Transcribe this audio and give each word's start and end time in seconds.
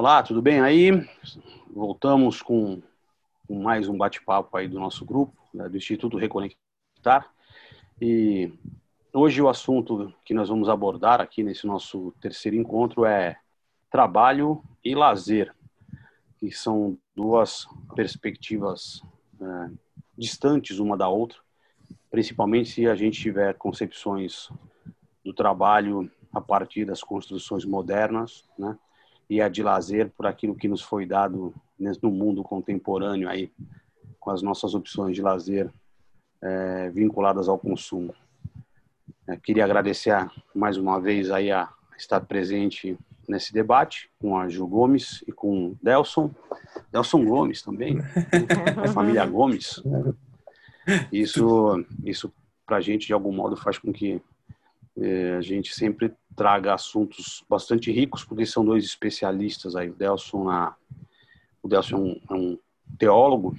Olá, 0.00 0.22
tudo 0.22 0.40
bem 0.40 0.60
aí? 0.60 0.92
Voltamos 1.74 2.40
com, 2.40 2.80
com 3.48 3.60
mais 3.60 3.88
um 3.88 3.98
bate-papo 3.98 4.56
aí 4.56 4.68
do 4.68 4.78
nosso 4.78 5.04
grupo, 5.04 5.36
né, 5.52 5.68
do 5.68 5.76
Instituto 5.76 6.16
Reconectar. 6.16 7.28
E 8.00 8.52
hoje 9.12 9.42
o 9.42 9.48
assunto 9.48 10.14
que 10.24 10.32
nós 10.32 10.50
vamos 10.50 10.68
abordar 10.68 11.20
aqui 11.20 11.42
nesse 11.42 11.66
nosso 11.66 12.14
terceiro 12.20 12.56
encontro 12.56 13.04
é 13.04 13.40
trabalho 13.90 14.62
e 14.84 14.94
lazer, 14.94 15.52
que 16.38 16.52
são 16.52 16.96
duas 17.12 17.66
perspectivas 17.96 19.02
é, 19.40 19.70
distantes 20.16 20.78
uma 20.78 20.96
da 20.96 21.08
outra, 21.08 21.40
principalmente 22.08 22.70
se 22.70 22.86
a 22.86 22.94
gente 22.94 23.20
tiver 23.20 23.52
concepções 23.54 24.48
do 25.24 25.32
trabalho 25.32 26.08
a 26.32 26.40
partir 26.40 26.84
das 26.84 27.02
construções 27.02 27.64
modernas, 27.64 28.44
né? 28.56 28.78
E 29.28 29.40
a 29.40 29.48
de 29.48 29.62
lazer 29.62 30.10
por 30.16 30.26
aquilo 30.26 30.54
que 30.54 30.68
nos 30.68 30.82
foi 30.82 31.04
dado 31.04 31.54
no 31.78 32.10
mundo 32.10 32.42
contemporâneo 32.42 33.28
aí, 33.28 33.52
com 34.18 34.30
as 34.30 34.42
nossas 34.42 34.74
opções 34.74 35.14
de 35.14 35.22
lazer 35.22 35.70
é, 36.42 36.90
vinculadas 36.90 37.48
ao 37.48 37.58
consumo. 37.58 38.14
É, 39.26 39.36
queria 39.36 39.64
agradecer 39.64 40.10
a, 40.10 40.30
mais 40.54 40.76
uma 40.76 41.00
vez 41.00 41.30
aí 41.30 41.50
a 41.50 41.68
estar 41.96 42.20
presente 42.22 42.98
nesse 43.28 43.52
debate 43.52 44.10
com 44.18 44.38
a 44.38 44.48
Ju 44.48 44.66
Gomes 44.66 45.22
e 45.26 45.32
com 45.32 45.68
o 45.68 45.78
Delson. 45.82 46.30
Delson 46.90 47.24
Gomes 47.24 47.62
também, 47.62 47.98
a 48.82 48.88
família 48.92 49.26
Gomes. 49.26 49.82
Isso, 51.12 51.84
isso 52.04 52.32
para 52.66 52.78
a 52.78 52.80
gente, 52.80 53.06
de 53.06 53.12
algum 53.12 53.32
modo, 53.32 53.56
faz 53.56 53.78
com 53.78 53.92
que 53.92 54.20
é, 55.00 55.36
a 55.36 55.40
gente 55.40 55.74
sempre 55.74 56.12
traga 56.36 56.74
assuntos 56.74 57.44
bastante 57.48 57.90
ricos, 57.90 58.24
porque 58.24 58.46
são 58.46 58.64
dois 58.64 58.84
especialistas 58.84 59.74
aí. 59.74 59.90
O 59.90 59.94
Delson, 59.94 60.44
na, 60.44 60.74
o 61.62 61.68
Delson 61.68 61.96
é 61.96 61.98
um, 61.98 62.20
é 62.30 62.34
um 62.34 62.58
teólogo, 62.98 63.56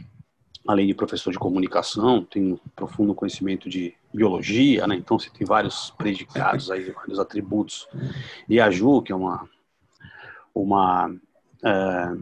além 0.68 0.88
de 0.88 0.94
professor 0.94 1.32
de 1.32 1.40
comunicação, 1.40 2.24
tem 2.24 2.54
um 2.54 2.58
profundo 2.76 3.14
conhecimento 3.14 3.70
de 3.70 3.94
biologia, 4.14 4.88
né? 4.88 4.96
Então 4.96 5.20
você 5.20 5.30
tem 5.30 5.46
vários 5.46 5.92
predicados 5.92 6.72
aí, 6.72 6.92
vários 6.92 7.20
atributos. 7.20 7.88
E 8.48 8.60
a 8.60 8.70
Ju, 8.70 9.02
que 9.02 9.12
é 9.12 9.16
uma 9.16 9.48
uma 10.54 11.14
é, 11.64 12.18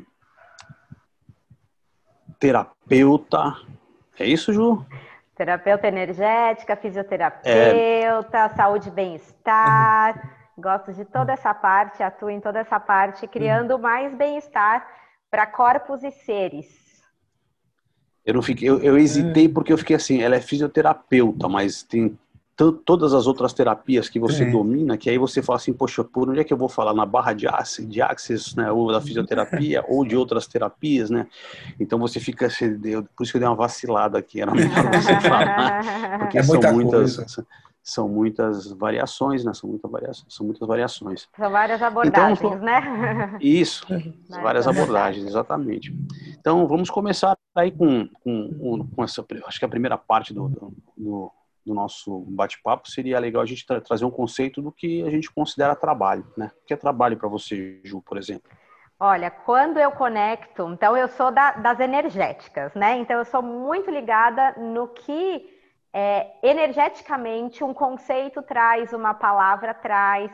terapeuta, 2.40 3.56
é 4.20 4.26
isso, 4.28 4.54
Ju? 4.54 4.86
Terapeuta 5.38 5.88
energética, 5.88 6.76
fisioterapeuta, 6.76 8.38
é... 8.38 8.50
saúde 8.56 8.90
e 8.90 8.92
bem-estar. 8.92 10.36
Gosto 10.58 10.92
de 10.92 11.06
toda 11.06 11.34
essa 11.34 11.54
parte, 11.54 12.02
atuo 12.02 12.32
em 12.32 12.42
toda 12.42 12.60
essa 12.60 12.80
parte, 12.80 13.28
criando 13.28 13.76
uhum. 13.76 13.82
mais 13.82 14.16
bem-estar 14.16 14.88
para 15.30 15.46
corpos 15.46 16.04
e 16.04 16.10
seres. 16.10 16.68
Eu 18.26 18.34
não 18.34 18.42
fiquei, 18.42 18.68
eu, 18.68 18.82
eu 18.82 18.98
hesitei 18.98 19.48
porque 19.48 19.72
eu 19.72 19.78
fiquei 19.78 19.96
assim, 19.96 20.22
ela 20.22 20.36
é 20.36 20.42
fisioterapeuta, 20.42 21.48
mas 21.48 21.84
tem 21.84 22.18
todas 22.58 23.14
as 23.14 23.28
outras 23.28 23.54
terapias 23.54 24.10
que 24.10 24.20
você 24.20 24.44
é. 24.44 24.50
domina, 24.50 24.98
que 24.98 25.10
aí 25.12 25.18
você 25.18 25.44
fala 25.44 25.58
assim, 25.58 25.72
poxa, 25.72 26.04
por 26.04 26.28
onde 26.28 26.40
é 26.40 26.44
que 26.44 26.52
eu 26.52 26.58
vou 26.58 26.68
falar? 26.68 26.92
Na 26.92 27.06
barra 27.06 27.32
de 27.32 27.48
axis, 27.48 27.88
de 27.88 28.02
axis 28.02 28.56
né, 28.56 28.72
ou 28.72 28.92
da 28.92 29.00
fisioterapia, 29.00 29.86
ou 29.88 30.04
de 30.04 30.18
outras 30.18 30.48
terapias, 30.48 31.12
né? 31.12 31.28
Então 31.80 32.00
você 32.00 32.20
fica, 32.20 32.48
por 33.16 33.24
isso 33.24 33.32
que 33.32 33.38
eu 33.38 33.42
dei 33.42 33.48
uma 33.48 33.56
vacilada 33.56 34.18
aqui, 34.18 34.42
era 34.42 34.52
melhor 34.56 34.74
você 34.92 35.22
falar, 35.22 36.20
porque 36.20 36.40
é 36.40 36.44
são 36.44 36.74
muitas, 36.74 37.16
coisa. 37.18 37.48
são 37.84 38.10
muitas 38.10 38.72
variações, 38.72 39.46
né? 39.46 39.54
São 39.54 39.70
muitas 39.70 39.92
variações, 39.92 40.34
são 40.34 40.46
muitas 40.48 40.68
variações. 40.68 41.30
São 41.38 41.52
várias 41.52 41.82
abordagens, 41.84 42.40
então, 42.40 42.58
né? 42.58 43.38
Isso, 43.40 43.86
várias 44.42 44.68
abordagens, 44.68 45.28
exatamente. 45.28 45.96
Então 46.40 46.66
vamos 46.68 46.90
começar 46.90 47.38
aí 47.56 47.72
com, 47.72 48.08
com, 48.24 48.88
com 48.96 49.04
essa, 49.04 49.24
acho 49.46 49.60
que 49.60 49.66
a 49.66 49.70
primeira 49.70 49.98
parte 49.98 50.34
do, 50.34 50.50
do, 50.98 51.32
do 51.68 51.74
nosso 51.74 52.22
bate-papo, 52.30 52.90
seria 52.90 53.20
legal 53.20 53.42
a 53.42 53.46
gente 53.46 53.66
tra 53.66 53.82
trazer 53.82 54.06
um 54.06 54.12
conceito 54.12 54.62
do 54.62 54.72
que 54.72 55.04
a 55.04 55.10
gente 55.10 55.32
considera 55.32 55.76
trabalho, 55.76 56.26
né? 56.36 56.52
O 56.64 56.66
que 56.66 56.74
é 56.74 56.78
trabalho 56.78 57.18
para 57.18 57.28
você, 57.28 57.80
Ju, 57.84 58.02
por 58.02 58.18
exemplo? 58.18 58.50
Olha, 59.00 59.30
quando 59.30 59.78
eu 59.78 59.92
conecto, 59.92 60.68
então 60.72 60.98
eu 60.98 61.08
sou 61.10 61.32
da, 61.32 61.52
das 61.52 61.80
energéticas, 61.80 62.74
né? 62.74 62.98
Então 62.98 63.20
eu 63.20 63.26
sou 63.26 63.44
muito 63.44 63.92
ligada 63.92 64.54
no 64.54 64.88
que 64.88 65.46
é, 65.94 66.32
energeticamente 66.42 67.64
um 67.64 67.74
conceito 67.74 68.42
traz, 68.42 68.94
uma 68.94 69.14
palavra 69.14 69.74
traz. 69.74 70.32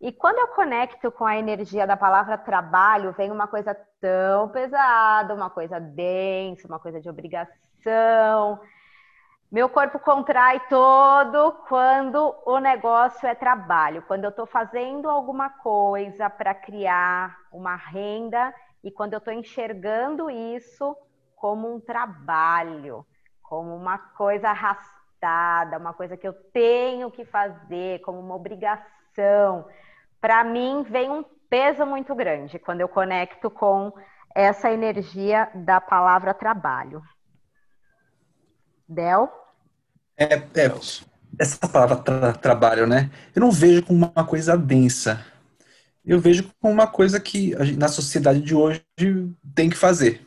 E 0.00 0.10
quando 0.10 0.38
eu 0.38 0.48
conecto 0.48 1.12
com 1.12 1.24
a 1.24 1.36
energia 1.36 1.86
da 1.86 1.96
palavra 1.96 2.36
trabalho, 2.36 3.12
vem 3.12 3.30
uma 3.30 3.46
coisa 3.46 3.76
tão 4.00 4.48
pesada, 4.48 5.32
uma 5.32 5.48
coisa 5.48 5.78
densa, 5.78 6.66
uma 6.66 6.80
coisa 6.80 7.00
de 7.00 7.08
obrigação. 7.08 8.58
Meu 9.52 9.68
corpo 9.68 9.98
contrai 9.98 10.60
todo 10.60 11.52
quando 11.68 12.34
o 12.46 12.58
negócio 12.58 13.28
é 13.28 13.34
trabalho, 13.34 14.00
quando 14.08 14.24
eu 14.24 14.30
estou 14.30 14.46
fazendo 14.46 15.10
alguma 15.10 15.50
coisa 15.50 16.30
para 16.30 16.54
criar 16.54 17.36
uma 17.52 17.76
renda 17.76 18.54
e 18.82 18.90
quando 18.90 19.12
eu 19.12 19.18
estou 19.18 19.30
enxergando 19.30 20.30
isso 20.30 20.96
como 21.36 21.70
um 21.70 21.78
trabalho, 21.78 23.04
como 23.42 23.76
uma 23.76 23.98
coisa 23.98 24.48
arrastada, 24.48 25.76
uma 25.76 25.92
coisa 25.92 26.16
que 26.16 26.26
eu 26.26 26.32
tenho 26.32 27.10
que 27.10 27.26
fazer, 27.26 28.00
como 28.00 28.18
uma 28.20 28.34
obrigação. 28.34 29.68
Para 30.18 30.42
mim, 30.44 30.82
vem 30.84 31.10
um 31.10 31.22
peso 31.50 31.84
muito 31.84 32.14
grande 32.14 32.58
quando 32.58 32.80
eu 32.80 32.88
conecto 32.88 33.50
com 33.50 33.92
essa 34.34 34.70
energia 34.70 35.50
da 35.54 35.78
palavra 35.78 36.32
trabalho. 36.32 37.02
Del? 38.88 39.41
É, 40.16 40.34
é, 40.34 40.72
essa 41.38 41.68
palavra 41.68 41.96
tra 41.96 42.32
trabalho, 42.32 42.86
né? 42.86 43.10
Eu 43.34 43.40
não 43.40 43.50
vejo 43.50 43.82
como 43.82 44.12
uma 44.14 44.24
coisa 44.24 44.56
densa. 44.56 45.24
Eu 46.04 46.20
vejo 46.20 46.50
como 46.60 46.72
uma 46.72 46.86
coisa 46.86 47.20
que 47.20 47.50
gente, 47.64 47.78
na 47.78 47.88
sociedade 47.88 48.40
de 48.40 48.54
hoje 48.54 48.82
tem 49.54 49.70
que 49.70 49.76
fazer. 49.76 50.26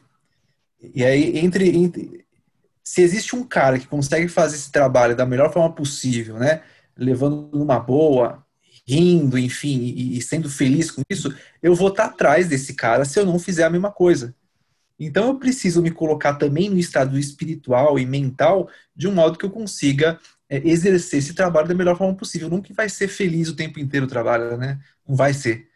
E 0.93 1.03
aí, 1.03 1.37
entre, 1.39 1.69
entre, 1.75 2.25
se 2.83 3.01
existe 3.01 3.35
um 3.35 3.43
cara 3.43 3.79
que 3.79 3.87
consegue 3.87 4.27
fazer 4.27 4.55
esse 4.55 4.71
trabalho 4.71 5.15
da 5.15 5.25
melhor 5.25 5.51
forma 5.51 5.73
possível, 5.73 6.37
né? 6.37 6.61
Levando 6.97 7.49
numa 7.53 7.79
boa, 7.79 8.45
rindo, 8.87 9.37
enfim, 9.37 9.79
e, 9.79 10.17
e 10.17 10.21
sendo 10.21 10.49
feliz 10.49 10.91
com 10.91 11.01
isso, 11.09 11.35
eu 11.61 11.75
vou 11.75 11.89
estar 11.89 12.05
atrás 12.05 12.47
desse 12.47 12.73
cara 12.75 13.03
se 13.03 13.19
eu 13.19 13.25
não 13.25 13.39
fizer 13.39 13.63
a 13.63 13.69
mesma 13.69 13.91
coisa. 13.91 14.35
Então 14.99 15.27
eu 15.27 15.39
preciso 15.39 15.81
me 15.81 15.91
colocar 15.91 16.35
também 16.35 16.69
no 16.69 16.77
estado 16.77 17.19
espiritual 17.19 17.99
e 17.99 18.05
mental 18.05 18.69
de 18.95 19.07
um 19.07 19.13
modo 19.13 19.37
que 19.37 19.45
eu 19.45 19.51
consiga 19.51 20.19
é, 20.49 20.57
exercer 20.67 21.19
esse 21.19 21.33
trabalho 21.33 21.67
da 21.67 21.73
melhor 21.73 21.97
forma 21.97 22.15
possível. 22.15 22.49
Nunca 22.49 22.73
vai 22.73 22.87
ser 22.87 23.07
feliz 23.07 23.49
o 23.49 23.55
tempo 23.55 23.79
inteiro 23.79 24.05
o 24.05 24.09
trabalho, 24.09 24.57
né? 24.57 24.79
Não 25.07 25.15
vai 25.15 25.33
ser. 25.33 25.67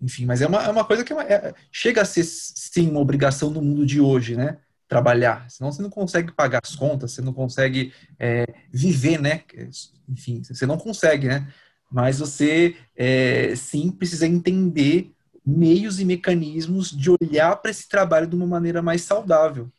Enfim, 0.00 0.26
mas 0.26 0.42
é 0.42 0.46
uma, 0.46 0.62
é 0.62 0.68
uma 0.68 0.84
coisa 0.84 1.02
que 1.04 1.12
é 1.12 1.16
uma, 1.16 1.24
é, 1.24 1.54
chega 1.72 2.02
a 2.02 2.04
ser, 2.04 2.24
sim, 2.24 2.90
uma 2.90 3.00
obrigação 3.00 3.50
no 3.50 3.62
mundo 3.62 3.86
de 3.86 4.00
hoje, 4.00 4.36
né? 4.36 4.58
Trabalhar. 4.86 5.48
Senão 5.50 5.72
você 5.72 5.82
não 5.82 5.90
consegue 5.90 6.32
pagar 6.32 6.60
as 6.62 6.76
contas, 6.76 7.12
você 7.12 7.22
não 7.22 7.32
consegue 7.32 7.92
é, 8.18 8.44
viver, 8.70 9.20
né? 9.20 9.42
Enfim, 10.08 10.42
você 10.44 10.66
não 10.66 10.76
consegue, 10.76 11.26
né? 11.26 11.48
Mas 11.90 12.18
você, 12.18 12.76
é, 12.96 13.54
sim, 13.56 13.90
precisa 13.90 14.26
entender 14.26 15.12
meios 15.44 16.00
e 16.00 16.04
mecanismos 16.04 16.90
de 16.90 17.10
olhar 17.10 17.56
para 17.56 17.70
esse 17.70 17.88
trabalho 17.88 18.26
de 18.26 18.34
uma 18.34 18.46
maneira 18.46 18.80
mais 18.80 19.02
saudável. 19.02 19.70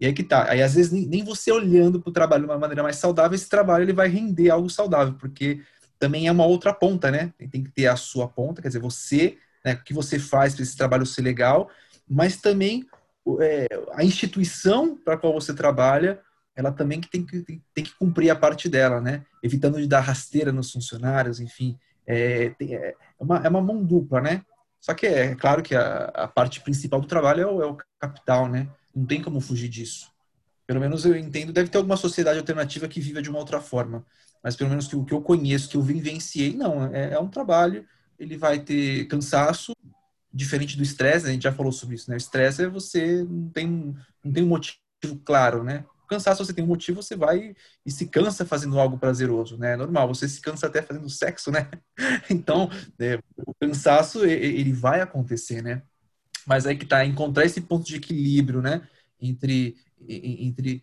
E 0.00 0.06
aí 0.06 0.12
que 0.12 0.22
tá. 0.22 0.50
Aí 0.50 0.62
às 0.62 0.74
vezes 0.74 0.90
nem, 0.92 1.22
você 1.22 1.52
olhando 1.52 2.00
para 2.00 2.10
o 2.10 2.12
trabalho 2.12 2.44
de 2.44 2.50
uma 2.50 2.58
maneira 2.58 2.82
mais 2.82 2.96
saudável, 2.96 3.34
esse 3.34 3.48
trabalho 3.48 3.84
ele 3.84 3.92
vai 3.92 4.08
render 4.08 4.50
algo 4.50 4.68
saudável, 4.68 5.14
porque 5.14 5.60
também 5.98 6.26
é 6.26 6.32
uma 6.32 6.46
outra 6.46 6.72
ponta, 6.72 7.10
né? 7.10 7.32
Tem 7.50 7.62
que 7.62 7.70
ter 7.70 7.86
a 7.86 7.96
sua 7.96 8.28
ponta, 8.28 8.60
quer 8.60 8.68
dizer, 8.68 8.80
você, 8.80 9.38
né, 9.64 9.74
o 9.74 9.82
que 9.82 9.94
você 9.94 10.18
faz 10.18 10.54
para 10.54 10.62
esse 10.62 10.76
trabalho 10.76 11.06
ser 11.06 11.22
legal, 11.22 11.70
mas 12.08 12.36
também 12.36 12.86
é, 13.40 13.66
a 13.92 14.04
instituição 14.04 14.96
para 14.96 15.16
qual 15.16 15.32
você 15.32 15.54
trabalha, 15.54 16.20
ela 16.56 16.70
também 16.70 17.00
tem 17.00 17.24
que, 17.24 17.42
tem, 17.42 17.84
que 17.84 17.94
cumprir 17.96 18.30
a 18.30 18.36
parte 18.36 18.68
dela, 18.68 19.00
né? 19.00 19.24
Evitando 19.42 19.80
de 19.80 19.86
dar 19.86 20.00
rasteira 20.00 20.52
nos 20.52 20.70
funcionários, 20.70 21.40
enfim. 21.40 21.78
É, 22.06 22.50
tem, 22.50 22.74
é, 22.74 22.94
uma, 23.18 23.38
é 23.38 23.48
uma 23.48 23.62
mão 23.62 23.82
dupla, 23.82 24.20
né? 24.20 24.42
Só 24.84 24.92
que 24.92 25.06
é 25.06 25.34
claro 25.34 25.62
que 25.62 25.74
a, 25.74 26.10
a 26.12 26.28
parte 26.28 26.60
principal 26.60 27.00
do 27.00 27.06
trabalho 27.06 27.40
é 27.40 27.46
o, 27.46 27.62
é 27.62 27.66
o, 27.66 27.78
capital, 27.98 28.46
né? 28.46 28.68
Não 28.94 29.06
tem 29.06 29.22
como 29.22 29.40
fugir 29.40 29.66
disso. 29.66 30.12
Pelo 30.66 30.78
menos 30.78 31.06
eu 31.06 31.16
entendo, 31.16 31.54
deve 31.54 31.70
ter 31.70 31.78
alguma 31.78 31.96
sociedade 31.96 32.38
alternativa 32.38 32.86
que 32.86 33.00
viva 33.00 33.22
de 33.22 33.30
uma 33.30 33.38
outra 33.38 33.62
forma. 33.62 34.04
Mas 34.42 34.54
pelo 34.54 34.68
menos 34.68 34.86
que 34.86 34.94
o 34.94 35.02
que 35.02 35.14
eu 35.14 35.22
conheço, 35.22 35.70
que 35.70 35.76
eu 35.78 35.80
vivenciei, 35.80 36.54
não. 36.54 36.94
É, 36.94 37.14
é 37.14 37.18
um 37.18 37.28
trabalho, 37.30 37.86
ele 38.18 38.36
vai 38.36 38.58
ter 38.58 39.06
cansaço, 39.06 39.74
diferente 40.30 40.76
do 40.76 40.82
estresse, 40.82 41.26
a 41.26 41.32
gente 41.32 41.44
já 41.44 41.52
falou 41.52 41.72
sobre 41.72 41.94
isso, 41.94 42.10
né? 42.10 42.16
O 42.16 42.18
estresse 42.18 42.64
é 42.64 42.68
você 42.68 43.24
não 43.26 43.48
tem, 43.48 43.96
não 44.22 44.32
tem 44.34 44.44
um 44.44 44.48
motivo 44.48 44.78
claro, 45.24 45.64
né? 45.64 45.86
Cansaço, 46.14 46.44
você 46.44 46.52
tem 46.52 46.64
um 46.64 46.68
motivo, 46.68 47.02
você 47.02 47.16
vai 47.16 47.54
e 47.84 47.90
se 47.90 48.06
cansa 48.06 48.44
fazendo 48.44 48.78
algo 48.78 48.98
prazeroso, 48.98 49.58
né? 49.58 49.72
É 49.72 49.76
normal, 49.76 50.08
você 50.08 50.28
se 50.28 50.40
cansa 50.40 50.66
até 50.66 50.80
fazendo 50.82 51.08
sexo, 51.10 51.50
né? 51.50 51.70
Então, 52.30 52.70
é, 52.98 53.18
o 53.46 53.54
cansaço, 53.54 54.24
ele 54.24 54.72
vai 54.72 55.00
acontecer, 55.00 55.62
né? 55.62 55.82
Mas 56.46 56.66
aí 56.66 56.76
que 56.76 56.86
tá, 56.86 57.04
encontrar 57.04 57.44
esse 57.44 57.60
ponto 57.60 57.86
de 57.86 57.96
equilíbrio, 57.96 58.60
né? 58.62 58.86
Entre, 59.20 59.76
entre 60.08 60.82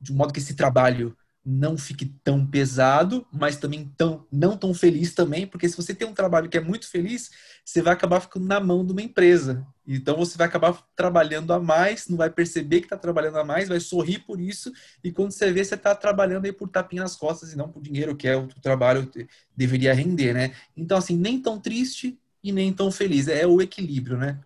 de 0.00 0.12
um 0.12 0.16
modo 0.16 0.32
que 0.32 0.40
esse 0.40 0.54
trabalho 0.54 1.16
não 1.44 1.76
fique 1.76 2.06
tão 2.22 2.46
pesado, 2.46 3.26
mas 3.32 3.56
também 3.56 3.92
tão, 3.96 4.24
não 4.30 4.56
tão 4.56 4.72
feliz 4.72 5.12
também, 5.12 5.46
porque 5.46 5.68
se 5.68 5.76
você 5.76 5.92
tem 5.92 6.06
um 6.06 6.14
trabalho 6.14 6.48
que 6.48 6.56
é 6.56 6.60
muito 6.60 6.88
feliz, 6.88 7.30
você 7.64 7.82
vai 7.82 7.92
acabar 7.92 8.20
ficando 8.20 8.46
na 8.46 8.60
mão 8.60 8.86
de 8.86 8.92
uma 8.92 9.02
empresa. 9.02 9.66
Então 9.86 10.16
você 10.16 10.38
vai 10.38 10.46
acabar 10.46 10.80
trabalhando 10.94 11.52
a 11.52 11.58
mais, 11.58 12.08
não 12.08 12.16
vai 12.16 12.30
perceber 12.30 12.78
que 12.78 12.86
está 12.86 12.96
trabalhando 12.96 13.38
a 13.38 13.44
mais, 13.44 13.68
vai 13.68 13.80
sorrir 13.80 14.20
por 14.20 14.40
isso, 14.40 14.72
e 15.02 15.10
quando 15.10 15.32
você 15.32 15.52
vê, 15.52 15.64
você 15.64 15.74
está 15.74 15.94
trabalhando 15.94 16.44
aí 16.44 16.52
por 16.52 16.68
tapinha 16.68 17.02
nas 17.02 17.16
costas 17.16 17.52
e 17.52 17.56
não 17.56 17.68
por 17.68 17.82
dinheiro, 17.82 18.14
que 18.14 18.28
é 18.28 18.36
o 18.36 18.46
trabalho 18.46 19.10
deveria 19.56 19.92
render, 19.92 20.32
né? 20.32 20.54
Então, 20.76 20.96
assim, 20.96 21.16
nem 21.16 21.40
tão 21.40 21.58
triste 21.58 22.18
e 22.42 22.52
nem 22.52 22.72
tão 22.72 22.90
feliz. 22.92 23.26
É 23.26 23.46
o 23.46 23.60
equilíbrio, 23.60 24.16
né? 24.16 24.38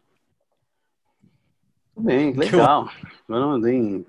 Bem, 1.99 2.33
legal. 2.33 2.91
Eu 3.29 3.41
não, 3.41 3.59
nem, 3.59 4.05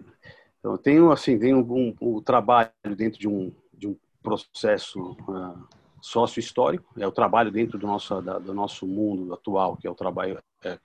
então, 0.67 0.73
eu 0.73 0.77
tenho 0.77 1.11
assim, 1.11 1.39
tenho 1.39 1.59
um, 1.59 1.95
um, 2.01 2.17
um 2.17 2.21
trabalho 2.21 2.69
dentro 2.95 3.19
de 3.19 3.27
um, 3.27 3.53
de 3.73 3.87
um 3.87 3.95
processo 4.21 5.15
uh, 5.27 5.57
sócio-histórico, 6.01 6.85
é 6.97 7.07
o 7.07 7.11
trabalho 7.11 7.51
dentro 7.51 7.77
do 7.77 7.87
nosso, 7.87 8.21
da, 8.21 8.37
do 8.37 8.53
nosso 8.53 8.85
mundo 8.85 9.33
atual, 9.33 9.77
que 9.77 9.87
é 9.87 9.89
o 9.89 9.95
trabalho, 9.95 10.37
é, 10.63 10.77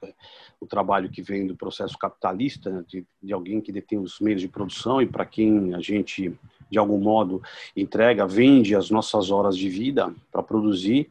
o 0.61 0.67
trabalho 0.67 1.11
que 1.11 1.21
vem 1.21 1.47
do 1.47 1.57
processo 1.57 1.99
capitalista, 1.99 2.71
né, 2.71 2.85
de, 2.87 3.05
de 3.21 3.33
alguém 3.33 3.61
que 3.61 3.73
detém 3.73 3.99
os 3.99 4.21
meios 4.21 4.41
de 4.41 4.49
produção 4.49 5.03
e 5.03 5.07
para 5.07 5.27
quem 5.27 5.75
a 5.75 5.81
gente, 5.81 6.33
de 6.71 6.79
algum 6.79 6.99
modo, 6.99 7.43
entrega, 7.77 8.27
vende 8.27 8.77
as 8.77 8.89
nossas 8.89 9.31
horas 9.31 9.57
de 9.57 9.69
vida 9.69 10.15
para 10.31 10.45
produzir 10.45 11.11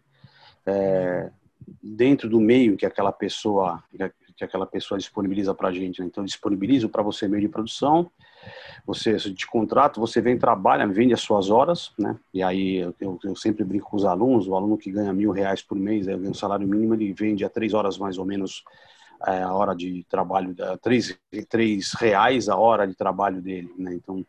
é, 0.65 1.29
dentro 1.83 2.29
do 2.29 2.39
meio 2.39 2.77
que 2.77 2.85
aquela 2.85 3.12
pessoa 3.12 3.83
que 4.41 4.45
aquela 4.45 4.65
pessoa 4.65 4.97
disponibiliza 4.97 5.53
para 5.53 5.69
a 5.69 5.71
gente. 5.71 6.01
Né? 6.01 6.07
Então, 6.07 6.23
disponibilizo 6.25 6.89
para 6.89 7.03
você 7.03 7.27
meio 7.27 7.41
de 7.41 7.47
produção, 7.47 8.09
você 8.85 9.15
de 9.15 9.45
contrato, 9.45 9.99
você 9.99 10.19
vem, 10.19 10.38
trabalha, 10.38 10.88
vende 10.88 11.13
as 11.13 11.21
suas 11.21 11.51
horas, 11.51 11.91
né? 11.97 12.17
E 12.33 12.41
aí 12.41 12.77
eu, 12.77 13.19
eu 13.23 13.35
sempre 13.35 13.63
brinco 13.63 13.89
com 13.89 13.97
os 13.97 14.05
alunos, 14.05 14.47
o 14.47 14.55
aluno 14.55 14.77
que 14.77 14.91
ganha 14.91 15.13
mil 15.13 15.31
reais 15.31 15.61
por 15.61 15.77
mês, 15.77 16.07
ganha 16.07 16.17
um 16.17 16.33
salário 16.33 16.67
mínimo, 16.67 16.95
ele 16.95 17.13
vende 17.13 17.45
a 17.45 17.49
três 17.49 17.73
horas 17.73 17.99
mais 17.99 18.17
ou 18.17 18.25
menos 18.25 18.63
é, 19.27 19.43
a 19.43 19.53
hora 19.53 19.75
de 19.75 20.03
trabalho, 20.09 20.55
três, 20.81 21.15
três 21.47 21.93
reais 21.93 22.49
a 22.49 22.57
hora 22.57 22.88
de 22.88 22.95
trabalho 22.95 23.39
dele, 23.41 23.71
né? 23.77 23.93
Então, 23.93 24.25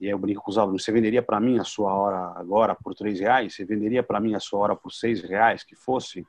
e 0.00 0.06
aí 0.06 0.10
eu 0.10 0.18
brinco 0.18 0.42
com 0.42 0.50
os 0.50 0.58
alunos, 0.58 0.82
você 0.82 0.90
venderia 0.90 1.22
para 1.22 1.38
mim 1.38 1.58
a 1.60 1.64
sua 1.64 1.94
hora 1.94 2.32
agora 2.36 2.74
por 2.74 2.94
três 2.94 3.20
reais? 3.20 3.54
Você 3.54 3.64
venderia 3.64 4.02
para 4.02 4.18
mim 4.18 4.34
a 4.34 4.40
sua 4.40 4.58
hora 4.58 4.76
por 4.76 4.92
seis 4.92 5.22
reais, 5.22 5.62
que 5.62 5.76
fosse? 5.76 6.26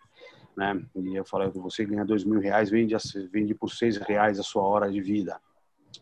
Né? 0.56 0.84
E 0.96 1.16
eu 1.16 1.26
falei, 1.26 1.50
você 1.50 1.86
ganha 1.86 2.06
dois 2.06 2.24
mil 2.24 2.40
reais, 2.40 2.70
vende, 2.70 2.96
vende 3.32 3.56
por 3.56 3.70
seis 3.70 3.98
reais 3.98 4.40
a 4.40 4.44
sua 4.44 4.64
hora 4.64 4.92
de 4.92 5.02
vida, 5.02 5.40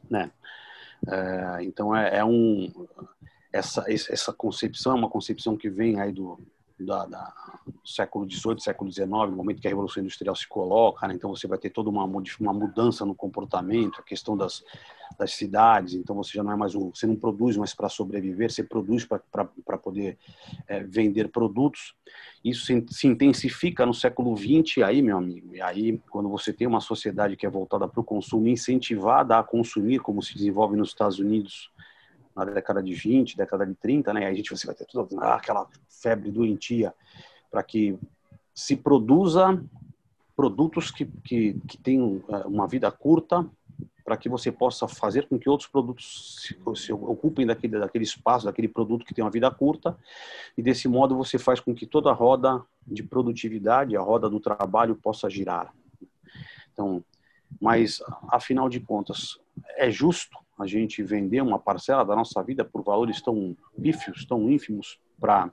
né? 0.09 0.31
É, 1.07 1.63
então 1.63 1.95
é, 1.95 2.18
é, 2.18 2.25
um 2.25 2.71
essa 3.51 3.83
essa 3.88 4.31
concepção 4.31 4.92
é 4.92 4.95
uma 4.95 5.09
concepção 5.09 5.57
que 5.57 5.68
vem 5.68 6.00
aí 6.00 6.12
do 6.12 6.39
da, 6.85 7.05
da, 7.05 7.33
século 7.85 8.29
XVIII, 8.29 8.59
século 8.59 8.91
XIX, 8.91 9.07
no 9.09 9.35
momento 9.35 9.61
que 9.61 9.67
a 9.67 9.69
Revolução 9.69 10.01
Industrial 10.01 10.35
se 10.35 10.47
coloca, 10.47 11.07
né? 11.07 11.13
então 11.13 11.29
você 11.29 11.47
vai 11.47 11.57
ter 11.57 11.69
toda 11.69 11.89
uma, 11.89 12.03
uma 12.05 12.53
mudança 12.53 13.05
no 13.05 13.15
comportamento, 13.15 13.99
a 13.99 14.03
questão 14.03 14.37
das, 14.37 14.63
das 15.17 15.33
cidades, 15.33 15.93
então 15.93 16.15
você 16.15 16.33
já 16.33 16.43
não 16.43 16.51
é 16.51 16.55
mais 16.55 16.75
um, 16.75 16.91
você 16.93 17.07
não 17.07 17.15
produz 17.15 17.57
mais 17.57 17.73
para 17.73 17.89
sobreviver, 17.89 18.51
você 18.51 18.63
produz 18.63 19.05
para 19.05 19.77
poder 19.77 20.17
é, 20.67 20.83
vender 20.83 21.29
produtos. 21.29 21.95
Isso 22.43 22.65
se, 22.65 22.85
se, 22.89 23.07
intensifica 23.07 23.85
no 23.85 23.93
século 23.93 24.35
XX 24.35 24.79
aí, 24.83 25.01
meu 25.01 25.17
amigo, 25.17 25.55
e 25.55 25.61
aí 25.61 25.99
quando 26.09 26.29
você 26.29 26.51
tem 26.51 26.67
uma 26.67 26.81
sociedade 26.81 27.35
que 27.35 27.45
é 27.45 27.49
voltada 27.49 27.87
para 27.87 28.01
o 28.01 28.03
consumo, 28.03 28.47
incentivada 28.47 29.37
a 29.37 29.43
consumir, 29.43 29.99
como 29.99 30.21
se 30.21 30.33
desenvolve 30.33 30.75
nos 30.75 30.89
Estados 30.89 31.19
Unidos, 31.19 31.71
na 32.35 32.45
década 32.45 32.81
de 32.81 32.93
20, 32.93 33.37
década 33.37 33.65
de 33.65 33.75
30, 33.75 34.13
né? 34.13 34.27
A 34.27 34.33
gente 34.33 34.49
você 34.49 34.65
vai 34.65 34.75
ter 34.75 34.85
toda 34.85 35.19
ah, 35.21 35.35
aquela 35.35 35.67
febre 35.89 36.31
doentia 36.31 36.93
para 37.49 37.63
que 37.63 37.97
se 38.53 38.75
produza 38.75 39.61
produtos 40.35 40.91
que, 40.91 41.05
que, 41.23 41.59
que 41.67 41.79
é, 42.29 42.47
uma 42.47 42.67
vida 42.67 42.91
curta 42.91 43.47
para 44.03 44.17
que 44.17 44.27
você 44.27 44.51
possa 44.51 44.87
fazer 44.87 45.27
com 45.27 45.37
que 45.37 45.49
outros 45.49 45.69
produtos 45.69 46.39
se, 46.41 46.57
se, 46.75 46.91
ocupem 46.91 47.45
daquele, 47.45 47.79
daquele 47.79 48.03
espaço, 48.03 48.45
daquele 48.45 48.67
produto 48.67 49.05
que 49.05 49.13
tem 49.13 49.23
uma 49.23 49.31
vida 49.31 49.49
curta, 49.51 49.97
e 50.57 50.61
desse 50.61 50.87
modo 50.87 51.15
você 51.15 51.37
faz 51.37 51.59
com 51.59 51.73
que 51.73 51.85
toda 51.85 52.09
a 52.09 52.13
roda 52.13 52.63
de 52.85 53.03
produtividade, 53.03 53.95
a 53.95 54.01
roda 54.01 54.29
do 54.29 54.39
trabalho 54.39 54.95
possa 54.95 55.29
girar. 55.29 55.73
Então, 56.73 57.03
mas 57.59 58.01
afinal 58.29 58.67
de 58.69 58.79
contas, 58.79 59.39
é 59.77 59.91
justo 59.91 60.37
a 60.61 60.67
gente 60.67 61.03
vender 61.03 61.41
uma 61.41 61.59
parcela 61.59 62.03
da 62.03 62.15
nossa 62.15 62.41
vida 62.43 62.63
por 62.63 62.83
valores 62.83 63.21
tão 63.21 63.55
pífios, 63.81 64.25
tão 64.25 64.49
ínfimos, 64.49 64.99
para 65.19 65.49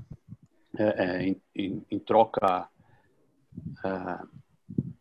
é, 0.78 1.04
é, 1.04 1.22
em, 1.26 1.42
em, 1.54 1.86
em, 1.90 1.98
troca 1.98 2.68
é, 3.84 4.18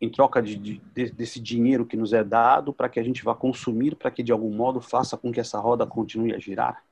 em 0.00 0.10
troca 0.10 0.42
de, 0.42 0.56
de, 0.56 0.80
desse 1.12 1.40
dinheiro 1.40 1.86
que 1.86 1.96
nos 1.96 2.12
é 2.12 2.24
dado 2.24 2.72
para 2.72 2.88
que 2.88 2.98
a 2.98 3.02
gente 3.02 3.22
vá 3.22 3.34
consumir, 3.34 3.94
para 3.96 4.10
que 4.10 4.22
de 4.22 4.32
algum 4.32 4.52
modo 4.52 4.80
faça 4.80 5.16
com 5.16 5.30
que 5.30 5.40
essa 5.40 5.58
roda 5.58 5.86
continue 5.86 6.34
a 6.34 6.38
girar. 6.38 6.82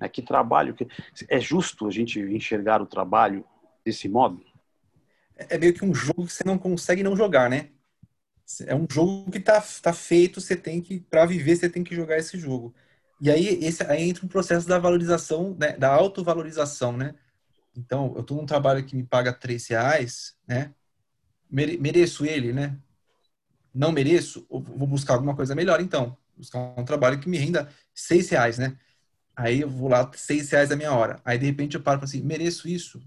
É, 0.00 0.08
que 0.08 0.22
trabalho 0.22 0.74
que 0.74 0.86
é 1.28 1.40
justo 1.40 1.86
a 1.86 1.90
gente 1.90 2.20
enxergar 2.20 2.80
o 2.80 2.86
trabalho 2.86 3.44
desse 3.84 4.08
modo? 4.08 4.42
É 5.36 5.58
meio 5.58 5.74
que 5.74 5.84
um 5.84 5.94
jogo 5.94 6.26
que 6.26 6.32
você 6.32 6.44
não 6.44 6.58
consegue 6.58 7.02
não 7.02 7.16
jogar, 7.16 7.50
né? 7.50 7.70
É 8.60 8.74
um 8.74 8.86
jogo 8.90 9.30
que 9.30 9.40
tá, 9.40 9.60
tá 9.82 9.92
feito, 9.92 10.40
você 10.40 10.56
tem 10.56 10.80
que, 10.80 11.00
para 11.00 11.26
viver, 11.26 11.56
você 11.56 11.68
tem 11.68 11.84
que 11.84 11.94
jogar 11.94 12.18
esse 12.18 12.38
jogo. 12.38 12.74
E 13.20 13.30
aí, 13.30 13.46
esse, 13.64 13.82
aí 13.84 14.02
entra 14.08 14.24
um 14.24 14.28
processo 14.28 14.66
da 14.68 14.78
valorização, 14.78 15.56
né, 15.58 15.76
da 15.76 15.92
autovalorização, 15.92 16.96
né? 16.96 17.14
Então, 17.76 18.14
eu 18.16 18.22
tô 18.24 18.34
num 18.34 18.46
trabalho 18.46 18.84
que 18.84 18.96
me 18.96 19.04
paga 19.04 19.32
três 19.32 19.66
reais, 19.68 20.36
né? 20.46 20.74
Mere, 21.50 21.78
mereço 21.78 22.24
ele, 22.26 22.52
né? 22.52 22.78
Não 23.74 23.92
mereço, 23.92 24.46
vou 24.50 24.86
buscar 24.86 25.14
alguma 25.14 25.34
coisa 25.36 25.54
melhor, 25.54 25.80
então. 25.80 26.16
Buscar 26.36 26.58
um 26.78 26.84
trabalho 26.84 27.20
que 27.20 27.28
me 27.28 27.38
renda 27.38 27.68
seis 27.94 28.28
reais, 28.30 28.58
né? 28.58 28.78
Aí 29.36 29.62
eu 29.62 29.70
vou 29.70 29.88
lá, 29.88 30.10
seis 30.14 30.50
reais 30.50 30.70
a 30.72 30.76
minha 30.76 30.92
hora. 30.92 31.20
Aí, 31.24 31.38
de 31.38 31.46
repente, 31.46 31.76
eu 31.76 31.82
paro 31.82 32.02
e 32.02 32.04
assim, 32.04 32.22
mereço 32.22 32.68
isso? 32.68 33.02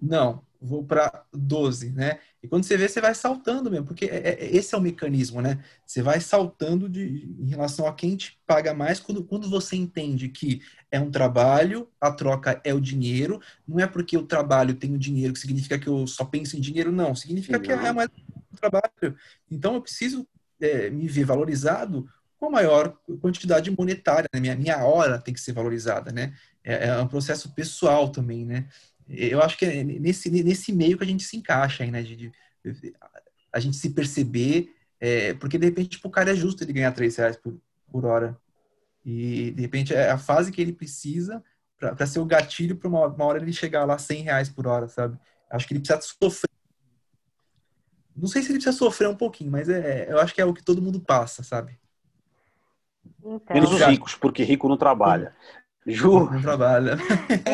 Não 0.00 0.44
vou 0.62 0.84
para 0.84 1.24
12, 1.32 1.90
né? 1.90 2.20
E 2.42 2.48
quando 2.48 2.64
você 2.64 2.76
vê, 2.76 2.88
você 2.88 3.00
vai 3.00 3.14
saltando 3.14 3.70
mesmo, 3.70 3.86
porque 3.86 4.06
é, 4.06 4.30
é, 4.30 4.56
esse 4.56 4.74
é 4.74 4.78
o 4.78 4.80
mecanismo, 4.80 5.40
né? 5.40 5.62
Você 5.86 6.02
vai 6.02 6.20
saltando 6.20 6.88
de, 6.88 7.36
em 7.38 7.48
relação 7.48 7.86
a 7.86 7.94
quem 7.94 8.16
te 8.16 8.36
paga 8.44 8.74
mais 8.74 8.98
quando, 8.98 9.22
quando 9.22 9.48
você 9.48 9.76
entende 9.76 10.28
que 10.28 10.60
é 10.90 10.98
um 10.98 11.10
trabalho, 11.10 11.88
a 12.00 12.10
troca 12.10 12.60
é 12.64 12.74
o 12.74 12.80
dinheiro, 12.80 13.40
não 13.66 13.78
é 13.78 13.86
porque 13.86 14.16
o 14.16 14.26
trabalho 14.26 14.74
tem 14.74 14.92
o 14.92 14.98
dinheiro 14.98 15.32
que 15.32 15.38
significa 15.38 15.78
que 15.78 15.86
eu 15.86 16.04
só 16.06 16.24
penso 16.24 16.56
em 16.56 16.60
dinheiro, 16.60 16.90
não. 16.90 17.14
Significa 17.14 17.60
que 17.60 17.70
é 17.70 17.92
mais 17.92 18.08
um 18.52 18.56
trabalho. 18.56 19.16
Então 19.48 19.74
eu 19.74 19.80
preciso 19.80 20.26
é, 20.60 20.90
me 20.90 21.06
ver 21.06 21.24
valorizado 21.24 22.08
com 22.40 22.46
a 22.46 22.50
maior 22.50 22.98
quantidade 23.20 23.70
monetária, 23.70 24.28
né? 24.34 24.40
minha, 24.40 24.56
minha 24.56 24.84
hora 24.84 25.16
tem 25.16 25.32
que 25.32 25.40
ser 25.40 25.52
valorizada, 25.52 26.10
né? 26.10 26.34
É, 26.64 26.88
é 26.88 26.98
um 26.98 27.06
processo 27.06 27.54
pessoal 27.54 28.10
também, 28.10 28.44
né? 28.44 28.66
Eu 29.12 29.42
acho 29.42 29.58
que 29.58 29.64
é 29.64 29.84
nesse, 29.84 30.30
nesse 30.30 30.72
meio 30.72 30.96
que 30.96 31.04
a 31.04 31.06
gente 31.06 31.24
se 31.24 31.36
encaixa 31.36 31.84
aí, 31.84 31.90
né? 31.90 32.02
De, 32.02 32.16
de 32.16 32.32
a 33.52 33.60
gente 33.60 33.76
se 33.76 33.90
perceber, 33.90 34.74
é, 34.98 35.34
porque 35.34 35.58
de 35.58 35.66
repente 35.66 35.90
tipo, 35.90 36.08
o 36.08 36.10
cara 36.10 36.30
é 36.30 36.34
justo 36.34 36.64
ele 36.64 36.72
ganhar 36.72 36.92
três 36.92 37.16
reais 37.16 37.36
por, 37.36 37.60
por 37.90 38.04
hora. 38.04 38.36
E 39.04 39.50
de 39.50 39.62
repente 39.62 39.94
é 39.94 40.10
a 40.10 40.18
fase 40.18 40.50
que 40.50 40.62
ele 40.62 40.72
precisa 40.72 41.42
para 41.76 42.06
ser 42.06 42.20
o 42.20 42.24
gatilho 42.24 42.76
para 42.76 42.88
uma, 42.88 43.06
uma, 43.08 43.24
hora 43.24 43.42
ele 43.42 43.52
chegar 43.52 43.84
lá 43.84 43.98
100 43.98 44.22
reais 44.22 44.48
por 44.48 44.66
hora, 44.66 44.88
sabe? 44.88 45.18
Acho 45.50 45.66
que 45.66 45.74
ele 45.74 45.80
precisa 45.80 46.00
sofrer. 46.00 46.48
Não 48.14 48.28
sei 48.28 48.40
se 48.42 48.48
ele 48.48 48.58
precisa 48.58 48.76
sofrer 48.76 49.08
um 49.08 49.16
pouquinho, 49.16 49.50
mas 49.50 49.68
é, 49.68 50.10
eu 50.10 50.20
acho 50.20 50.32
que 50.32 50.40
é 50.40 50.44
o 50.44 50.54
que 50.54 50.62
todo 50.62 50.80
mundo 50.80 51.00
passa, 51.00 51.42
sabe? 51.42 51.76
Então... 53.18 53.40
Menos 53.52 53.72
os 53.72 53.80
ricos, 53.82 54.14
porque 54.14 54.44
rico 54.44 54.68
não 54.68 54.76
trabalha. 54.76 55.34
Ju. 55.86 56.30
Não 56.30 56.40
trabalha. 56.40 56.96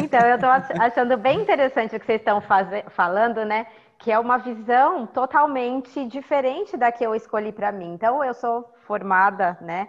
Então, 0.02 0.20
eu 0.20 0.34
estou 0.34 0.50
achando 0.80 1.16
bem 1.16 1.40
interessante 1.40 1.96
o 1.96 2.00
que 2.00 2.06
vocês 2.06 2.20
estão 2.20 2.42
falando, 2.90 3.44
né? 3.44 3.66
Que 3.98 4.12
é 4.12 4.18
uma 4.18 4.38
visão 4.38 5.06
totalmente 5.06 6.06
diferente 6.06 6.76
da 6.76 6.92
que 6.92 7.04
eu 7.04 7.14
escolhi 7.14 7.52
para 7.52 7.72
mim. 7.72 7.92
Então, 7.94 8.22
eu 8.22 8.34
sou 8.34 8.64
formada, 8.86 9.58
né? 9.60 9.88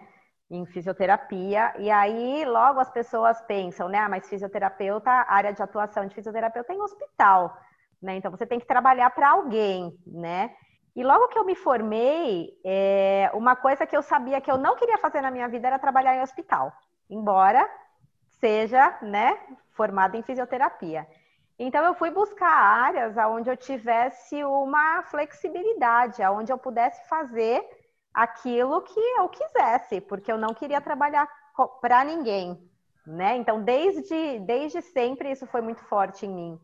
Em 0.52 0.66
fisioterapia, 0.66 1.74
e 1.78 1.92
aí 1.92 2.44
logo 2.44 2.80
as 2.80 2.90
pessoas 2.90 3.40
pensam, 3.42 3.88
né? 3.88 4.00
Ah, 4.00 4.10
mas 4.10 4.28
fisioterapeuta, 4.28 5.12
área 5.28 5.54
de 5.54 5.62
atuação 5.62 6.08
de 6.08 6.16
fisioterapeuta 6.16 6.74
em 6.74 6.82
hospital, 6.82 7.56
né? 8.02 8.16
Então 8.16 8.32
você 8.32 8.48
tem 8.48 8.60
que 8.60 8.66
trabalhar 8.66 9.12
para 9.12 9.30
alguém, 9.30 9.94
né? 10.08 10.50
E 10.96 11.04
logo 11.04 11.28
que 11.28 11.38
eu 11.38 11.46
me 11.46 11.54
formei, 11.54 12.50
é, 12.66 13.30
uma 13.36 13.56
coisa 13.56 13.86
que 13.86 13.96
eu 13.96 14.02
sabia 14.02 14.42
que 14.42 14.50
eu 14.50 14.58
não 14.58 14.76
queria 14.76 14.98
fazer 14.98 15.22
na 15.22 15.30
minha 15.30 15.48
vida 15.48 15.68
era 15.68 15.78
trabalhar 15.78 16.16
em 16.16 16.22
hospital. 16.22 16.74
Embora 17.08 17.70
seja, 18.40 18.98
né, 19.02 19.38
formada 19.72 20.18
em 20.18 20.24
fisioterapia. 20.24 21.08
Então 21.58 21.84
eu 21.86 21.94
fui 21.94 22.10
buscar 22.10 22.50
áreas 22.50 23.18
onde 23.18 23.50
eu 23.50 23.58
tivesse 23.58 24.44
uma 24.44 25.04
flexibilidade, 25.04 26.22
onde 26.24 26.52
eu 26.52 26.58
pudesse 26.58 27.08
fazer 27.08 27.62
aquilo 28.14 28.82
que 28.82 29.00
eu 29.18 29.28
quisesse, 29.30 30.02
porque 30.02 30.32
eu 30.32 30.38
não 30.38 30.54
queria 30.54 30.82
trabalhar 30.82 31.28
para 31.82 32.04
ninguém, 32.04 32.58
né? 33.06 33.36
Então, 33.36 33.62
desde, 33.62 34.40
desde 34.40 34.82
sempre, 34.82 35.32
isso 35.32 35.46
foi 35.48 35.62
muito 35.62 35.84
forte 35.84 36.26
em 36.26 36.34
mim. 36.34 36.60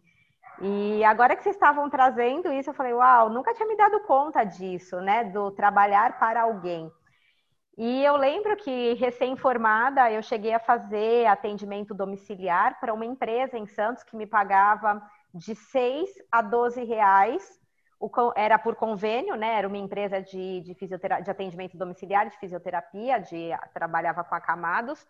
E 0.62 1.04
agora 1.04 1.36
que 1.36 1.44
vocês 1.44 1.56
estavam 1.56 1.90
trazendo 1.90 2.52
isso, 2.52 2.70
eu 2.70 2.74
falei, 2.74 2.94
uau, 2.94 3.30
nunca 3.30 3.54
tinha 3.54 3.68
me 3.68 3.76
dado 3.76 4.00
conta 4.02 4.44
disso, 4.44 5.02
né? 5.02 5.26
Do 5.26 5.52
trabalhar 5.52 6.18
para 6.18 6.44
alguém. 6.44 6.90
E 7.78 8.04
eu 8.06 8.16
lembro 8.16 8.56
que, 8.56 8.94
recém-formada, 8.94 10.10
eu 10.10 10.24
cheguei 10.24 10.54
a 10.54 10.60
fazer 10.60 11.26
atendimento 11.26 11.94
domiciliar 11.94 12.80
para 12.80 12.94
uma 12.94 13.06
empresa 13.06 13.58
em 13.58 13.66
Santos 13.66 14.02
que 14.04 14.16
me 14.16 14.26
pagava 14.26 15.02
de 15.34 15.54
6 15.54 16.10
a 16.32 16.42
12 16.42 16.86
reais. 16.86 17.60
era 18.36 18.58
por 18.58 18.76
convênio, 18.76 19.36
né? 19.36 19.58
Era 19.58 19.68
uma 19.68 19.78
empresa 19.78 20.22
de, 20.22 20.62
de, 20.62 20.74
de 20.74 21.32
atendimento 21.32 21.78
domiciliar, 21.78 22.30
de 22.30 22.38
fisioterapia, 22.38 23.20
de, 23.20 23.50
trabalhava 23.74 24.24
com 24.24 24.36
acamados. 24.36 25.06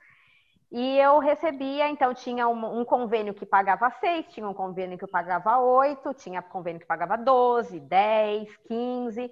E 0.72 0.98
eu 0.98 1.20
recebia, 1.20 1.88
então 1.88 2.16
tinha 2.16 2.48
um, 2.48 2.80
um, 2.80 2.84
convênio 2.84 3.36
que 3.36 3.46
pagava 3.46 3.92
seis, 3.92 4.26
tinha 4.30 4.50
um 4.50 4.54
convênio 4.54 4.98
que 4.98 5.06
pagava 5.06 5.60
oito, 5.60 6.14
tinha 6.16 6.42
convênio 6.42 6.82
que 6.82 6.88
pagava 6.88 7.16
12, 7.16 7.80
10, 7.80 8.58
15, 8.68 9.32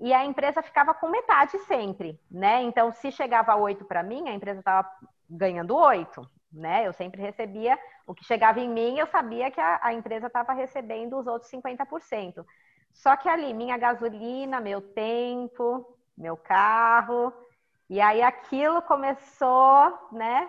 e 0.00 0.12
a 0.12 0.24
empresa 0.24 0.62
ficava 0.62 0.94
com 0.94 1.08
metade 1.08 1.58
sempre, 1.60 2.20
né? 2.30 2.62
Então, 2.62 2.92
se 2.92 3.10
chegava 3.10 3.56
oito 3.56 3.84
para 3.84 4.02
mim, 4.02 4.28
a 4.28 4.34
empresa 4.34 4.60
estava 4.60 4.88
ganhando 5.28 5.76
oito, 5.76 6.22
né? 6.52 6.86
Eu 6.86 6.92
sempre 6.92 7.20
recebia 7.20 7.78
o 8.06 8.14
que 8.14 8.24
chegava 8.24 8.60
em 8.60 8.68
mim, 8.68 8.98
eu 8.98 9.06
sabia 9.06 9.50
que 9.50 9.60
a, 9.60 9.80
a 9.82 9.92
empresa 9.92 10.28
estava 10.28 10.52
recebendo 10.52 11.18
os 11.18 11.26
outros 11.26 11.50
50%. 11.50 12.44
Só 12.92 13.16
que 13.16 13.28
ali, 13.28 13.52
minha 13.52 13.76
gasolina, 13.76 14.60
meu 14.60 14.80
tempo, 14.80 15.96
meu 16.16 16.36
carro, 16.36 17.32
e 17.88 18.00
aí 18.00 18.22
aquilo 18.22 18.82
começou, 18.82 20.08
né? 20.12 20.48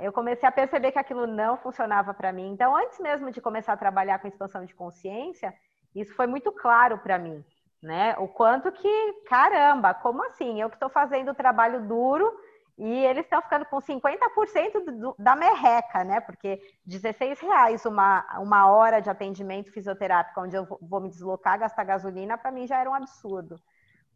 eu 0.00 0.12
comecei 0.12 0.46
a 0.46 0.52
perceber 0.52 0.92
que 0.92 0.98
aquilo 0.98 1.26
não 1.26 1.56
funcionava 1.56 2.12
para 2.12 2.32
mim. 2.32 2.50
Então, 2.50 2.76
antes 2.76 2.98
mesmo 3.00 3.30
de 3.30 3.40
começar 3.40 3.72
a 3.72 3.76
trabalhar 3.76 4.18
com 4.18 4.28
expansão 4.28 4.64
de 4.64 4.74
consciência, 4.74 5.54
isso 5.94 6.14
foi 6.14 6.26
muito 6.26 6.52
claro 6.52 6.98
para 6.98 7.18
mim, 7.18 7.42
né? 7.82 8.14
O 8.18 8.28
quanto 8.28 8.72
que, 8.72 9.12
caramba, 9.28 9.94
como 9.94 10.24
assim? 10.24 10.60
Eu 10.60 10.68
que 10.68 10.76
estou 10.76 10.88
fazendo 10.88 11.30
o 11.30 11.34
trabalho 11.34 11.86
duro 11.86 12.30
e 12.76 13.04
eles 13.04 13.24
estão 13.24 13.42
ficando 13.42 13.64
com 13.66 13.80
50% 13.80 14.84
do, 14.84 15.14
da 15.18 15.34
merreca, 15.34 16.04
né? 16.04 16.20
Porque 16.20 16.60
16 16.86 17.40
reais 17.40 17.84
uma, 17.84 18.24
uma 18.40 18.70
hora 18.70 19.00
de 19.00 19.10
atendimento 19.10 19.72
fisioterápico, 19.72 20.40
onde 20.40 20.56
eu 20.56 20.66
vou 20.80 21.00
me 21.00 21.08
deslocar, 21.08 21.58
gastar 21.58 21.84
gasolina, 21.84 22.38
para 22.38 22.52
mim 22.52 22.66
já 22.66 22.78
era 22.78 22.90
um 22.90 22.94
absurdo. 22.94 23.60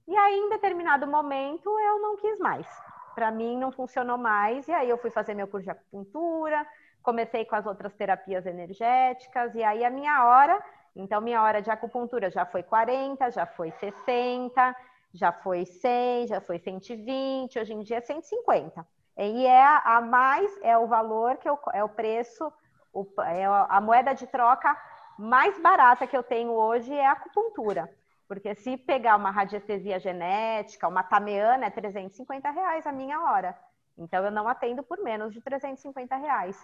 E 0.07 0.17
aí, 0.17 0.37
em 0.37 0.49
determinado 0.49 1.07
momento, 1.07 1.69
eu 1.79 2.01
não 2.01 2.17
quis 2.17 2.39
mais 2.39 2.67
para 3.15 3.31
mim 3.31 3.57
não 3.57 3.71
funcionou 3.73 4.19
mais. 4.19 4.67
E 4.69 4.73
aí 4.73 4.89
eu 4.89 4.99
fui 4.99 5.11
fazer 5.11 5.35
meu 5.35 5.47
curso 5.47 5.65
de 5.65 5.71
acupuntura, 5.71 6.67
comecei 7.03 7.45
com 7.45 7.55
as 7.57 7.67
outras 7.67 7.95
terapias 7.95 8.47
energéticas, 8.47 9.55
e 9.55 9.63
aí 9.63 9.85
a 9.85 9.91
minha 9.91 10.25
hora, 10.25 10.63
então 10.95 11.21
minha 11.21 11.43
hora 11.43 11.63
de 11.63 11.71
acupuntura 11.71 12.31
já 12.31 12.45
foi 12.45 12.63
40, 12.63 13.31
já 13.31 13.47
foi 13.47 13.71
60, 13.73 14.77
já 15.13 15.33
foi 15.33 15.65
100, 15.65 16.29
já 16.29 16.41
foi 16.41 16.59
120, 16.59 17.59
hoje 17.59 17.73
em 17.73 17.81
dia 17.81 17.99
é 17.99 18.01
150. 18.01 18.87
E 19.17 19.47
é 19.47 19.65
a, 19.85 20.01
mais, 20.01 20.51
é 20.63 20.77
o 20.77 20.87
valor 20.87 21.37
que 21.37 21.49
eu, 21.49 21.59
é 21.73 21.85
o 21.85 21.89
preço, 21.89 22.53
o, 22.93 23.07
é 23.23 23.45
a 23.45 23.81
moeda 23.81 24.15
de 24.15 24.27
troca 24.27 24.77
mais 25.19 25.59
barata 25.61 26.07
que 26.07 26.17
eu 26.17 26.23
tenho 26.23 26.53
hoje 26.53 26.93
é 26.93 27.07
a 27.07 27.13
acupuntura. 27.13 27.91
Porque 28.27 28.55
se 28.55 28.77
pegar 28.77 29.17
uma 29.17 29.31
radiestesia 29.31 29.99
genética, 29.99 30.89
uma 30.89 31.03
tameana, 31.03 31.67
é 31.67 31.71
350 31.71 32.51
reais 32.51 32.87
a 32.87 32.93
minha 32.93 33.21
hora. 33.21 33.57
Então, 33.97 34.25
eu 34.25 34.31
não 34.31 34.49
atendo 34.49 34.83
por 34.83 34.99
menos 34.99 35.35
de 35.35 35.41
350 35.43 36.17
reais. 36.17 36.59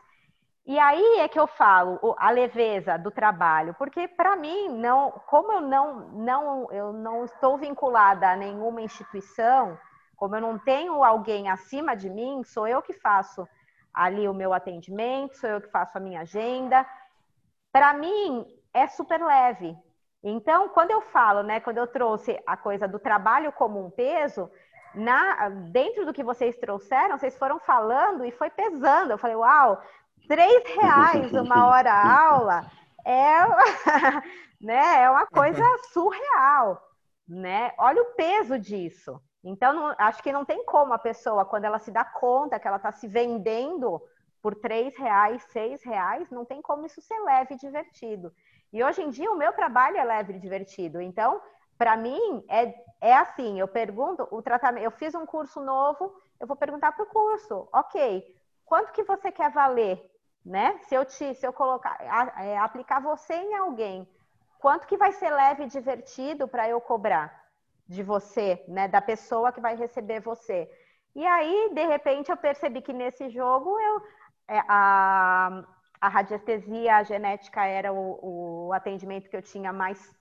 E 0.69 0.79
aí 0.79 1.21
é 1.21 1.29
que 1.29 1.41
eu 1.41 1.47
falo 1.47 2.15
a 2.19 2.31
leveza 2.31 2.99
do 2.99 3.11
trabalho, 3.11 3.75
porque 3.79 4.07
para 4.07 4.37
mim 4.37 4.69
não, 4.69 5.11
como 5.27 5.51
eu 5.51 5.63
não, 5.63 6.01
não, 6.11 6.71
eu 6.71 6.93
não 6.93 7.25
estou 7.25 7.57
vinculada 7.57 8.29
a 8.29 8.37
nenhuma 8.37 8.83
instituição, 8.83 9.79
como 10.15 10.37
eu 10.37 10.43
não 10.43 10.59
tenho 10.59 11.03
alguém 11.03 11.49
acima 11.49 11.97
de 11.97 12.11
mim, 12.11 12.45
sou 12.45 12.69
eu 12.69 12.83
que 12.83 12.93
faço 12.93 13.49
ali 13.95 14.29
o 14.29 14.35
meu 14.35 14.53
atendimento, 14.53 15.39
sou 15.39 15.49
eu 15.49 15.61
que 15.63 15.71
faço 15.71 15.97
a 15.97 16.01
minha 16.01 16.21
agenda. 16.21 16.87
Para 17.73 17.95
mim 17.95 18.47
é 18.75 18.87
super 18.87 19.25
leve, 19.25 19.75
então, 20.23 20.69
quando 20.69 20.91
eu 20.91 21.01
falo, 21.01 21.43
né, 21.43 21.61
quando 21.61 21.79
eu 21.79 21.87
trouxe 21.87 22.39
a 22.47 22.57
coisa 22.57 22.89
do 22.89 22.99
trabalho 22.99 23.53
como 23.53 23.85
um 23.85 23.91
peso, 23.91 24.51
na, 24.95 25.49
dentro 25.71 26.05
do 26.05 26.13
que 26.13 26.25
vocês 26.25 26.57
trouxeram, 26.57 27.17
vocês 27.17 27.37
foram 27.39 27.59
falando 27.61 28.25
e 28.25 28.33
foi 28.33 28.51
pesando. 28.51 29.13
Eu 29.13 29.19
falei, 29.19 29.37
uau, 29.37 29.81
três 30.29 30.63
reais 30.77 31.33
uma 31.33 31.67
hora 31.67 31.93
aula 31.93 32.71
é, 33.05 33.39
né, 34.61 35.03
é 35.03 35.11
uma 35.11 35.27
coisa 35.27 35.65
surreal, 35.93 36.81
né? 37.27 37.73
Olha 37.79 38.03
o 38.03 38.15
peso 38.15 38.59
disso. 38.59 39.21
Então, 39.43 39.73
não, 39.73 39.95
acho 39.99 40.23
que 40.23 40.33
não 40.33 40.45
tem 40.45 40.65
como 40.65 40.93
a 40.93 40.99
pessoa, 40.99 41.45
quando 41.45 41.65
ela 41.65 41.79
se 41.79 41.91
dá 41.91 42.05
conta 42.05 42.59
que 42.59 42.69
ela 42.69 42.77
está 42.77 42.93
se 42.93 43.09
vendendo 43.09 44.03
por 44.43 44.55
três 44.55 44.97
reais, 44.97 45.43
seis 45.45 45.83
reais, 45.83 46.31
não 46.31 46.45
tem 46.45 46.61
como 46.61 46.85
isso 46.85 47.01
ser 47.01 47.19
leve 47.21 47.55
e 47.55 47.59
divertido. 47.59 48.33
E 48.73 48.85
hoje 48.85 49.03
em 49.03 49.11
dia 49.11 49.31
o 49.31 49.37
meu 49.37 49.53
trabalho 49.53 49.97
é 49.97 50.05
leve 50.05 50.35
e 50.35 50.39
divertido. 50.39 51.01
Então, 51.01 51.41
para 51.79 51.97
mim, 51.97 52.45
é, 52.49 52.75
é 53.01 53.15
assim, 53.15 53.59
eu 53.59 53.69
pergunto, 53.69 54.29
o 54.31 54.43
tratamento, 54.43 54.85
eu 54.85 54.91
fiz 54.91 55.15
um 55.15 55.25
curso 55.25 55.61
novo, 55.61 56.15
eu 56.39 56.47
vou 56.47 56.57
perguntar 56.57 56.93
para 56.93 57.05
o 57.05 57.09
curso, 57.09 57.69
ok, 57.73 58.25
quanto 58.67 58.93
que 58.93 59.05
você 59.05 59.33
quer 59.33 59.51
valer? 59.51 59.99
Né? 60.45 60.79
Se 60.89 60.95
eu 60.95 61.05
te, 61.05 61.35
se 61.35 61.47
eu 61.47 61.53
colocar, 61.53 61.97
é, 62.39 62.57
aplicar 62.59 63.01
você 63.01 63.35
em 63.35 63.55
alguém, 63.55 64.09
quanto 64.59 64.87
que 64.87 64.97
vai 64.97 65.13
ser 65.13 65.31
leve 65.31 65.65
e 65.65 65.69
divertido 65.69 66.49
para 66.49 66.69
eu 66.69 66.81
cobrar 66.81 67.47
de 67.87 68.03
você, 68.03 68.63
né? 68.69 68.87
Da 68.87 69.01
pessoa 69.01 69.53
que 69.53 69.61
vai 69.61 69.75
receber 69.75 70.21
você. 70.21 70.71
E 71.15 71.27
aí, 71.27 71.71
de 71.75 71.87
repente, 71.87 72.31
eu 72.31 72.37
percebi 72.37 72.83
que 72.83 72.93
nesse 72.93 73.29
jogo 73.31 73.79
eu, 73.81 74.03
é, 74.49 74.61
a, 74.69 75.65
a 76.01 76.09
radiestesia 76.09 77.03
genética 77.05 77.65
era 77.65 77.93
o, 77.93 78.69
o 78.69 78.73
atendimento 78.73 79.29
que 79.29 79.37
eu 79.37 79.43
tinha 79.43 79.73
mais 79.73 80.15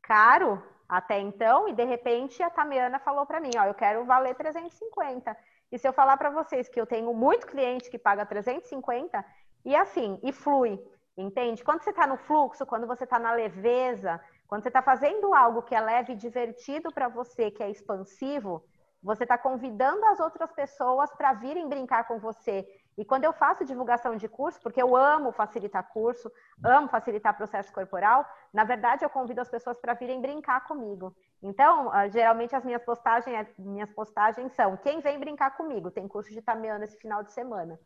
caro 0.00 0.62
até 0.88 1.20
então, 1.20 1.68
e 1.68 1.74
de 1.74 1.84
repente 1.84 2.42
a 2.42 2.48
Tamiana 2.48 2.98
falou 2.98 3.26
para 3.26 3.40
mim, 3.40 3.50
ó, 3.58 3.64
eu 3.64 3.74
quero 3.74 4.06
valer 4.06 4.34
350. 4.34 5.36
E 5.70 5.78
se 5.78 5.86
eu 5.86 5.92
falar 5.92 6.16
para 6.16 6.30
vocês 6.30 6.66
que 6.66 6.80
eu 6.80 6.86
tenho 6.86 7.12
muito 7.12 7.46
cliente 7.46 7.90
que 7.90 7.98
paga 7.98 8.24
350, 8.24 9.22
e 9.64 9.74
assim, 9.76 10.18
e 10.22 10.32
flui, 10.32 10.78
entende? 11.16 11.64
Quando 11.64 11.82
você 11.82 11.90
está 11.90 12.06
no 12.06 12.16
fluxo, 12.16 12.66
quando 12.66 12.86
você 12.86 13.04
está 13.04 13.18
na 13.18 13.32
leveza, 13.32 14.20
quando 14.46 14.62
você 14.62 14.68
está 14.68 14.82
fazendo 14.82 15.34
algo 15.34 15.62
que 15.62 15.74
é 15.74 15.80
leve 15.80 16.14
e 16.14 16.16
divertido 16.16 16.90
para 16.92 17.08
você, 17.08 17.50
que 17.50 17.62
é 17.62 17.70
expansivo, 17.70 18.64
você 19.02 19.22
está 19.22 19.38
convidando 19.38 20.04
as 20.06 20.18
outras 20.20 20.50
pessoas 20.52 21.12
para 21.14 21.32
virem 21.34 21.68
brincar 21.68 22.06
com 22.06 22.18
você. 22.18 22.66
E 22.96 23.04
quando 23.04 23.24
eu 23.24 23.32
faço 23.32 23.64
divulgação 23.64 24.16
de 24.16 24.28
curso, 24.28 24.60
porque 24.60 24.82
eu 24.82 24.96
amo 24.96 25.30
facilitar 25.30 25.88
curso, 25.92 26.32
amo 26.64 26.88
facilitar 26.88 27.36
processo 27.36 27.72
corporal, 27.72 28.26
na 28.52 28.64
verdade 28.64 29.04
eu 29.04 29.10
convido 29.10 29.40
as 29.40 29.48
pessoas 29.48 29.78
para 29.78 29.94
virem 29.94 30.20
brincar 30.20 30.66
comigo. 30.66 31.14
Então, 31.40 31.92
ah, 31.92 32.08
geralmente 32.08 32.56
as 32.56 32.64
minhas 32.64 32.82
postagens, 32.82 33.46
minhas 33.56 33.92
postagens 33.92 34.52
são 34.52 34.76
quem 34.76 35.00
vem 35.00 35.20
brincar 35.20 35.56
comigo, 35.56 35.92
tem 35.92 36.08
curso 36.08 36.32
de 36.32 36.42
Tamiana 36.42 36.84
esse 36.84 36.98
final 36.98 37.22
de 37.22 37.32
semana. 37.32 37.78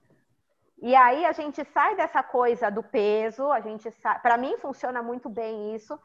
E 0.83 0.97
aí 0.97 1.25
a 1.25 1.31
gente 1.31 1.65
sai 1.67 1.95
dessa 1.95 2.25
coisa 2.25 2.69
do 2.69 2.83
peso, 2.83 3.53
a 3.53 3.61
gente 3.61 3.89
para 4.21 4.37
mim 4.37 4.57
funciona 4.59 5.01
muito 5.01 5.29
bem 5.29 5.77
isso, 5.77 5.97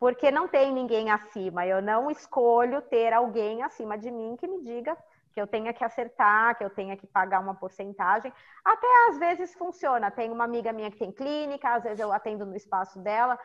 porque 0.00 0.32
não 0.32 0.48
tem 0.48 0.72
ninguém 0.72 1.12
acima. 1.12 1.64
Eu 1.64 1.80
não 1.80 2.10
escolho 2.10 2.82
ter 2.82 3.12
alguém 3.12 3.62
acima 3.62 3.96
de 3.96 4.10
mim 4.10 4.36
que 4.36 4.48
me 4.48 4.60
diga 4.64 4.98
que 5.32 5.40
eu 5.40 5.46
tenha 5.46 5.72
que 5.72 5.84
acertar, 5.84 6.58
que 6.58 6.64
eu 6.64 6.70
tenha 6.70 6.96
que 6.96 7.06
pagar 7.06 7.38
uma 7.38 7.54
porcentagem. 7.54 8.32
Até 8.64 8.88
às 9.08 9.16
vezes 9.16 9.54
funciona. 9.54 10.10
Tem 10.10 10.28
uma 10.28 10.42
amiga 10.42 10.72
minha 10.72 10.90
que 10.90 10.98
tem 10.98 11.12
clínica, 11.12 11.74
às 11.74 11.84
vezes 11.84 12.00
eu 12.00 12.12
atendo 12.12 12.44
no 12.44 12.56
espaço 12.56 12.98
dela. 12.98 13.38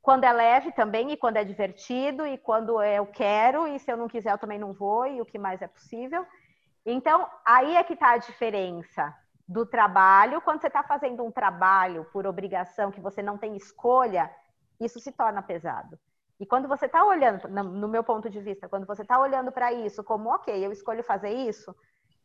Quando 0.00 0.22
é 0.22 0.32
leve 0.32 0.70
também, 0.70 1.10
e 1.10 1.16
quando 1.16 1.38
é 1.38 1.42
divertido, 1.42 2.24
e 2.24 2.38
quando 2.38 2.80
eu 2.80 3.06
quero, 3.06 3.66
e 3.66 3.76
se 3.80 3.90
eu 3.90 3.96
não 3.96 4.06
quiser, 4.06 4.30
eu 4.32 4.38
também 4.38 4.58
não 4.58 4.72
vou, 4.72 5.04
e 5.04 5.20
o 5.20 5.26
que 5.26 5.36
mais 5.36 5.60
é 5.62 5.66
possível. 5.66 6.24
Então, 6.86 7.28
aí 7.44 7.74
é 7.74 7.82
que 7.82 7.94
está 7.94 8.12
a 8.12 8.18
diferença 8.18 9.12
do 9.48 9.64
trabalho. 9.64 10.42
Quando 10.42 10.60
você 10.60 10.66
está 10.66 10.82
fazendo 10.82 11.24
um 11.24 11.30
trabalho 11.30 12.04
por 12.12 12.26
obrigação, 12.26 12.90
que 12.90 13.00
você 13.00 13.22
não 13.22 13.38
tem 13.38 13.56
escolha, 13.56 14.30
isso 14.78 15.00
se 15.00 15.10
torna 15.10 15.42
pesado. 15.42 15.98
E 16.38 16.46
quando 16.46 16.68
você 16.68 16.86
está 16.86 17.04
olhando, 17.04 17.48
no 17.48 17.88
meu 17.88 18.04
ponto 18.04 18.30
de 18.30 18.40
vista, 18.40 18.68
quando 18.68 18.86
você 18.86 19.02
está 19.02 19.18
olhando 19.18 19.50
para 19.50 19.72
isso 19.72 20.04
como, 20.04 20.32
ok, 20.32 20.64
eu 20.64 20.70
escolho 20.70 21.02
fazer 21.02 21.30
isso, 21.30 21.74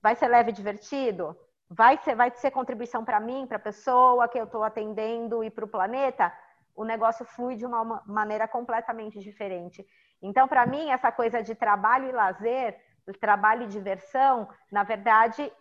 vai 0.02 0.16
ser 0.16 0.28
leve 0.28 0.52
e 0.52 0.54
divertido? 0.54 1.36
Vai 1.68 1.98
ser, 1.98 2.16
vai 2.16 2.30
ser 2.36 2.52
contribuição 2.52 3.04
para 3.04 3.20
mim, 3.20 3.48
para 3.48 3.58
a 3.58 3.62
pessoa 3.62 4.28
que 4.28 4.38
eu 4.38 4.44
estou 4.44 4.64
atendendo 4.64 5.44
e 5.44 5.50
para 5.50 5.66
o 5.66 5.68
planeta? 5.68 6.32
O 6.76 6.84
negócio 6.84 7.26
flui 7.26 7.56
de 7.56 7.66
uma 7.66 8.04
maneira 8.06 8.48
completamente 8.48 9.20
diferente. 9.20 9.84
Então, 10.22 10.48
para 10.48 10.66
mim, 10.68 10.92
essa 10.92 11.12
coisa 11.12 11.42
de 11.42 11.56
trabalho 11.56 12.10
e 12.10 12.12
lazer 12.12 12.80
trabalho 13.20 13.64
e 13.64 13.68
diversão, 13.68 14.48
na 14.72 14.84
verdade, 14.84 15.52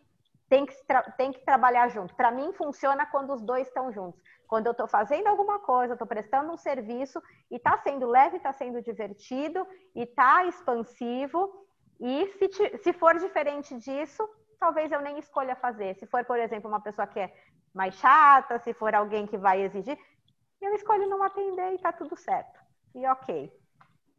tem 0.52 0.66
que, 0.66 0.76
tem 1.16 1.32
que 1.32 1.42
trabalhar 1.46 1.88
junto. 1.88 2.14
Para 2.14 2.30
mim, 2.30 2.52
funciona 2.52 3.06
quando 3.06 3.32
os 3.32 3.40
dois 3.40 3.66
estão 3.66 3.90
juntos. 3.90 4.20
Quando 4.46 4.66
eu 4.66 4.72
estou 4.72 4.86
fazendo 4.86 5.26
alguma 5.26 5.58
coisa, 5.60 5.94
estou 5.94 6.06
prestando 6.06 6.52
um 6.52 6.58
serviço 6.58 7.22
e 7.50 7.56
está 7.56 7.78
sendo 7.78 8.06
leve, 8.06 8.36
está 8.36 8.52
sendo 8.52 8.82
divertido 8.82 9.66
e 9.96 10.02
está 10.02 10.44
expansivo. 10.44 11.66
E 11.98 12.26
se, 12.36 12.78
se 12.82 12.92
for 12.92 13.18
diferente 13.18 13.74
disso, 13.78 14.28
talvez 14.60 14.92
eu 14.92 15.00
nem 15.00 15.18
escolha 15.18 15.56
fazer. 15.56 15.96
Se 15.96 16.06
for, 16.06 16.22
por 16.26 16.38
exemplo, 16.38 16.68
uma 16.68 16.82
pessoa 16.82 17.06
que 17.06 17.20
é 17.20 17.34
mais 17.72 17.94
chata, 17.94 18.58
se 18.58 18.74
for 18.74 18.94
alguém 18.94 19.26
que 19.26 19.38
vai 19.38 19.62
exigir, 19.62 19.96
eu 20.60 20.74
escolho 20.74 21.08
não 21.08 21.22
atender 21.22 21.72
e 21.72 21.76
está 21.76 21.92
tudo 21.92 22.14
certo. 22.14 22.60
E 22.94 23.06
ok. 23.06 23.50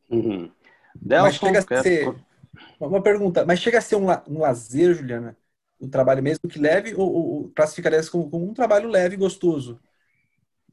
Uhum. 0.09 0.51
Delson, 0.95 1.25
mas 1.25 1.35
chega 1.35 1.59
a 1.59 1.83
ser, 1.83 2.15
uma 2.79 3.03
pergunta, 3.03 3.45
mas 3.45 3.59
chega 3.59 3.77
a 3.77 3.81
ser 3.81 3.97
um, 3.97 4.07
um 4.27 4.39
lazer, 4.39 4.95
Juliana? 4.95 5.37
O 5.79 5.87
trabalho 5.87 6.23
mesmo 6.23 6.47
que 6.47 6.59
leve 6.59 6.93
ou, 6.95 7.11
ou 7.11 7.53
como, 8.11 8.29
como 8.29 8.49
um 8.49 8.53
trabalho 8.53 8.89
leve 8.89 9.15
e 9.15 9.17
gostoso? 9.17 9.79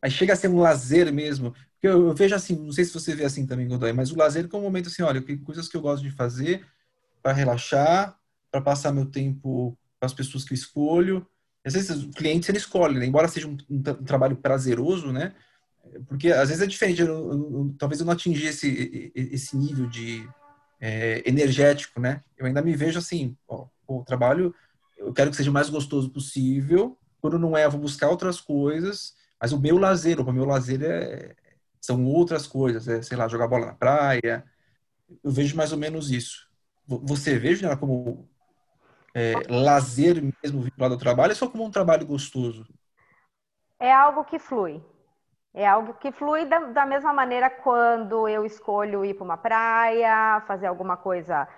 Aí 0.02 0.11
chega 0.11 0.33
a 0.33 0.37
ser 0.37 0.49
um 0.49 0.61
lazer 0.61 1.12
mesmo. 1.12 1.54
Eu, 1.83 2.09
eu, 2.09 2.14
vejo 2.14 2.35
assim, 2.35 2.57
não 2.57 2.73
sei 2.73 2.85
se 2.85 2.92
você 2.92 3.14
vê 3.14 3.25
assim 3.25 3.47
também, 3.47 3.66
Godoy, 3.66 3.92
mas 3.92 4.11
o 4.11 4.16
lazer 4.16 4.49
é 4.50 4.57
um 4.57 4.62
momento 4.62 4.88
assim, 4.88 5.02
olha, 5.02 5.23
coisas 5.45 5.69
que 5.69 5.76
eu 5.76 5.80
gosto 5.80 6.02
de 6.02 6.11
fazer 6.11 6.66
para 7.23 7.33
relaxar, 7.33 8.19
para 8.50 8.61
passar 8.61 8.92
meu 8.92 9.07
tempo 9.07 9.76
com 9.99 10.07
as 10.07 10.12
pessoas 10.12 10.45
que 10.45 10.52
eu 10.52 10.57
escolho. 10.57 11.26
Às 11.64 11.75
vezes 11.75 12.02
o 12.02 12.11
cliente 12.11 12.50
ele 12.50 12.59
escolhe, 12.59 12.99
né? 12.99 13.07
embora 13.07 13.28
seja 13.28 13.47
um, 13.47 13.57
um, 13.69 13.76
um, 13.76 14.04
trabalho 14.04 14.37
prazeroso, 14.37 15.12
né? 15.12 15.35
Porque 16.07 16.33
às 16.33 16.49
vezes 16.49 16.62
é 16.62 16.66
diferente. 16.66 17.02
Eu, 17.02 17.09
eu, 17.09 17.75
talvez 17.78 18.00
eu 18.00 18.07
não 18.07 18.12
atingi 18.12 18.47
esse, 18.47 19.12
esse 19.14 19.57
nível 19.57 19.87
de 19.87 20.26
é, 20.80 21.23
energético, 21.28 22.00
né? 22.00 22.23
Eu 22.38 22.47
ainda 22.47 22.62
me 22.62 22.75
vejo 22.75 22.99
assim, 22.99 23.37
ó, 23.47 23.66
o 23.87 24.02
trabalho, 24.04 24.54
eu 25.00 25.12
quero 25.12 25.30
que 25.30 25.37
seja 25.37 25.50
o 25.50 25.54
mais 25.54 25.69
gostoso 25.69 26.11
possível. 26.11 26.97
Quando 27.21 27.38
não 27.38 27.57
é, 27.57 27.64
eu 27.64 27.71
vou 27.71 27.80
buscar 27.80 28.09
outras 28.09 28.40
coisas 28.40 29.14
mas 29.40 29.52
o 29.52 29.59
meu 29.59 29.78
lazer, 29.78 30.21
o 30.21 30.33
meu 30.33 30.45
lazer 30.45 30.83
é, 30.83 31.35
são 31.80 32.04
outras 32.04 32.47
coisas, 32.47 32.87
é, 32.87 33.00
sei 33.00 33.16
lá, 33.16 33.26
jogar 33.26 33.49
bola 33.49 33.66
na 33.66 33.75
praia. 33.75 34.45
Eu 35.25 35.30
vejo 35.30 35.57
mais 35.57 35.73
ou 35.73 35.78
menos 35.78 36.11
isso. 36.11 36.50
Você 36.87 37.38
vê, 37.38 37.59
ela 37.64 37.76
como 37.76 38.28
é, 39.14 39.33
lazer 39.49 40.23
mesmo 40.42 40.61
vinculado 40.61 40.95
ao 40.95 41.00
trabalho, 41.00 41.30
ou 41.30 41.37
só 41.37 41.49
como 41.49 41.64
um 41.64 41.71
trabalho 41.71 42.07
gostoso? 42.07 42.66
É 43.78 43.90
algo 43.90 44.25
que 44.25 44.38
flui. 44.38 44.85
É 45.54 45.66
algo 45.66 45.95
que 45.95 46.12
flui 46.12 46.45
da, 46.45 46.59
da 46.66 46.85
mesma 46.85 47.12
maneira 47.12 47.49
quando 47.49 48.28
eu 48.28 48.45
escolho 48.45 49.04
ir 49.04 49.14
para 49.14 49.25
uma 49.25 49.38
praia, 49.38 50.42
fazer 50.47 50.66
alguma 50.66 50.97
coisa 50.99 51.49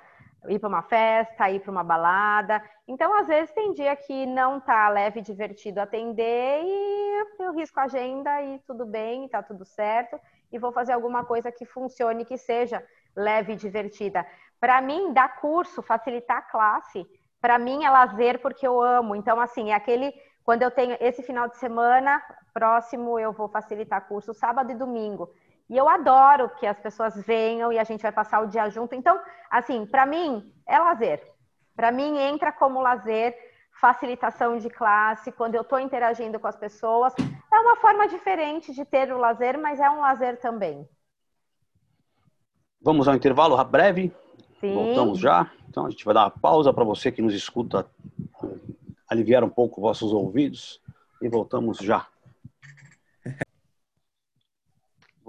ir 0.49 0.59
para 0.59 0.69
uma 0.69 0.83
festa, 0.83 1.51
ir 1.51 1.61
para 1.61 1.71
uma 1.71 1.85
balada. 1.85 2.63
Então, 2.87 3.15
às 3.17 3.27
vezes, 3.27 3.53
tem 3.53 3.73
dia 3.73 3.95
que 3.95 4.27
não 4.27 4.61
tá 4.61 4.89
leve 4.89 5.21
e 5.21 5.23
divertido 5.23 5.81
atender 5.81 6.63
e 6.65 7.27
eu 7.39 7.53
risco 7.53 7.79
a 7.79 7.85
agenda 7.85 8.43
e 8.43 8.59
tudo 8.61 8.85
bem, 8.85 9.29
tá 9.29 9.43
tudo 9.43 9.65
certo. 9.65 10.19
E 10.51 10.59
vou 10.59 10.73
fazer 10.73 10.93
alguma 10.93 11.25
coisa 11.25 11.51
que 11.51 11.65
funcione, 11.65 12.25
que 12.25 12.37
seja 12.37 12.83
leve 13.17 13.53
e 13.53 13.57
divertida. 13.57 14.27
Para 14.61 14.81
mim, 14.81 15.13
dar 15.13 15.41
curso, 15.41 15.83
facilitar 15.83 16.39
a 16.39 16.43
classe, 16.43 17.07
para 17.41 17.59
mim 17.59 17.85
é 17.85 17.91
lazer 17.91 18.41
porque 18.41 18.67
eu 18.67 18.81
amo. 18.81 19.17
Então, 19.17 19.41
assim, 19.41 19.71
é 19.71 19.75
aquele. 19.75 20.13
Quando 20.45 20.63
eu 20.63 20.71
tenho 20.71 20.97
esse 21.01 21.23
final 21.23 21.49
de 21.49 21.57
semana, 21.57 22.23
próximo 22.53 23.19
eu 23.19 23.33
vou 23.33 23.49
facilitar 23.49 24.07
curso 24.07 24.35
sábado 24.35 24.71
e 24.71 24.75
domingo. 24.75 25.31
E 25.73 25.77
eu 25.79 25.89
adoro 25.89 26.51
que 26.51 26.67
as 26.67 26.79
pessoas 26.79 27.17
venham 27.25 27.73
e 27.73 27.79
a 27.79 27.85
gente 27.85 28.03
vai 28.03 28.13
passar 28.13 28.41
o 28.41 28.47
dia 28.47 28.69
junto. 28.69 28.95
Então, 28.95 29.19
assim, 29.51 29.87
para 29.87 30.05
mim 30.05 30.53
é 30.67 30.79
lazer. 30.79 31.27
Para 31.75 31.91
mim 31.91 32.19
entra 32.19 32.53
como 32.53 32.83
lazer, 32.83 33.35
facilitação 33.81 34.59
de 34.59 34.69
classe, 34.69 35.33
quando 35.33 35.55
eu 35.55 35.63
estou 35.63 35.81
interagindo 35.81 36.39
com 36.39 36.47
as 36.47 36.57
pessoas. 36.57 37.15
É 37.51 37.59
uma 37.59 37.77
forma 37.77 38.07
diferente 38.07 38.75
de 38.75 38.85
ter 38.85 39.11
o 39.15 39.17
lazer, 39.17 39.59
mas 39.59 39.81
é 39.81 39.89
um 39.89 40.01
lazer 40.01 40.39
também. 40.39 40.87
Vamos 42.79 43.09
ao 43.09 43.15
intervalo 43.15 43.57
breve. 43.65 44.15
Sim. 44.61 44.75
Voltamos 44.75 45.19
já. 45.19 45.51
Então 45.71 45.87
a 45.87 45.91
gente 45.91 46.05
vai 46.05 46.13
dar 46.13 46.25
uma 46.25 46.31
pausa 46.31 46.71
para 46.71 46.85
você 46.85 47.11
que 47.11 47.23
nos 47.23 47.33
escuta 47.33 47.87
aliviar 49.09 49.43
um 49.43 49.49
pouco 49.49 49.81
vossos 49.81 50.13
ouvidos 50.13 50.83
e 51.23 51.31
voltamos 51.31 51.79
já. 51.79 52.07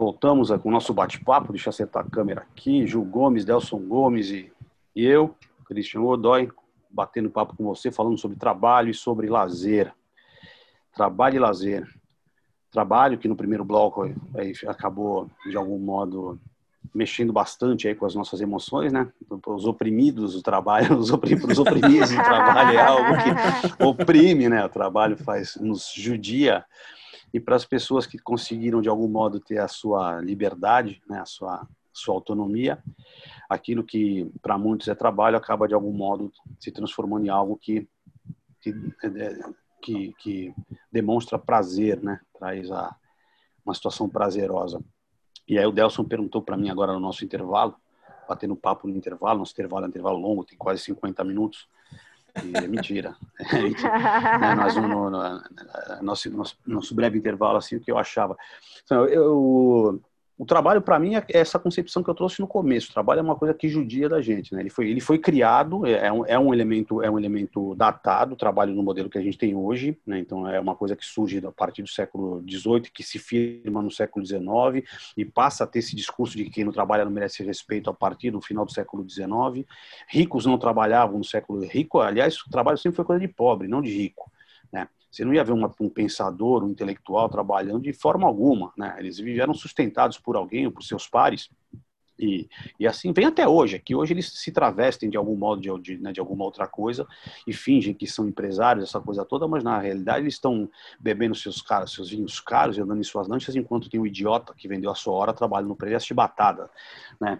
Voltamos 0.03 0.49
com 0.49 0.67
o 0.67 0.71
nosso 0.71 0.93
bate-papo. 0.93 1.53
Deixa 1.53 1.69
eu 1.69 1.71
acertar 1.71 2.05
a 2.05 2.09
câmera 2.09 2.41
aqui. 2.41 2.85
Ju 2.85 3.01
Gomes, 3.03 3.45
Delson 3.45 3.79
Gomes 3.79 4.31
e, 4.31 4.51
e 4.93 5.05
eu, 5.05 5.33
Christian 5.63 6.01
Godoy, 6.01 6.51
batendo 6.89 7.29
papo 7.29 7.55
com 7.55 7.63
você, 7.63 7.89
falando 7.89 8.17
sobre 8.17 8.37
trabalho 8.37 8.89
e 8.89 8.93
sobre 8.93 9.29
lazer. 9.29 9.93
Trabalho 10.93 11.37
e 11.37 11.39
lazer. 11.39 11.87
Trabalho 12.69 13.17
que 13.17 13.29
no 13.29 13.35
primeiro 13.37 13.63
bloco 13.63 14.03
aí, 14.35 14.53
acabou, 14.67 15.31
de 15.49 15.55
algum 15.55 15.79
modo, 15.79 16.37
mexendo 16.93 17.31
bastante 17.31 17.87
aí 17.87 17.95
com 17.95 18.05
as 18.05 18.13
nossas 18.13 18.41
emoções, 18.41 18.91
né? 18.91 19.09
Os 19.47 19.65
oprimidos, 19.65 20.35
o 20.35 20.41
trabalho, 20.41 20.97
os 20.99 21.11
oprimidos, 21.11 21.59
oprimidos, 21.59 22.11
o 22.11 22.15
trabalho 22.15 22.77
é 22.77 22.81
algo 22.81 23.09
que 23.23 23.31
oprime, 23.81 24.49
né? 24.49 24.65
O 24.65 24.69
trabalho 24.69 25.15
faz, 25.15 25.55
nos 25.55 25.93
judia 25.95 26.65
e 27.33 27.39
para 27.39 27.55
as 27.55 27.65
pessoas 27.65 28.05
que 28.05 28.19
conseguiram 28.19 28.81
de 28.81 28.87
algum 28.87 29.07
modo 29.07 29.39
ter 29.39 29.57
a 29.57 29.67
sua 29.67 30.21
liberdade, 30.21 31.01
né, 31.09 31.19
a 31.19 31.25
sua 31.25 31.67
sua 31.95 32.15
autonomia, 32.15 32.83
aquilo 33.47 33.83
que 33.83 34.27
para 34.41 34.57
muitos 34.57 34.87
é 34.87 34.95
trabalho 34.95 35.37
acaba 35.37 35.67
de 35.67 35.75
algum 35.75 35.91
modo 35.91 36.31
se 36.59 36.71
transformando 36.71 37.27
em 37.27 37.29
algo 37.29 37.55
que 37.55 37.87
que, 38.59 38.73
que, 39.81 40.13
que 40.17 40.53
demonstra 40.91 41.37
prazer, 41.37 42.01
né, 42.01 42.19
traz 42.37 42.71
a 42.71 42.95
uma 43.65 43.73
situação 43.73 44.09
prazerosa. 44.09 44.81
E 45.47 45.57
aí 45.59 45.65
o 45.65 45.71
Delson 45.71 46.03
perguntou 46.05 46.41
para 46.41 46.57
mim 46.57 46.69
agora 46.69 46.93
no 46.93 46.99
nosso 46.99 47.23
intervalo, 47.25 47.75
batendo 48.27 48.55
papo 48.55 48.87
no 48.87 48.95
intervalo, 48.95 49.39
nosso 49.39 49.53
intervalo 49.53 49.83
é 49.83 49.87
um 49.87 49.89
intervalo 49.89 50.17
longo, 50.17 50.45
tem 50.45 50.57
quase 50.57 50.81
50 50.83 51.23
minutos. 51.23 51.67
E 52.41 52.57
é 52.57 52.67
mentira. 52.67 53.15
É 53.51 53.61
mentira. 53.61 53.91
né? 54.39 54.55
Nós, 54.55 54.75
no, 54.75 54.87
no, 54.87 55.09
no, 55.09 55.41
nosso, 56.01 56.31
nosso, 56.31 56.57
nosso 56.65 56.95
breve 56.95 57.17
intervalo, 57.17 57.57
assim, 57.57 57.75
o 57.75 57.79
que 57.81 57.91
eu 57.91 57.97
achava. 57.97 58.37
Então, 58.83 59.05
eu, 59.05 60.01
o 60.37 60.45
trabalho 60.45 60.81
para 60.81 60.97
mim 60.97 61.15
é 61.15 61.23
essa 61.29 61.59
concepção 61.59 62.01
que 62.01 62.09
eu 62.09 62.15
trouxe 62.15 62.39
no 62.39 62.47
começo. 62.47 62.89
O 62.89 62.93
trabalho 62.93 63.19
é 63.19 63.21
uma 63.21 63.35
coisa 63.35 63.53
que 63.53 63.69
judia 63.69 64.09
da 64.09 64.19
gente, 64.19 64.53
né? 64.53 64.61
Ele 64.61 64.69
foi, 64.69 64.89
ele 64.89 64.99
foi 64.99 65.19
criado, 65.19 65.85
é, 65.85 66.07
é 66.07 66.11
um, 66.11 66.25
é 66.25 66.39
um 66.39 66.53
elemento, 66.53 67.03
é 67.03 67.09
um 67.09 67.19
elemento 67.19 67.75
datado, 67.75 68.33
o 68.33 68.37
trabalho 68.37 68.73
no 68.73 68.81
modelo 68.81 69.09
que 69.09 69.17
a 69.17 69.21
gente 69.21 69.37
tem 69.37 69.55
hoje, 69.55 69.97
né? 70.05 70.17
Então 70.19 70.47
é 70.47 70.59
uma 70.59 70.75
coisa 70.75 70.95
que 70.95 71.05
surge 71.05 71.37
a 71.45 71.51
partir 71.51 71.83
do 71.83 71.89
século 71.89 72.43
XVIII, 72.49 72.91
que 72.91 73.03
se 73.03 73.19
firma 73.19 73.81
no 73.81 73.91
século 73.91 74.25
XIX 74.25 74.87
e 75.15 75.23
passa 75.23 75.65
a 75.65 75.67
ter 75.67 75.79
esse 75.79 75.95
discurso 75.95 76.35
de 76.35 76.45
que 76.45 76.49
quem 76.49 76.63
não 76.63 76.71
trabalha 76.71 77.05
não 77.05 77.11
merece 77.11 77.43
respeito 77.43 77.89
a 77.89 77.93
partir 77.93 78.31
do 78.31 78.41
final 78.41 78.65
do 78.65 78.71
século 78.71 79.07
XIX. 79.07 79.67
Ricos 80.09 80.45
não 80.45 80.57
trabalhavam 80.57 81.19
no 81.19 81.23
século 81.23 81.63
rico, 81.63 81.99
aliás, 81.99 82.39
o 82.41 82.49
trabalho 82.49 82.77
sempre 82.77 82.95
foi 82.95 83.05
coisa 83.05 83.19
de 83.19 83.27
pobre, 83.27 83.67
não 83.67 83.81
de 83.81 83.91
rico, 83.91 84.31
né? 84.71 84.87
Você 85.13 85.23
não 85.23 85.31
ia 85.31 85.43
ver 85.43 85.51
uma, 85.51 85.71
um 85.79 85.89
pensador, 85.89 86.63
um 86.63 86.71
intelectual 86.71 87.29
trabalhando 87.29 87.83
de 87.83 87.93
forma 87.93 88.25
alguma, 88.25 88.73
né? 88.75 88.95
Eles 88.97 89.19
eram 89.19 89.53
sustentados 89.53 90.17
por 90.17 90.35
alguém 90.35 90.65
ou 90.65 90.71
por 90.71 90.81
seus 90.81 91.07
pares. 91.07 91.51
E, 92.17 92.49
e 92.79 92.87
assim 92.87 93.13
vem 93.13 93.25
até 93.25 93.47
hoje, 93.47 93.75
é 93.75 93.79
que 93.79 93.95
hoje 93.95 94.13
eles 94.13 94.31
se 94.39 94.51
travestem 94.51 95.09
de 95.09 95.17
algum 95.17 95.35
modo 95.35 95.61
de, 95.61 95.69
de, 95.81 96.01
né, 96.01 96.11
de 96.11 96.19
alguma 96.19 96.43
outra 96.45 96.67
coisa 96.67 97.07
e 97.45 97.53
fingem 97.53 97.93
que 97.93 98.07
são 98.07 98.27
empresários, 98.27 98.87
essa 98.87 98.99
coisa 98.99 99.25
toda, 99.25 99.47
mas 99.47 99.63
na 99.63 99.79
realidade 99.79 100.21
eles 100.21 100.35
estão 100.35 100.69
bebendo 100.99 101.35
seus 101.35 101.61
caros, 101.61 101.93
seus 101.93 102.09
vinhos 102.09 102.39
caros 102.39 102.77
e 102.77 102.81
andando 102.81 102.99
em 102.99 103.03
suas 103.03 103.27
lanchas, 103.27 103.55
enquanto 103.55 103.89
tem 103.89 103.99
um 103.99 104.05
idiota 104.05 104.53
que 104.55 104.67
vendeu 104.67 104.91
a 104.91 104.95
sua 104.95 105.13
hora 105.13 105.33
trabalhando 105.33 105.69
no 105.69 105.75
preço 105.75 106.07
de 106.07 106.13
batata, 106.13 106.69
né? 107.19 107.39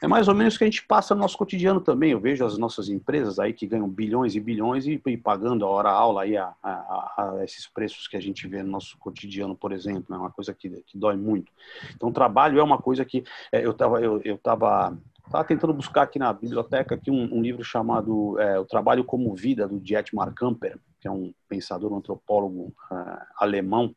É 0.00 0.06
mais 0.06 0.28
ou 0.28 0.34
menos 0.34 0.54
o 0.54 0.58
que 0.58 0.64
a 0.64 0.66
gente 0.66 0.84
passa 0.84 1.14
no 1.14 1.20
nosso 1.20 1.36
cotidiano 1.36 1.80
também. 1.80 2.12
Eu 2.12 2.20
vejo 2.20 2.44
as 2.44 2.56
nossas 2.56 2.88
empresas 2.88 3.38
aí 3.38 3.52
que 3.52 3.66
ganham 3.66 3.88
bilhões 3.88 4.34
e 4.36 4.40
bilhões 4.40 4.86
e, 4.86 5.00
e 5.04 5.16
pagando 5.16 5.64
a 5.64 5.68
hora 5.68 5.90
aula 5.90 6.22
aí 6.22 6.36
a, 6.36 6.54
a, 6.62 6.70
a, 6.70 7.44
esses 7.44 7.66
preços 7.66 8.06
que 8.06 8.16
a 8.16 8.20
gente 8.20 8.46
vê 8.46 8.62
no 8.62 8.70
nosso 8.70 8.96
cotidiano, 8.98 9.56
por 9.56 9.72
exemplo, 9.72 10.06
é 10.08 10.12
né? 10.12 10.18
uma 10.18 10.30
coisa 10.30 10.54
que, 10.54 10.68
que 10.86 10.96
dói 10.96 11.16
muito. 11.16 11.50
Então, 11.94 12.12
trabalho 12.12 12.60
é 12.60 12.62
uma 12.62 12.78
coisa 12.78 13.04
que 13.04 13.24
é, 13.50 13.64
eu 13.64 13.72
estava 13.72 14.00
eu, 14.00 14.20
eu 14.24 14.38
tava, 14.38 14.96
tava 15.30 15.44
tentando 15.44 15.74
buscar 15.74 16.02
aqui 16.02 16.18
na 16.18 16.32
biblioteca 16.32 16.94
aqui 16.94 17.10
um, 17.10 17.34
um 17.34 17.42
livro 17.42 17.64
chamado 17.64 18.38
é, 18.40 18.58
O 18.58 18.64
Trabalho 18.64 19.04
como 19.04 19.34
Vida, 19.34 19.66
do 19.66 19.80
Dietmar 19.80 20.32
Kamper, 20.32 20.78
que 21.00 21.08
é 21.08 21.10
um 21.10 21.32
pensador, 21.48 21.92
um 21.92 21.96
antropólogo 21.96 22.74
uh, 22.90 23.18
alemão, 23.36 23.94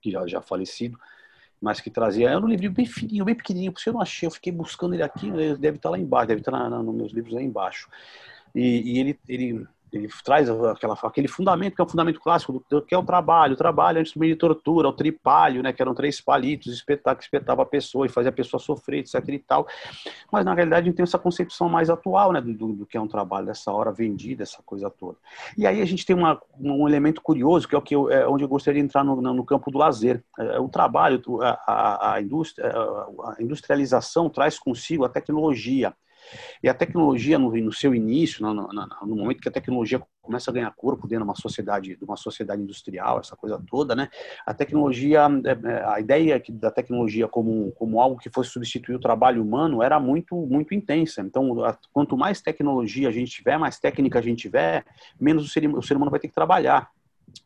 que 0.00 0.10
já, 0.10 0.26
já 0.26 0.42
falecido, 0.42 0.98
mas 1.64 1.80
que 1.80 1.88
trazia. 1.88 2.28
Era 2.28 2.38
um 2.38 2.46
livro 2.46 2.70
bem 2.70 2.84
fininho, 2.84 3.24
bem 3.24 3.34
pequenininho, 3.34 3.72
porque 3.72 3.88
eu 3.88 3.94
não 3.94 4.02
achei. 4.02 4.26
Eu 4.26 4.30
fiquei 4.30 4.52
buscando 4.52 4.92
ele 4.92 5.02
aqui, 5.02 5.28
ele 5.30 5.56
deve 5.56 5.78
estar 5.78 5.88
lá 5.88 5.98
embaixo, 5.98 6.28
deve 6.28 6.42
estar 6.42 6.52
nos 6.68 6.94
meus 6.94 7.10
livros 7.10 7.32
lá 7.32 7.40
embaixo. 7.40 7.88
E, 8.54 8.92
e 8.92 8.98
ele, 8.98 9.18
ele, 9.26 9.66
ele 9.96 10.08
traz 10.24 10.48
aquela, 10.48 10.94
aquele 11.02 11.28
fundamento 11.28 11.74
que 11.74 11.80
é 11.80 11.84
o 11.84 11.88
fundamento 11.88 12.20
clássico 12.20 12.64
do, 12.68 12.82
que 12.82 12.94
é 12.94 12.98
o 12.98 13.02
trabalho, 13.02 13.54
o 13.54 13.56
trabalho 13.56 14.00
antes 14.00 14.12
do 14.12 14.20
meio 14.20 14.34
de 14.34 14.38
tortura, 14.38 14.88
o 14.88 14.92
tripalho, 14.92 15.62
né, 15.62 15.72
que 15.72 15.80
eram 15.80 15.94
três 15.94 16.20
palitos, 16.20 16.72
espetar, 16.72 17.16
que 17.16 17.22
espetava 17.22 17.62
a 17.62 17.66
pessoa 17.66 18.06
e 18.06 18.08
fazia 18.08 18.30
a 18.30 18.32
pessoa 18.32 18.60
sofrer, 18.60 19.00
etc 19.00 19.28
e 19.28 19.38
tal. 19.38 19.66
Mas 20.30 20.44
na 20.44 20.54
realidade 20.54 20.82
a 20.82 20.84
gente 20.86 20.96
tem 20.96 21.02
essa 21.02 21.18
concepção 21.18 21.68
mais 21.68 21.90
atual, 21.90 22.32
né, 22.32 22.40
do, 22.40 22.72
do 22.72 22.86
que 22.86 22.96
é 22.96 23.00
um 23.00 23.08
trabalho 23.08 23.46
dessa 23.46 23.70
hora 23.70 23.92
vendida, 23.92 24.42
essa 24.42 24.62
coisa 24.64 24.90
toda. 24.90 25.16
E 25.56 25.66
aí 25.66 25.80
a 25.80 25.84
gente 25.84 26.04
tem 26.04 26.16
uma, 26.16 26.40
um 26.58 26.88
elemento 26.88 27.22
curioso 27.22 27.68
que 27.68 27.74
é 27.74 27.78
o 27.78 27.82
que 27.82 27.94
eu, 27.94 28.10
é 28.10 28.26
onde 28.26 28.44
eu 28.44 28.48
gostaria 28.48 28.80
de 28.80 28.86
entrar 28.86 29.04
no, 29.04 29.20
no 29.20 29.44
campo 29.44 29.70
do 29.70 29.78
lazer. 29.78 30.22
É, 30.38 30.58
o 30.58 30.68
trabalho, 30.68 31.22
a, 31.40 31.60
a, 31.66 32.14
a, 32.14 32.20
indústria, 32.20 32.68
a 32.68 33.36
industrialização 33.40 34.28
traz 34.28 34.58
consigo 34.58 35.04
a 35.04 35.08
tecnologia. 35.08 35.94
E 36.62 36.68
a 36.68 36.74
tecnologia, 36.74 37.38
no, 37.38 37.50
no 37.50 37.72
seu 37.72 37.94
início, 37.94 38.42
no, 38.42 38.54
no, 38.54 38.68
no, 38.72 39.16
momento 39.16 39.40
que 39.40 39.48
a 39.48 39.52
tecnologia 39.52 40.00
começa 40.22 40.50
a 40.50 40.54
ganhar 40.54 40.70
corpo 40.74 41.06
dentro 41.06 41.24
de 41.24 41.28
uma 41.28 41.36
sociedade, 41.36 41.96
de 41.96 42.04
uma 42.04 42.16
sociedade 42.16 42.62
industrial, 42.62 43.20
essa 43.20 43.36
coisa 43.36 43.62
toda, 43.68 43.94
né? 43.94 44.08
A 44.46 44.54
tecnologia, 44.54 45.26
é, 45.44 45.68
é, 45.70 45.84
a 45.84 46.00
ideia 46.00 46.42
da 46.50 46.70
tecnologia 46.70 47.28
como, 47.28 47.72
como 47.72 48.00
algo 48.00 48.18
que 48.18 48.30
fosse 48.30 48.50
substituir 48.50 48.96
o 48.96 49.00
trabalho 49.00 49.42
humano 49.42 49.82
era 49.82 50.00
muito, 50.00 50.34
muito 50.34 50.74
intensa. 50.74 51.20
Então, 51.20 51.54
quanto 51.92 52.16
mais 52.16 52.40
tecnologia 52.40 53.08
a 53.08 53.12
gente 53.12 53.30
tiver, 53.30 53.58
mais 53.58 53.78
técnica 53.78 54.18
a 54.18 54.22
gente 54.22 54.40
tiver, 54.40 54.84
menos 55.20 55.44
o 55.44 55.48
ser, 55.48 55.66
o 55.68 55.82
ser 55.82 55.96
humano 55.96 56.10
vai 56.10 56.20
ter 56.20 56.28
que 56.28 56.34
trabalhar 56.34 56.90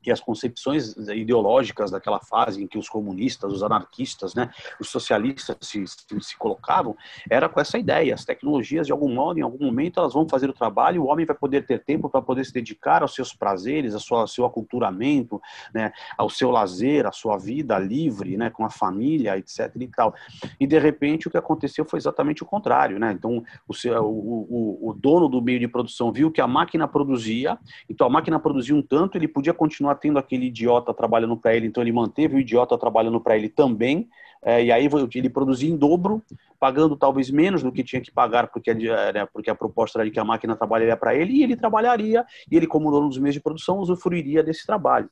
e 0.04 0.10
as 0.10 0.20
concepções 0.20 0.96
ideológicas 0.96 1.90
daquela 1.90 2.20
fase 2.20 2.62
em 2.62 2.66
que 2.66 2.78
os 2.78 2.88
comunistas, 2.88 3.52
os 3.52 3.62
anarquistas, 3.62 4.34
né, 4.34 4.50
os 4.80 4.88
socialistas 4.88 5.56
se, 5.60 5.84
se, 5.86 6.20
se, 6.20 6.36
colocavam, 6.36 6.96
era 7.30 7.48
com 7.48 7.60
essa 7.60 7.78
ideia. 7.78 8.14
As 8.14 8.24
tecnologias, 8.24 8.86
de 8.86 8.92
algum 8.92 9.12
modo, 9.12 9.38
em 9.38 9.42
algum 9.42 9.64
momento, 9.64 10.00
elas 10.00 10.14
vão 10.14 10.28
fazer 10.28 10.48
o 10.48 10.52
trabalho, 10.52 11.02
o 11.02 11.06
homem 11.06 11.26
vai 11.26 11.36
poder 11.36 11.66
ter 11.66 11.84
tempo 11.84 12.08
para 12.08 12.22
poder 12.22 12.44
se 12.44 12.52
dedicar 12.52 13.02
aos 13.02 13.14
seus 13.14 13.34
prazeres, 13.34 13.94
ao 13.94 14.00
seu, 14.00 14.16
ao 14.16 14.28
seu 14.28 14.44
aculturamento, 14.44 15.40
né, 15.74 15.92
ao 16.16 16.30
seu 16.30 16.50
lazer, 16.50 17.06
à 17.06 17.12
sua 17.12 17.38
vida 17.38 17.78
livre, 17.78 18.36
né, 18.36 18.50
com 18.50 18.64
a 18.64 18.70
família, 18.70 19.36
etc. 19.36 19.70
e 19.76 19.86
tal. 19.88 20.14
E, 20.58 20.66
de 20.66 20.78
repente, 20.78 21.28
o 21.28 21.30
que 21.30 21.36
aconteceu 21.36 21.84
foi 21.84 21.98
exatamente 21.98 22.42
o 22.42 22.46
contrário. 22.46 22.98
Né? 22.98 23.12
Então, 23.12 23.42
o, 23.66 23.74
seu, 23.74 24.02
o, 24.04 24.80
o, 24.82 24.90
o 24.90 24.94
dono 24.94 25.28
do 25.28 25.40
meio 25.40 25.58
de 25.58 25.68
produção 25.68 26.12
viu 26.12 26.30
que 26.30 26.40
a 26.40 26.46
máquina 26.46 26.86
produzia, 26.86 27.58
então 27.88 28.06
a 28.06 28.10
máquina 28.10 28.38
produzia 28.38 28.74
um 28.74 28.82
tanto, 28.82 29.16
ele 29.16 29.28
podia 29.28 29.54
continuar 29.54 29.77
tendo 29.94 30.18
aquele 30.18 30.46
idiota 30.46 30.94
trabalhando 30.94 31.36
para 31.36 31.54
ele, 31.54 31.66
então 31.66 31.82
ele 31.82 31.92
manteve 31.92 32.36
o 32.36 32.40
idiota 32.40 32.76
trabalhando 32.78 33.20
para 33.20 33.36
ele 33.36 33.48
também, 33.48 34.08
é, 34.42 34.64
e 34.64 34.72
aí 34.72 34.88
ele 35.14 35.28
produzia 35.28 35.68
em 35.68 35.76
dobro, 35.76 36.22
pagando 36.60 36.96
talvez 36.96 37.30
menos 37.30 37.62
do 37.62 37.72
que 37.72 37.84
tinha 37.84 38.00
que 38.00 38.10
pagar, 38.10 38.48
porque, 38.48 38.72
né, 38.74 39.26
porque 39.32 39.50
a 39.50 39.54
proposta 39.54 39.98
era 39.98 40.04
de 40.04 40.10
que 40.10 40.20
a 40.20 40.24
máquina 40.24 40.56
trabalharia 40.56 40.96
para 40.96 41.14
ele, 41.14 41.34
e 41.34 41.42
ele 41.42 41.56
trabalharia, 41.56 42.24
e 42.50 42.56
ele, 42.56 42.66
como 42.66 42.90
dono 42.90 43.08
dos 43.08 43.18
meios 43.18 43.34
de 43.34 43.40
produção, 43.40 43.78
usufruiria 43.78 44.42
desse 44.42 44.66
trabalho. 44.66 45.08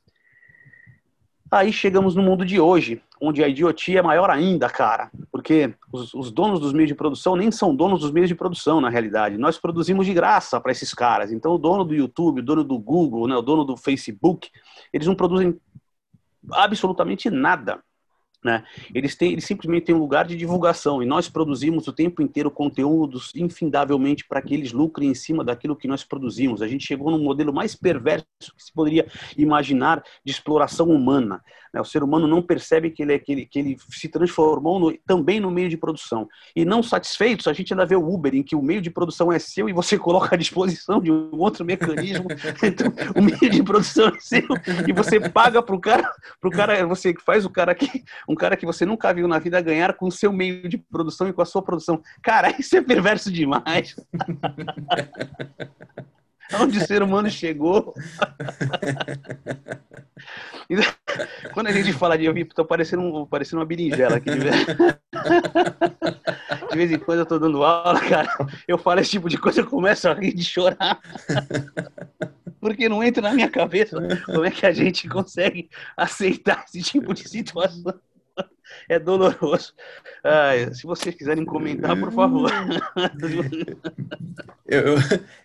Aí 1.51 1.73
chegamos 1.73 2.15
no 2.15 2.23
mundo 2.23 2.45
de 2.45 2.59
hoje, 2.59 3.01
onde 3.21 3.43
a 3.43 3.49
idiotia 3.49 4.01
é 4.01 4.03
maior 4.03 4.31
ainda, 4.31 4.69
cara, 4.69 5.11
porque 5.31 5.73
os, 5.93 6.13
os, 6.13 6.33
donos 6.33 6.59
dos 6.59 6.73
meios 6.73 6.89
de 6.89 6.95
produção 6.95 7.37
nem 7.37 7.51
são 7.51 7.75
donos 7.75 8.01
dos 8.01 8.11
meios 8.11 8.29
de 8.29 8.35
produção, 8.35 8.81
na 8.81 8.89
realidade. 8.89 9.39
Nós 9.39 9.57
produzimos 9.57 10.07
de 10.07 10.13
graça 10.13 10.61
para 10.61 10.73
esses 10.73 10.93
caras. 10.93 11.33
Então, 11.33 11.53
o 11.53 11.59
dono 11.59 11.85
do 11.85 11.95
YouTube, 11.95 12.41
o 12.41 12.45
dono 12.45 12.65
do 12.65 12.79
Google, 12.79 13.29
né, 13.29 13.37
o 13.37 13.43
dono 13.43 13.65
do 13.65 13.77
Facebook, 13.77 14.51
eles 14.93 15.07
não 15.07 15.15
produzem 15.15 15.59
absolutamente 16.53 17.31
nada. 17.31 17.81
Né? 18.47 18.63
Eles, 18.95 19.17
têm, 19.17 19.33
eles 19.33 19.45
simplesmente 19.45 19.87
têm 19.87 19.95
um 19.97 19.99
lugar 19.99 20.25
de 20.25 20.37
divulgação 20.37 21.03
e 21.03 21.07
nós 21.07 21.29
produzimos 21.29 21.89
o 21.89 21.93
tempo 21.93 22.23
inteiro 22.23 22.49
conteúdos 22.49 23.33
infindavelmente 23.35 24.25
para 24.25 24.41
que 24.41 24.55
eles 24.55 24.71
lucrem 24.71 25.11
em 25.11 25.15
cima 25.15 25.43
daquilo 25.43 25.75
que 25.75 25.89
nós 25.89 26.05
produzimos. 26.05 26.63
A 26.63 26.69
gente 26.69 26.87
chegou 26.87 27.11
no 27.11 27.19
modelo 27.19 27.53
mais 27.53 27.75
perverso 27.75 28.25
que 28.57 28.63
se 28.63 28.73
poderia 28.73 29.05
imaginar 29.37 30.01
de 30.25 30.31
exploração 30.31 30.91
humana. 30.91 31.43
Né? 31.75 31.81
O 31.81 31.85
ser 31.85 32.05
humano 32.05 32.29
não 32.29 32.41
percebe 32.41 32.91
que 32.91 33.03
ele, 33.03 33.15
é, 33.15 33.19
que 33.19 33.33
ele, 33.33 33.47
que 33.47 33.59
ele 33.59 33.77
se 33.91 34.09
transformou 34.09 34.79
no, 34.79 34.97
também 34.99 35.41
no 35.41 35.51
meio 35.51 35.69
de 35.69 35.77
produção. 35.77 36.29
E 36.55 36.65
não 36.65 36.85
satisfeitos, 36.85 37.49
a 37.49 37.53
gente 37.53 37.73
ainda 37.73 37.85
vê 37.85 37.97
o 37.97 38.09
Uber, 38.09 38.33
em 38.33 38.45
que 38.45 38.55
o 38.55 38.63
meio 38.63 38.81
de 38.81 38.91
produção 38.91 39.33
é 39.33 39.41
seu 39.41 39.69
e 39.69 39.73
você 39.73 39.99
coloca 40.01 40.37
à 40.37 40.39
disposição 40.39 41.01
de 41.01 41.11
um 41.11 41.37
outro 41.41 41.65
mecanismo. 41.65 42.29
então, 42.63 42.93
o 43.17 43.21
meio 43.21 43.51
de 43.51 43.63
produção 43.63 44.07
é 44.07 44.21
seu 44.21 44.47
e 44.87 44.93
você 44.93 45.19
paga 45.19 45.61
para 45.61 45.75
o 45.75 45.81
cara, 45.81 46.09
pro 46.41 46.51
cara, 46.51 46.87
você 46.87 47.13
faz 47.25 47.45
o 47.45 47.51
cara 47.51 47.73
aqui, 47.73 48.05
um 48.29 48.36
cara 48.37 48.57
que 48.57 48.67
você 48.67 48.87
nunca 48.87 49.13
viu 49.13 49.27
na 49.27 49.39
vida 49.39 49.61
ganhar 49.61 49.95
com 49.95 50.07
o 50.07 50.13
seu 50.13 50.33
meio 50.33 50.69
de 50.69 50.79
produção 50.79 51.29
e 51.29 51.33
com 51.33 51.43
a 51.43 51.47
sua 51.47 51.63
produção. 51.63 52.01
Cara, 52.23 52.55
isso 52.59 52.77
é 52.77 52.83
perverso 52.83 53.33
demais. 53.33 53.97
Onde 56.61 56.79
o 56.79 56.87
ser 56.87 57.03
humano 57.03 57.29
chegou. 57.29 57.93
Quando 61.53 61.67
a 61.69 61.73
gente 61.73 61.93
fala 61.93 62.17
de 62.17 62.25
eu 62.25 62.49
tô 62.49 62.65
parecendo, 62.65 63.03
um, 63.03 63.27
parecendo 63.27 63.61
uma 63.61 63.67
berinjela 63.67 64.17
aqui. 64.17 64.31
De 64.31 64.39
vez... 64.39 64.67
de 66.71 66.77
vez 66.77 66.93
em 66.93 66.99
quando 66.99 67.21
eu 67.21 67.27
tô 67.27 67.39
dando 67.39 67.65
aula, 67.65 68.01
cara, 68.01 68.29
eu 68.67 68.79
falo 68.79 69.01
esse 69.01 69.11
tipo 69.11 69.29
de 69.29 69.39
coisa, 69.39 69.61
eu 69.61 69.67
começo 69.67 70.09
a 70.09 70.15
rir 70.15 70.35
de 70.35 70.45
chorar. 70.45 71.01
Porque 72.61 72.89
não 72.89 73.03
entra 73.03 73.23
na 73.23 73.33
minha 73.33 73.51
cabeça 73.51 73.97
como 74.25 74.45
é 74.45 74.51
que 74.51 74.67
a 74.67 74.73
gente 74.73 75.09
consegue 75.09 75.69
aceitar 75.97 76.65
esse 76.67 76.83
tipo 76.83 77.15
de 77.15 77.29
situação. 77.29 77.95
É 78.89 78.99
doloroso. 78.99 79.75
Ah, 80.23 80.53
se 80.73 80.85
vocês 80.85 81.15
quiserem 81.15 81.45
comentar, 81.45 81.99
por 81.99 82.13
favor. 82.13 82.51
eu, 84.67 84.81
eu, 84.81 84.97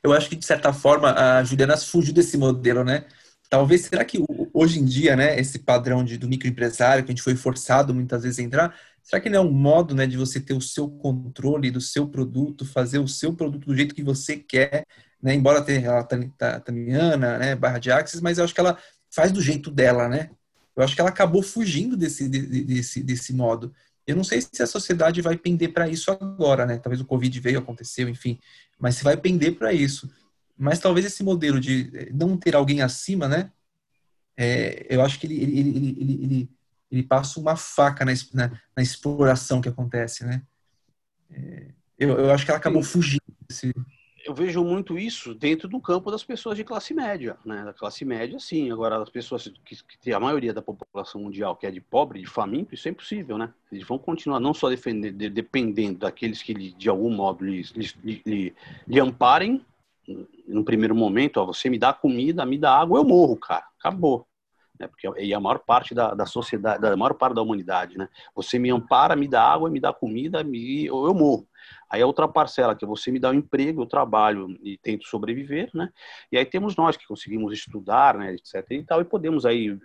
eu 0.03 0.13
acho 0.13 0.29
que, 0.29 0.35
de 0.35 0.45
certa 0.45 0.71
forma, 0.71 1.13
a 1.13 1.43
Juliana 1.43 1.75
fugiu 1.77 2.13
desse 2.13 2.37
modelo, 2.37 2.83
né? 2.83 3.05
Talvez, 3.49 3.81
será 3.81 4.05
que 4.05 4.23
hoje 4.53 4.79
em 4.79 4.85
dia, 4.85 5.15
né, 5.15 5.37
esse 5.39 5.59
padrão 5.59 6.05
de, 6.05 6.17
do 6.17 6.27
microempresário, 6.27 7.03
que 7.03 7.11
a 7.11 7.13
gente 7.13 7.23
foi 7.23 7.35
forçado 7.35 7.93
muitas 7.93 8.23
vezes 8.23 8.39
a 8.39 8.43
entrar, 8.43 8.79
será 9.03 9.21
que 9.21 9.29
não 9.29 9.39
é 9.39 9.41
um 9.41 9.51
modo, 9.51 9.93
né, 9.93 10.07
de 10.07 10.15
você 10.15 10.39
ter 10.39 10.53
o 10.53 10.61
seu 10.61 10.89
controle 10.89 11.69
do 11.69 11.81
seu 11.81 12.07
produto, 12.07 12.65
fazer 12.65 12.99
o 12.99 13.09
seu 13.09 13.35
produto 13.35 13.65
do 13.65 13.75
jeito 13.75 13.93
que 13.93 14.03
você 14.03 14.37
quer, 14.37 14.85
né, 15.21 15.33
embora 15.33 15.61
tenha 15.61 15.99
a 15.99 16.59
Tamiana, 16.61 17.37
né, 17.37 17.55
barra 17.55 17.77
de 17.77 17.91
Axis, 17.91 18.21
mas 18.21 18.37
eu 18.37 18.45
acho 18.45 18.53
que 18.53 18.61
ela 18.61 18.77
faz 19.13 19.33
do 19.33 19.41
jeito 19.41 19.69
dela, 19.69 20.07
né? 20.07 20.29
Eu 20.75 20.83
acho 20.83 20.95
que 20.95 21.01
ela 21.01 21.09
acabou 21.09 21.43
fugindo 21.43 21.97
desse, 21.97 22.27
desse, 22.27 23.03
desse 23.03 23.33
modo. 23.33 23.73
Eu 24.05 24.15
não 24.15 24.23
sei 24.23 24.41
se 24.41 24.63
a 24.63 24.67
sociedade 24.67 25.21
vai 25.21 25.37
pender 25.37 25.73
para 25.73 25.87
isso 25.87 26.11
agora, 26.11 26.65
né? 26.65 26.77
Talvez 26.77 27.01
o 27.01 27.05
Covid 27.05 27.39
veio, 27.39 27.59
aconteceu, 27.59 28.09
enfim, 28.09 28.39
mas 28.79 28.95
se 28.95 29.03
vai 29.03 29.15
pender 29.15 29.57
para 29.57 29.73
isso. 29.73 30.09
Mas 30.57 30.79
talvez 30.79 31.05
esse 31.05 31.23
modelo 31.23 31.59
de 31.59 31.89
eh, 31.93 32.09
não 32.13 32.37
ter 32.37 32.55
alguém 32.55 32.81
acima, 32.81 33.27
né? 33.27 33.51
É, 34.35 34.87
eu 34.89 35.01
acho 35.01 35.19
que 35.19 35.27
ele, 35.27 35.41
ele, 35.41 35.59
ele, 35.59 35.97
ele, 35.99 36.23
ele, 36.23 36.49
ele 36.91 37.03
passa 37.03 37.39
uma 37.39 37.55
faca 37.55 38.03
na, 38.05 38.11
na, 38.33 38.47
na, 38.75 38.83
exploração 38.83 39.61
que 39.61 39.69
acontece, 39.69 40.25
né? 40.25 40.41
É, 41.29 41.67
eu, 41.97 42.09
eu 42.17 42.31
acho 42.31 42.45
que 42.45 42.51
ela 42.51 42.57
acabou 42.57 42.81
fugindo 42.81 43.21
desse, 43.47 43.73
eu 44.25 44.33
vejo 44.33 44.63
muito 44.63 44.97
isso 44.97 45.33
dentro 45.33 45.67
do 45.67 45.79
campo 45.79 46.11
das 46.11 46.23
pessoas 46.23 46.57
de 46.57 46.63
classe 46.63 46.93
média, 46.93 47.37
né? 47.45 47.63
Da 47.63 47.73
classe 47.73 48.05
média, 48.05 48.39
sim. 48.39 48.71
Agora, 48.71 49.01
as 49.01 49.09
pessoas 49.09 49.51
que, 49.65 49.77
que 49.99 50.13
a 50.13 50.19
maioria 50.19 50.53
da 50.53 50.61
população 50.61 51.21
mundial 51.21 51.55
que 51.55 51.65
é 51.65 51.71
de 51.71 51.81
pobre, 51.81 52.19
de 52.19 52.27
faminto, 52.27 52.73
isso 52.73 52.87
é 52.87 52.91
impossível, 52.91 53.37
né? 53.37 53.53
Eles 53.71 53.87
vão 53.87 53.97
continuar 53.97 54.39
não 54.39 54.53
só 54.53 54.69
defender, 54.69 55.11
de, 55.11 55.29
dependendo 55.29 55.99
daqueles 55.99 56.41
que, 56.41 56.53
de 56.53 56.89
algum 56.89 57.09
modo, 57.09 57.45
lhe, 57.45 57.63
lhe, 57.75 58.21
lhe, 58.25 58.55
lhe 58.87 58.99
amparem, 58.99 59.65
no 60.47 60.63
primeiro 60.63 60.95
momento, 60.95 61.37
ó, 61.37 61.45
você 61.45 61.69
me 61.69 61.77
dá 61.77 61.93
comida, 61.93 62.45
me 62.45 62.57
dá 62.57 62.75
água, 62.79 62.99
eu 62.99 63.03
morro, 63.03 63.37
cara. 63.37 63.65
Acabou. 63.79 64.27
Né? 64.79 64.87
Porque 64.87 65.07
é 65.07 65.33
a 65.33 65.39
maior 65.39 65.59
parte 65.59 65.93
da, 65.93 66.13
da 66.13 66.25
sociedade, 66.25 66.81
da 66.81 66.97
maior 66.97 67.13
parte 67.13 67.35
da 67.35 67.41
humanidade, 67.41 67.97
né? 67.97 68.09
Você 68.35 68.57
me 68.57 68.71
ampara, 68.71 69.15
me 69.15 69.27
dá 69.27 69.43
água, 69.43 69.69
me 69.69 69.79
dá 69.79 69.93
comida, 69.93 70.43
me, 70.43 70.89
ou 70.89 71.05
eu 71.05 71.13
morro. 71.13 71.47
Aí 71.91 72.01
a 72.01 72.07
outra 72.07 72.25
parcela, 72.25 72.73
que 72.73 72.85
você 72.85 73.11
me 73.11 73.19
dá 73.19 73.31
um 73.31 73.33
emprego, 73.33 73.81
eu 73.81 73.85
trabalho 73.85 74.57
e 74.63 74.77
tento 74.77 75.05
sobreviver, 75.05 75.69
né? 75.73 75.89
E 76.31 76.37
aí 76.37 76.45
temos 76.45 76.77
nós 76.77 76.95
que 76.95 77.05
conseguimos 77.05 77.53
estudar, 77.53 78.17
né, 78.17 78.33
etc 78.33 78.65
e 78.71 78.83
tal, 78.83 79.01
e 79.01 79.05
podemos 79.05 79.45
aí, 79.45 79.77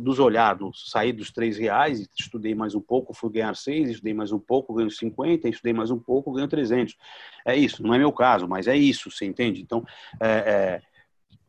dos 0.00 0.20
olhados, 0.20 0.90
sair 0.90 1.12
dos 1.12 1.32
três 1.32 1.58
reais, 1.58 2.08
estudei 2.16 2.54
mais 2.54 2.76
um 2.76 2.80
pouco, 2.80 3.12
fui 3.12 3.32
ganhar 3.32 3.56
seis, 3.56 3.90
estudei 3.90 4.14
mais 4.14 4.30
um 4.30 4.38
pouco, 4.38 4.72
ganho 4.72 4.90
50, 4.90 5.48
estudei 5.48 5.72
mais 5.72 5.90
um 5.90 5.98
pouco, 5.98 6.32
ganho 6.32 6.46
300. 6.46 6.96
É 7.44 7.56
isso, 7.56 7.82
não 7.82 7.92
é 7.92 7.98
meu 7.98 8.12
caso, 8.12 8.46
mas 8.46 8.68
é 8.68 8.76
isso, 8.76 9.10
você 9.10 9.24
entende? 9.24 9.60
Então, 9.60 9.84
é, 10.20 10.80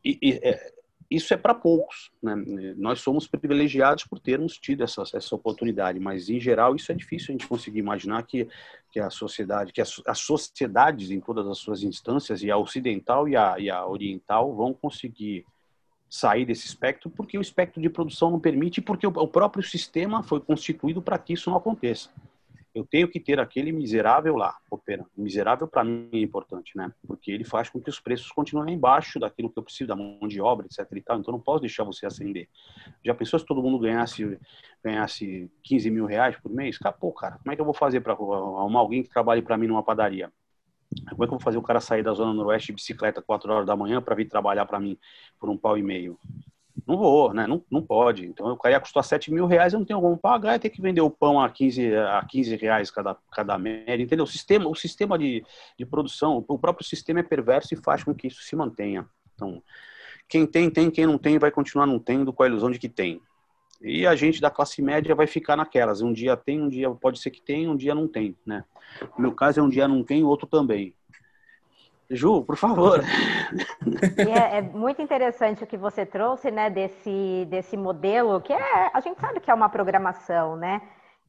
é, 0.03 0.49
é 0.49 0.74
isso 1.09 1.33
é 1.33 1.37
para 1.37 1.53
poucos. 1.53 2.11
Né? 2.21 2.35
Nós 2.77 3.01
somos 3.01 3.27
privilegiados 3.27 4.05
por 4.05 4.19
termos 4.19 4.57
tido 4.57 4.83
essa, 4.83 5.03
essa 5.13 5.35
oportunidade, 5.35 5.99
mas 5.99 6.29
em 6.29 6.39
geral 6.39 6.75
isso 6.75 6.91
é 6.91 6.95
difícil 6.95 7.29
a 7.29 7.31
gente 7.33 7.47
conseguir 7.47 7.79
imaginar 7.79 8.23
que, 8.23 8.47
que 8.91 8.99
a 8.99 9.09
sociedade, 9.09 9.71
que 9.71 9.81
as, 9.81 10.01
sociedades 10.15 11.11
em 11.11 11.19
todas 11.19 11.47
as 11.47 11.57
suas 11.57 11.83
instâncias, 11.83 12.41
e 12.41 12.49
a 12.49 12.57
ocidental 12.57 13.27
e 13.27 13.35
a, 13.35 13.59
e 13.59 13.69
a 13.69 13.85
oriental, 13.85 14.55
vão 14.55 14.73
conseguir 14.73 15.45
sair 16.09 16.45
desse 16.45 16.65
espectro, 16.67 17.09
porque 17.09 17.37
o 17.37 17.41
espectro 17.41 17.81
de 17.81 17.89
produção 17.89 18.31
não 18.31 18.39
permite, 18.39 18.81
porque 18.81 19.05
o, 19.05 19.09
o 19.09 19.27
próprio 19.27 19.63
sistema 19.63 20.23
foi 20.23 20.39
constituído 20.39 21.01
para 21.01 21.17
que 21.17 21.33
isso 21.33 21.49
não 21.49 21.57
aconteça. 21.57 22.09
Eu 22.75 22.85
tenho 22.85 23.07
que 23.07 23.21
ter 23.21 23.39
aquele 23.39 23.71
miserável 23.71 24.35
lá, 24.35 24.53
operando. 24.69 25.09
Miserável 25.15 25.65
para 25.65 25.81
mim 25.81 26.09
é 26.11 26.19
importante, 26.19 26.75
né? 26.75 26.91
Porque 27.07 27.31
ele 27.31 27.45
faz 27.45 27.69
com 27.69 27.79
que 27.79 27.89
os 27.89 28.01
preços 28.01 28.29
continuem 28.29 28.75
embaixo 28.75 29.17
daquilo 29.17 29.49
que 29.49 29.57
eu 29.57 29.63
preciso, 29.63 29.87
da 29.87 29.95
mão 29.95 30.27
de 30.27 30.41
obra, 30.41 30.65
etc. 30.65 30.85
E 30.91 31.01
tal. 31.01 31.17
Então 31.17 31.31
não 31.31 31.39
posso 31.39 31.61
deixar 31.61 31.85
você 31.85 32.05
acender. 32.05 32.49
Já 33.01 33.15
pensou 33.15 33.39
se 33.39 33.45
todo 33.45 33.63
mundo 33.63 33.79
ganhasse, 33.79 34.37
ganhasse 34.83 35.49
15 35.63 35.89
mil 35.89 36.05
reais 36.05 36.37
por 36.37 36.51
mês? 36.51 36.77
Capô, 36.77 37.13
cara. 37.13 37.37
Como 37.37 37.53
é 37.53 37.55
que 37.55 37.61
eu 37.61 37.65
vou 37.65 37.73
fazer 37.73 38.01
para 38.01 38.11
arrumar 38.11 38.79
alguém 38.79 39.01
que 39.01 39.09
trabalhe 39.09 39.41
para 39.41 39.57
mim 39.57 39.67
numa 39.67 39.81
padaria? 39.81 40.29
Como 41.09 41.23
é 41.23 41.27
que 41.27 41.33
eu 41.33 41.37
vou 41.37 41.39
fazer 41.39 41.57
o 41.57 41.61
cara 41.61 41.79
sair 41.79 42.03
da 42.03 42.13
zona 42.13 42.33
noroeste 42.33 42.67
de 42.67 42.73
bicicleta 42.73 43.21
4 43.21 43.51
horas 43.53 43.65
da 43.65 43.75
manhã 43.75 44.01
para 44.01 44.15
vir 44.15 44.25
trabalhar 44.25 44.65
para 44.65 44.81
mim 44.81 44.97
por 45.39 45.49
um 45.49 45.57
pau 45.57 45.77
e 45.77 45.81
meio? 45.81 46.19
Não 46.85 46.97
vou, 46.97 47.33
né? 47.33 47.47
Não, 47.47 47.63
não 47.71 47.81
pode. 47.81 48.25
Então 48.25 48.51
o 48.51 48.57
cara 48.57 48.75
ia 48.75 48.79
custar 48.79 49.03
7 49.03 49.31
mil 49.31 49.45
reais, 49.45 49.73
eu 49.73 49.79
não 49.79 49.85
tenho 49.85 50.01
como 50.01 50.17
pagar, 50.17 50.53
ia 50.53 50.59
ter 50.59 50.69
que 50.69 50.81
vender 50.81 51.01
o 51.01 51.09
pão 51.09 51.39
a 51.39 51.49
15, 51.49 51.95
a 51.95 52.25
15 52.27 52.55
reais 52.57 52.91
cada, 52.91 53.15
cada 53.31 53.57
média, 53.57 54.03
entendeu? 54.03 54.25
O 54.25 54.27
sistema, 54.27 54.67
o 54.67 54.75
sistema 54.75 55.17
de, 55.17 55.43
de 55.77 55.85
produção, 55.85 56.43
o 56.47 56.59
próprio 56.59 56.85
sistema 56.85 57.21
é 57.21 57.23
perverso 57.23 57.73
e 57.73 57.77
faz 57.77 58.03
com 58.03 58.13
que 58.13 58.27
isso 58.27 58.41
se 58.41 58.55
mantenha. 58.55 59.07
Então, 59.33 59.61
quem 60.27 60.45
tem, 60.45 60.69
tem, 60.69 60.91
quem 60.91 61.05
não 61.05 61.17
tem, 61.17 61.37
vai 61.37 61.51
continuar 61.51 61.85
não 61.85 61.99
tendo 61.99 62.33
com 62.33 62.43
a 62.43 62.47
ilusão 62.47 62.71
de 62.71 62.79
que 62.79 62.89
tem. 62.89 63.21
E 63.81 64.07
a 64.07 64.15
gente 64.15 64.41
da 64.41 64.49
classe 64.49 64.81
média 64.81 65.13
vai 65.13 65.27
ficar 65.27 65.55
naquelas. 65.55 66.01
Um 66.01 66.11
dia 66.11 66.35
tem, 66.35 66.61
um 66.61 66.69
dia 66.69 66.89
pode 66.89 67.19
ser 67.19 67.29
que 67.29 67.41
tem, 67.41 67.67
um 67.67 67.75
dia 67.75 67.93
não 67.93 68.07
tem, 68.07 68.35
né? 68.45 68.63
No 69.17 69.21
meu 69.21 69.31
caso 69.33 69.59
é 69.59 69.63
um 69.63 69.69
dia 69.69 69.87
não 69.87 70.03
tem, 70.03 70.23
outro 70.23 70.47
também. 70.47 70.93
Ju, 72.09 72.43
por 72.43 72.55
favor. 72.55 73.01
É, 74.17 74.57
é, 74.57 74.61
muito 74.61 75.01
interessante 75.01 75.63
o 75.63 75.67
que 75.67 75.77
você 75.77 76.05
trouxe, 76.05 76.51
né, 76.51 76.69
desse, 76.69 77.47
desse 77.49 77.75
modelo, 77.75 78.41
que 78.41 78.53
é, 78.53 78.91
a 78.93 78.99
gente 78.99 79.19
sabe 79.19 79.39
que 79.39 79.49
é 79.49 79.53
uma 79.53 79.69
programação, 79.69 80.55
né? 80.55 80.81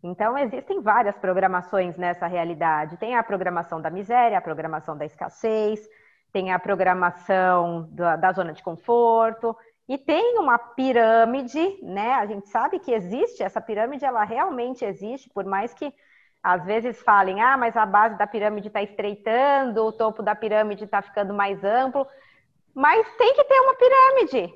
Então, 0.03 0.37
existem 0.39 0.81
várias 0.81 1.17
programações 1.17 1.97
nessa 1.97 2.27
realidade. 2.27 2.97
Tem 2.97 3.17
a 3.17 3.23
programação 3.23 3.81
da 3.81 3.91
miséria, 3.91 4.39
a 4.39 4.43
programação 4.43 4.97
da 4.97 5.05
escassez, 5.05 5.81
tem 6.33 6.53
a 6.53 6.59
programação 6.59 7.89
da, 7.91 8.17
da 8.17 8.33
zona 8.33 8.53
de 8.53 8.63
conforto, 8.63 9.57
e 9.89 9.97
tem 9.97 10.39
uma 10.39 10.59
pirâmide, 10.59 11.79
né? 11.83 12.15
A 12.15 12.27
gente 12.27 12.49
sabe 12.49 12.79
que 12.79 12.93
existe, 12.93 13.43
essa 13.43 13.61
pirâmide, 13.61 14.05
ela 14.05 14.25
realmente 14.25 14.85
existe, 14.85 15.31
por 15.31 15.45
mais 15.45 15.73
que 15.73 15.93
às 16.47 16.65
vezes 16.65 17.03
falem, 17.03 17.43
ah, 17.43 17.57
mas 17.57 17.77
a 17.77 17.85
base 17.85 18.17
da 18.17 18.25
pirâmide 18.25 18.69
está 18.69 18.81
estreitando, 18.81 19.85
o 19.85 19.91
topo 19.91 20.23
da 20.23 20.33
pirâmide 20.33 20.85
está 20.85 21.03
ficando 21.03 21.35
mais 21.35 21.65
amplo, 21.65 22.07
mas 22.73 23.05
tem 23.17 23.35
que 23.35 23.43
ter 23.43 23.61
uma 23.63 23.75
pirâmide. 23.75 24.55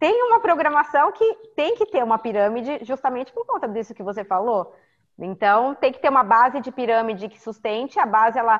Tem 0.00 0.24
uma 0.24 0.40
programação 0.40 1.12
que 1.12 1.34
tem 1.54 1.76
que 1.76 1.86
ter 1.86 2.02
uma 2.02 2.18
pirâmide 2.18 2.80
justamente 2.82 3.32
por 3.32 3.46
conta 3.46 3.68
disso 3.68 3.94
que 3.94 4.02
você 4.02 4.24
falou. 4.24 4.74
Então, 5.16 5.72
tem 5.76 5.92
que 5.92 6.00
ter 6.00 6.08
uma 6.08 6.24
base 6.24 6.60
de 6.60 6.72
pirâmide 6.72 7.28
que 7.28 7.40
sustente, 7.40 8.00
a 8.00 8.04
base 8.04 8.36
ela 8.36 8.58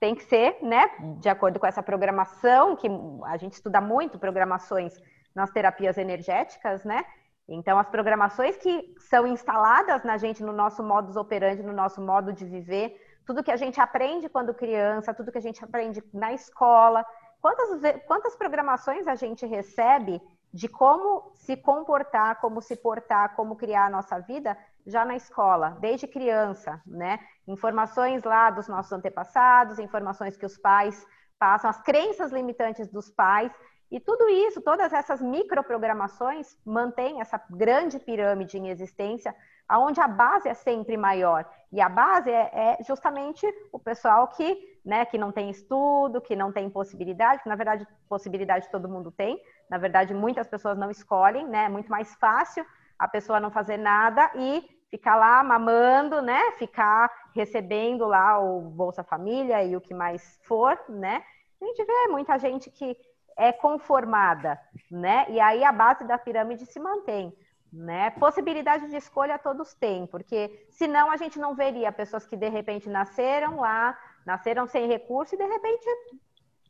tem 0.00 0.12
que 0.12 0.24
ser, 0.24 0.58
né, 0.60 0.90
de 1.20 1.28
acordo 1.28 1.60
com 1.60 1.66
essa 1.68 1.84
programação, 1.84 2.74
que 2.74 2.88
a 3.26 3.36
gente 3.36 3.52
estuda 3.52 3.80
muito 3.80 4.18
programações 4.18 4.92
nas 5.32 5.52
terapias 5.52 5.98
energéticas, 5.98 6.84
né? 6.84 7.04
Então, 7.48 7.78
as 7.78 7.88
programações 7.88 8.56
que 8.56 8.94
são 8.98 9.26
instaladas 9.26 10.02
na 10.02 10.16
gente, 10.16 10.42
no 10.42 10.52
nosso 10.52 10.82
modus 10.82 11.16
operandi, 11.16 11.62
no 11.62 11.72
nosso 11.72 12.00
modo 12.00 12.32
de 12.32 12.44
viver, 12.44 12.98
tudo 13.26 13.42
que 13.42 13.50
a 13.50 13.56
gente 13.56 13.80
aprende 13.80 14.28
quando 14.28 14.54
criança, 14.54 15.14
tudo 15.14 15.30
que 15.30 15.38
a 15.38 15.42
gente 15.42 15.62
aprende 15.62 16.02
na 16.12 16.32
escola, 16.32 17.04
quantas, 17.40 17.80
quantas 18.06 18.34
programações 18.36 19.06
a 19.06 19.14
gente 19.14 19.44
recebe 19.46 20.20
de 20.52 20.68
como 20.68 21.32
se 21.34 21.56
comportar, 21.56 22.40
como 22.40 22.60
se 22.62 22.76
portar, 22.76 23.34
como 23.34 23.56
criar 23.56 23.86
a 23.86 23.90
nossa 23.90 24.20
vida 24.20 24.56
já 24.86 25.04
na 25.04 25.16
escola, 25.16 25.76
desde 25.80 26.06
criança, 26.06 26.80
né? 26.86 27.18
Informações 27.48 28.22
lá 28.22 28.50
dos 28.50 28.68
nossos 28.68 28.92
antepassados, 28.92 29.78
informações 29.78 30.36
que 30.36 30.46
os 30.46 30.56
pais 30.56 31.04
passam, 31.38 31.68
as 31.68 31.82
crenças 31.82 32.30
limitantes 32.30 32.88
dos 32.88 33.10
pais 33.10 33.52
e 33.94 34.00
tudo 34.00 34.28
isso, 34.28 34.60
todas 34.60 34.92
essas 34.92 35.22
microprogramações 35.22 36.58
mantêm 36.66 37.20
essa 37.20 37.40
grande 37.48 38.00
pirâmide 38.00 38.58
em 38.58 38.68
existência, 38.68 39.32
onde 39.70 40.00
a 40.00 40.08
base 40.08 40.48
é 40.48 40.54
sempre 40.54 40.96
maior. 40.96 41.48
E 41.70 41.80
a 41.80 41.88
base 41.88 42.28
é, 42.28 42.50
é 42.52 42.78
justamente 42.82 43.46
o 43.70 43.78
pessoal 43.78 44.26
que, 44.26 44.80
né, 44.84 45.04
que 45.04 45.16
não 45.16 45.30
tem 45.30 45.48
estudo, 45.48 46.20
que 46.20 46.34
não 46.34 46.50
tem 46.50 46.68
possibilidade, 46.68 47.44
que 47.44 47.48
na 47.48 47.54
verdade 47.54 47.86
possibilidade 48.08 48.68
todo 48.68 48.88
mundo 48.88 49.12
tem. 49.12 49.40
Na 49.70 49.78
verdade, 49.78 50.12
muitas 50.12 50.48
pessoas 50.48 50.76
não 50.76 50.90
escolhem, 50.90 51.46
né? 51.46 51.66
É 51.66 51.68
muito 51.68 51.88
mais 51.88 52.12
fácil 52.16 52.66
a 52.98 53.06
pessoa 53.06 53.38
não 53.38 53.52
fazer 53.52 53.76
nada 53.76 54.28
e 54.34 54.68
ficar 54.90 55.14
lá 55.14 55.40
mamando, 55.44 56.20
né? 56.20 56.50
Ficar 56.58 57.08
recebendo 57.32 58.06
lá 58.06 58.40
o 58.40 58.60
Bolsa 58.60 59.04
Família 59.04 59.62
e 59.62 59.76
o 59.76 59.80
que 59.80 59.94
mais 59.94 60.40
for, 60.42 60.76
né? 60.88 61.22
A 61.62 61.64
gente 61.64 61.84
vê 61.84 62.08
muita 62.08 62.36
gente 62.38 62.72
que 62.72 62.96
é 63.36 63.52
conformada, 63.52 64.60
né? 64.90 65.26
E 65.28 65.40
aí 65.40 65.64
a 65.64 65.72
base 65.72 66.04
da 66.04 66.18
pirâmide 66.18 66.66
se 66.66 66.78
mantém, 66.78 67.36
né? 67.72 68.10
Possibilidade 68.10 68.88
de 68.88 68.96
escolha 68.96 69.38
todos 69.38 69.74
têm, 69.74 70.06
porque 70.06 70.66
senão 70.70 71.10
a 71.10 71.16
gente 71.16 71.38
não 71.38 71.54
veria 71.54 71.90
pessoas 71.92 72.26
que 72.26 72.36
de 72.36 72.48
repente 72.48 72.88
nasceram 72.88 73.60
lá, 73.60 73.98
nasceram 74.24 74.66
sem 74.66 74.86
recurso 74.86 75.34
e 75.34 75.38
de 75.38 75.46
repente 75.46 75.84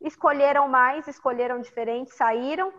escolheram 0.00 0.68
mais, 0.68 1.06
escolheram 1.06 1.60
diferente, 1.60 2.14
saíram 2.14 2.72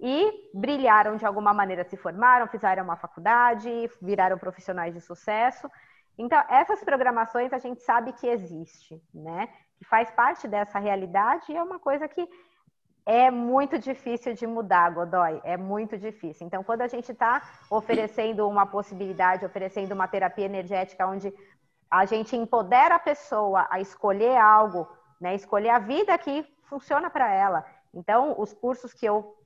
e 0.00 0.50
brilharam 0.54 1.16
de 1.16 1.26
alguma 1.26 1.52
maneira, 1.52 1.84
se 1.84 1.96
formaram, 1.96 2.46
fizeram 2.46 2.84
uma 2.84 2.96
faculdade, 2.96 3.90
viraram 4.00 4.38
profissionais 4.38 4.94
de 4.94 5.00
sucesso. 5.00 5.68
Então, 6.16 6.42
essas 6.48 6.82
programações 6.82 7.52
a 7.52 7.58
gente 7.58 7.80
sabe 7.82 8.12
que 8.12 8.26
existe, 8.26 9.00
né? 9.14 9.48
Que 9.76 9.84
faz 9.84 10.10
parte 10.10 10.48
dessa 10.48 10.78
realidade 10.78 11.44
e 11.50 11.56
é 11.56 11.62
uma 11.62 11.78
coisa 11.78 12.08
que 12.08 12.28
é 13.08 13.30
muito 13.30 13.78
difícil 13.78 14.34
de 14.34 14.46
mudar, 14.46 14.90
Godoy, 14.90 15.40
é 15.42 15.56
muito 15.56 15.96
difícil. 15.96 16.46
Então, 16.46 16.62
quando 16.62 16.82
a 16.82 16.86
gente 16.88 17.10
está 17.10 17.40
oferecendo 17.70 18.46
uma 18.46 18.66
possibilidade, 18.66 19.46
oferecendo 19.46 19.92
uma 19.92 20.06
terapia 20.06 20.44
energética 20.44 21.06
onde 21.06 21.32
a 21.90 22.04
gente 22.04 22.36
empodera 22.36 22.96
a 22.96 22.98
pessoa 22.98 23.66
a 23.70 23.80
escolher 23.80 24.36
algo, 24.36 24.86
né, 25.18 25.34
escolher 25.34 25.70
a 25.70 25.78
vida 25.78 26.18
que 26.18 26.46
funciona 26.64 27.08
para 27.08 27.32
ela. 27.32 27.64
Então, 27.94 28.34
os 28.38 28.52
cursos 28.52 28.92
que 28.92 29.06
eu 29.06 29.37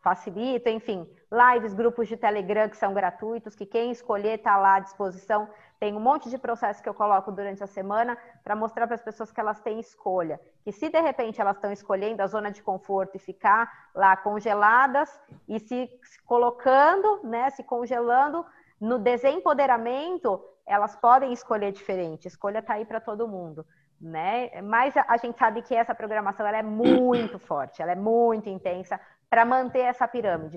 facilito, 0.00 0.68
enfim, 0.68 1.08
lives, 1.30 1.74
grupos 1.74 2.08
de 2.08 2.16
Telegram 2.16 2.68
que 2.68 2.76
são 2.76 2.94
gratuitos, 2.94 3.54
que 3.54 3.66
quem 3.66 3.90
escolher 3.90 4.38
está 4.38 4.56
lá 4.56 4.76
à 4.76 4.80
disposição 4.80 5.48
tem 5.78 5.94
um 5.94 6.00
monte 6.00 6.28
de 6.28 6.38
processos 6.38 6.82
que 6.82 6.88
eu 6.88 6.94
coloco 6.94 7.30
durante 7.30 7.62
a 7.62 7.66
semana 7.66 8.18
para 8.42 8.56
mostrar 8.56 8.86
para 8.86 8.96
as 8.96 9.02
pessoas 9.02 9.30
que 9.30 9.38
elas 9.38 9.60
têm 9.60 9.78
escolha. 9.78 10.40
Que 10.64 10.72
se 10.72 10.88
de 10.88 11.00
repente 11.00 11.40
elas 11.40 11.56
estão 11.56 11.70
escolhendo 11.70 12.22
a 12.22 12.26
zona 12.26 12.50
de 12.50 12.62
conforto 12.62 13.16
e 13.16 13.20
ficar 13.20 13.90
lá 13.94 14.16
congeladas 14.16 15.20
e 15.48 15.60
se 15.60 15.88
colocando, 16.26 17.20
né, 17.22 17.50
se 17.50 17.62
congelando 17.62 18.44
no 18.80 18.98
desempoderamento, 18.98 20.44
elas 20.66 20.96
podem 20.96 21.32
escolher 21.32 21.72
diferente. 21.72 22.26
Escolha 22.26 22.58
está 22.58 22.74
aí 22.74 22.84
para 22.84 23.00
todo 23.00 23.28
mundo. 23.28 23.64
Né? 24.00 24.62
Mas 24.62 24.96
a 24.96 25.16
gente 25.16 25.36
sabe 25.38 25.62
que 25.62 25.74
essa 25.74 25.92
programação 25.92 26.46
ela 26.46 26.58
é 26.58 26.62
muito 26.62 27.36
forte, 27.38 27.82
ela 27.82 27.92
é 27.92 27.96
muito 27.96 28.48
intensa 28.48 29.00
para 29.30 29.44
manter 29.44 29.80
essa 29.80 30.06
pirâmide. 30.06 30.56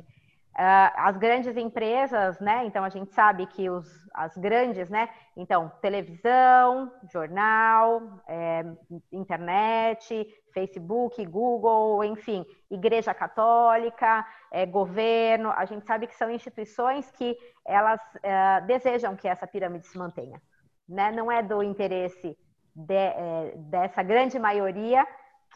Uh, 0.51 0.91
as 0.97 1.15
grandes 1.15 1.55
empresas, 1.55 2.37
né? 2.41 2.65
Então 2.65 2.83
a 2.83 2.89
gente 2.89 3.13
sabe 3.13 3.45
que 3.45 3.69
os, 3.69 3.87
as 4.13 4.35
grandes, 4.35 4.89
né? 4.89 5.07
Então, 5.37 5.71
televisão, 5.81 6.91
jornal, 7.09 8.21
é, 8.27 8.65
internet, 9.13 10.27
Facebook, 10.53 11.25
Google, 11.25 12.03
enfim, 12.03 12.45
Igreja 12.69 13.13
Católica, 13.13 14.25
é, 14.51 14.65
governo, 14.65 15.51
a 15.51 15.63
gente 15.63 15.85
sabe 15.85 16.05
que 16.05 16.15
são 16.15 16.29
instituições 16.29 17.09
que 17.11 17.37
elas 17.65 18.01
é, 18.21 18.59
desejam 18.61 19.15
que 19.15 19.29
essa 19.29 19.47
pirâmide 19.47 19.87
se 19.87 19.97
mantenha. 19.97 20.41
Né? 20.87 21.11
Não 21.13 21.31
é 21.31 21.41
do 21.41 21.63
interesse 21.63 22.37
de, 22.75 22.93
é, 22.93 23.53
dessa 23.55 24.03
grande 24.03 24.37
maioria 24.37 25.07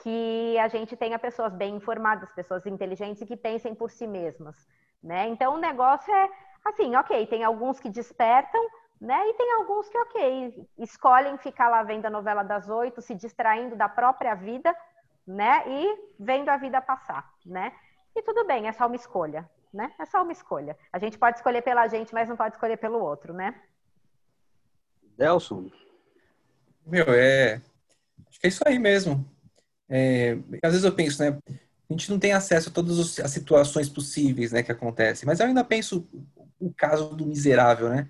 que 0.02 0.58
a 0.60 0.68
gente 0.68 0.96
tenha 0.96 1.18
pessoas 1.18 1.54
bem 1.54 1.76
informadas, 1.76 2.32
pessoas 2.34 2.66
inteligentes 2.66 3.22
e 3.22 3.26
que 3.26 3.38
pensem 3.38 3.74
por 3.74 3.90
si 3.90 4.06
mesmas 4.06 4.68
né? 5.06 5.28
Então 5.30 5.54
o 5.54 5.60
negócio 5.60 6.12
é 6.14 6.30
assim, 6.66 6.96
ok, 6.96 7.28
tem 7.28 7.44
alguns 7.44 7.80
que 7.80 7.90
despertam, 7.90 8.62
né? 9.00 9.30
E 9.30 9.34
tem 9.36 9.54
alguns 9.54 9.88
que, 9.88 9.98
ok, 9.98 10.68
escolhem 10.80 11.38
ficar 11.38 11.70
lá 11.70 11.84
vendo 11.84 12.08
a 12.08 12.10
novela 12.10 12.44
das 12.44 12.68
oito, 12.68 13.02
se 13.02 13.14
distraindo 13.14 13.76
da 13.76 13.88
própria 13.88 14.34
vida, 14.34 14.76
né? 15.28 15.64
E 15.68 15.98
vendo 16.20 16.50
a 16.50 16.58
vida 16.58 16.82
passar, 16.82 17.32
né? 17.46 17.72
E 18.16 18.22
tudo 18.24 18.46
bem, 18.46 18.68
é 18.68 18.74
só 18.74 18.88
uma 18.88 18.96
escolha, 18.96 19.48
né? 19.72 19.94
É 20.00 20.06
só 20.06 20.24
uma 20.24 20.32
escolha. 20.32 20.76
A 20.92 20.98
gente 20.98 21.20
pode 21.20 21.38
escolher 21.38 21.62
pela 21.62 21.88
gente, 21.88 22.14
mas 22.14 22.28
não 22.28 22.36
pode 22.36 22.56
escolher 22.56 22.78
pelo 22.78 23.00
outro, 23.00 23.32
né? 23.32 23.62
Delson. 25.16 25.70
Meu, 26.86 27.06
é. 27.10 27.62
Acho 28.28 28.40
que 28.40 28.48
é 28.48 28.50
isso 28.50 28.64
aí 28.66 28.80
mesmo. 28.80 29.24
É... 29.90 30.38
Às 30.64 30.72
vezes 30.72 30.84
eu 30.84 30.94
penso, 30.94 31.22
né? 31.24 31.38
a 31.90 31.94
gente 31.94 32.10
não 32.10 32.18
tem 32.20 32.34
acesso 32.34 32.70
a 32.70 32.72
todas 32.72 33.20
as 33.20 33.32
situações 33.32 33.88
possíveis, 33.88 34.52
né, 34.52 34.64
que 34.64 34.72
acontecem. 34.72 35.26
Mas 35.28 35.40
eu 35.40 35.46
ainda 35.46 35.64
penso 35.64 36.08
o 36.60 36.74
caso 36.74 37.16
do 37.16 37.26
miserável, 37.26 37.90
né? 37.90 38.10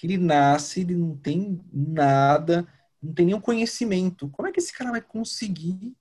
que 0.00 0.06
ele 0.06 0.16
nasce, 0.16 0.80
ele 0.80 0.94
não 0.94 1.14
tem 1.14 1.60
nada, 1.70 2.66
não 3.02 3.12
tem 3.12 3.26
nenhum 3.26 3.40
conhecimento. 3.40 4.30
Como 4.30 4.48
é 4.48 4.52
que 4.52 4.58
esse 4.58 4.72
cara 4.72 4.92
vai 4.92 5.02
conseguir, 5.02 5.94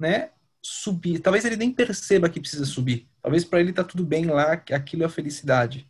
né, 0.00 0.30
subir? 0.60 1.20
Talvez 1.20 1.44
ele 1.44 1.56
nem 1.56 1.72
perceba 1.72 2.28
que 2.28 2.40
precisa 2.40 2.64
subir. 2.64 3.08
Talvez 3.22 3.44
para 3.44 3.60
ele 3.60 3.72
tá 3.72 3.84
tudo 3.84 4.04
bem 4.04 4.26
lá, 4.26 4.54
aquilo 4.54 5.04
é 5.04 5.06
a 5.06 5.08
felicidade. 5.08 5.88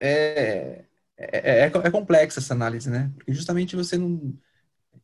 É, 0.00 0.84
é, 1.16 1.62
é, 1.62 1.64
é 1.64 1.90
complexa 1.90 2.38
essa 2.38 2.54
análise, 2.54 2.88
né? 2.88 3.10
Porque 3.16 3.34
justamente 3.34 3.74
você 3.74 3.98
não. 3.98 4.38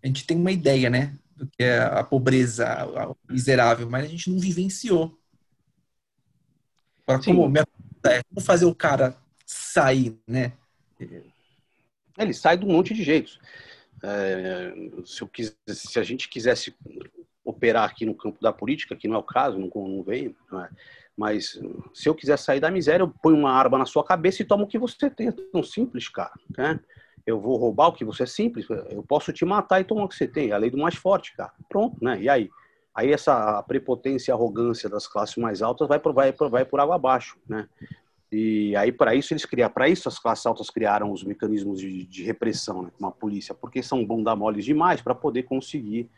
A 0.00 0.07
gente 0.07 0.24
tem 0.24 0.37
uma 0.37 0.53
ideia, 0.53 0.88
né? 0.88 1.18
Do 1.37 1.47
que 1.47 1.62
é 1.62 1.81
a 1.81 2.05
pobreza, 2.05 2.66
a 2.66 3.14
miserável, 3.29 3.90
mas 3.90 4.05
a 4.05 4.09
gente 4.09 4.31
não 4.31 4.38
vivenciou. 4.38 5.18
Agora, 7.07 7.23
como, 7.23 7.49
minha, 7.49 7.66
é, 8.07 8.23
como 8.23 8.40
fazer 8.40 8.64
o 8.64 8.75
cara 8.75 9.16
sair, 9.44 10.16
né? 10.27 10.53
Ele 12.16 12.33
sai 12.33 12.57
de 12.57 12.64
um 12.64 12.68
monte 12.68 12.94
de 12.94 13.03
jeitos. 13.03 13.38
É, 14.03 14.73
se, 15.05 15.23
eu 15.23 15.29
quis, 15.29 15.57
se, 15.68 15.99
a 15.99 16.03
gente 16.03 16.29
quisesse 16.29 16.75
operar 17.44 17.88
aqui 17.88 18.07
no 18.07 18.14
campo 18.14 18.40
da 18.40 18.53
política, 18.53 18.97
que 18.97 19.09
não 19.09 19.16
é 19.16 19.18
o 19.18 19.23
caso, 19.23 19.59
não, 19.59 19.70
não 19.75 20.03
veio, 20.03 20.37
não 20.51 20.64
é? 20.64 20.70
mas 21.16 21.61
se 21.92 22.09
eu 22.09 22.14
quiser 22.14 22.37
sair 22.38 22.61
da 22.61 22.70
miséria, 22.70 23.03
eu 23.03 23.09
ponho 23.09 23.37
uma 23.37 23.53
arma 23.53 23.79
na 23.79 23.87
sua 23.87 24.05
cabeça 24.05 24.42
e 24.42 24.44
tomo 24.44 24.64
o 24.64 24.66
que 24.66 24.79
você 24.79 25.09
tem. 25.09 25.29
É 25.29 25.33
tão 25.33 25.62
simples, 25.62 26.09
cara. 26.09 26.33
Né? 26.57 26.81
Eu 27.27 27.41
vou 27.41 27.57
roubar 27.57 27.89
o 27.89 27.93
que 27.93 28.05
você 28.05 28.25
é 28.25 28.27
simples, 28.27 28.67
eu 28.91 29.03
posso 29.03 29.33
te 29.33 29.45
matar 29.45 29.81
e 29.81 29.85
tomar 29.85 30.05
o 30.05 30.09
que 30.09 30.15
você 30.15 30.29
tem. 30.29 30.51
É 30.51 30.53
a 30.53 30.59
lei 30.59 30.71
do 30.71 30.79
mais 30.79 30.95
forte, 30.95 31.35
cara. 31.37 31.53
Pronto, 31.69 31.97
né? 32.03 32.21
E 32.21 32.29
aí? 32.29 32.51
Aí 32.95 33.13
essa 33.13 33.63
prepotência 33.63 34.31
e 34.31 34.33
arrogância 34.33 34.89
das 34.89 35.07
classes 35.07 35.37
mais 35.37 35.63
altas 35.63 35.89
vai 35.89 35.99
por, 35.99 36.13
vai, 36.13 36.33
vai 36.33 36.65
por 36.65 36.79
água 36.79 36.95
abaixo, 36.95 37.37
né? 37.49 37.69
E 38.31 38.75
aí, 38.75 38.91
para 38.91 39.15
isso, 39.15 39.33
eles 39.33 39.45
criaram, 39.45 39.73
para 39.73 39.89
isso 39.89 40.09
as 40.09 40.19
classes 40.19 40.45
altas 40.45 40.69
criaram 40.69 41.13
os 41.13 41.23
mecanismos 41.23 41.79
de, 41.79 42.05
de 42.05 42.25
repressão, 42.25 42.83
né, 42.83 42.91
como 42.97 43.09
a 43.09 43.13
polícia, 43.13 43.55
porque 43.55 43.81
são 43.81 44.05
bunda 44.05 44.35
moles 44.35 44.65
demais 44.65 45.01
para 45.01 45.15
poder 45.15 45.45
conseguir 45.45 46.11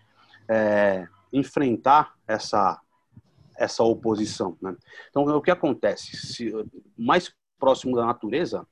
é, 0.49 1.07
enfrentar 1.31 2.15
essa, 2.27 2.81
essa 3.55 3.83
oposição. 3.83 4.57
Né? 4.63 4.75
Então, 5.11 5.25
o 5.25 5.43
que 5.43 5.51
acontece? 5.51 6.17
Se, 6.17 6.53
mais 6.97 7.31
próximo 7.59 7.95
da 7.95 8.07
natureza, 8.07 8.67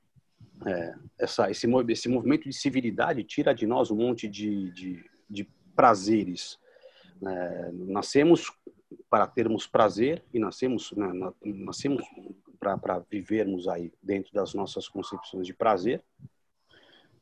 é, 0.65 0.95
essa, 1.19 1.49
esse, 1.49 1.67
esse 1.89 2.09
movimento 2.09 2.43
de 2.43 2.53
civilidade 2.53 3.23
tira 3.23 3.53
de 3.53 3.65
nós 3.65 3.91
um 3.91 3.95
monte 3.95 4.27
de, 4.27 4.71
de, 4.71 5.05
de 5.29 5.43
prazeres. 5.75 6.59
É, 7.25 7.71
nascemos 7.73 8.51
para 9.09 9.27
termos 9.27 9.67
prazer 9.67 10.23
e 10.33 10.39
nascemos, 10.39 10.91
né, 10.91 11.07
nascemos 11.43 12.03
para 12.59 12.99
vivermos 13.09 13.67
aí 13.67 13.91
dentro 14.01 14.33
das 14.33 14.53
nossas 14.53 14.87
concepções 14.87 15.45
de 15.45 15.53
prazer. 15.53 16.03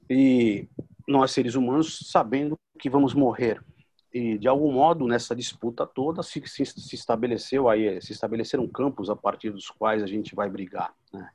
E 0.09 0.67
nós, 1.07 1.31
seres 1.31 1.55
humanos, 1.55 1.99
sabendo 2.11 2.57
que 2.79 2.89
vamos 2.89 3.13
morrer. 3.13 3.63
E, 4.13 4.37
de 4.37 4.47
algum 4.47 4.71
modo, 4.71 5.07
nessa 5.07 5.35
disputa 5.35 5.87
toda, 5.87 6.21
se, 6.21 6.41
se, 6.45 6.65
se 6.65 6.95
estabeleceu 6.95 7.67
aí, 7.67 7.99
se 8.01 8.11
estabeleceram 8.11 8.67
campos 8.67 9.09
a 9.09 9.15
partir 9.15 9.49
dos 9.49 9.69
quais 9.69 10.03
a 10.03 10.07
gente 10.07 10.35
vai 10.35 10.49
brigar. 10.49 10.93
Né? 11.11 11.27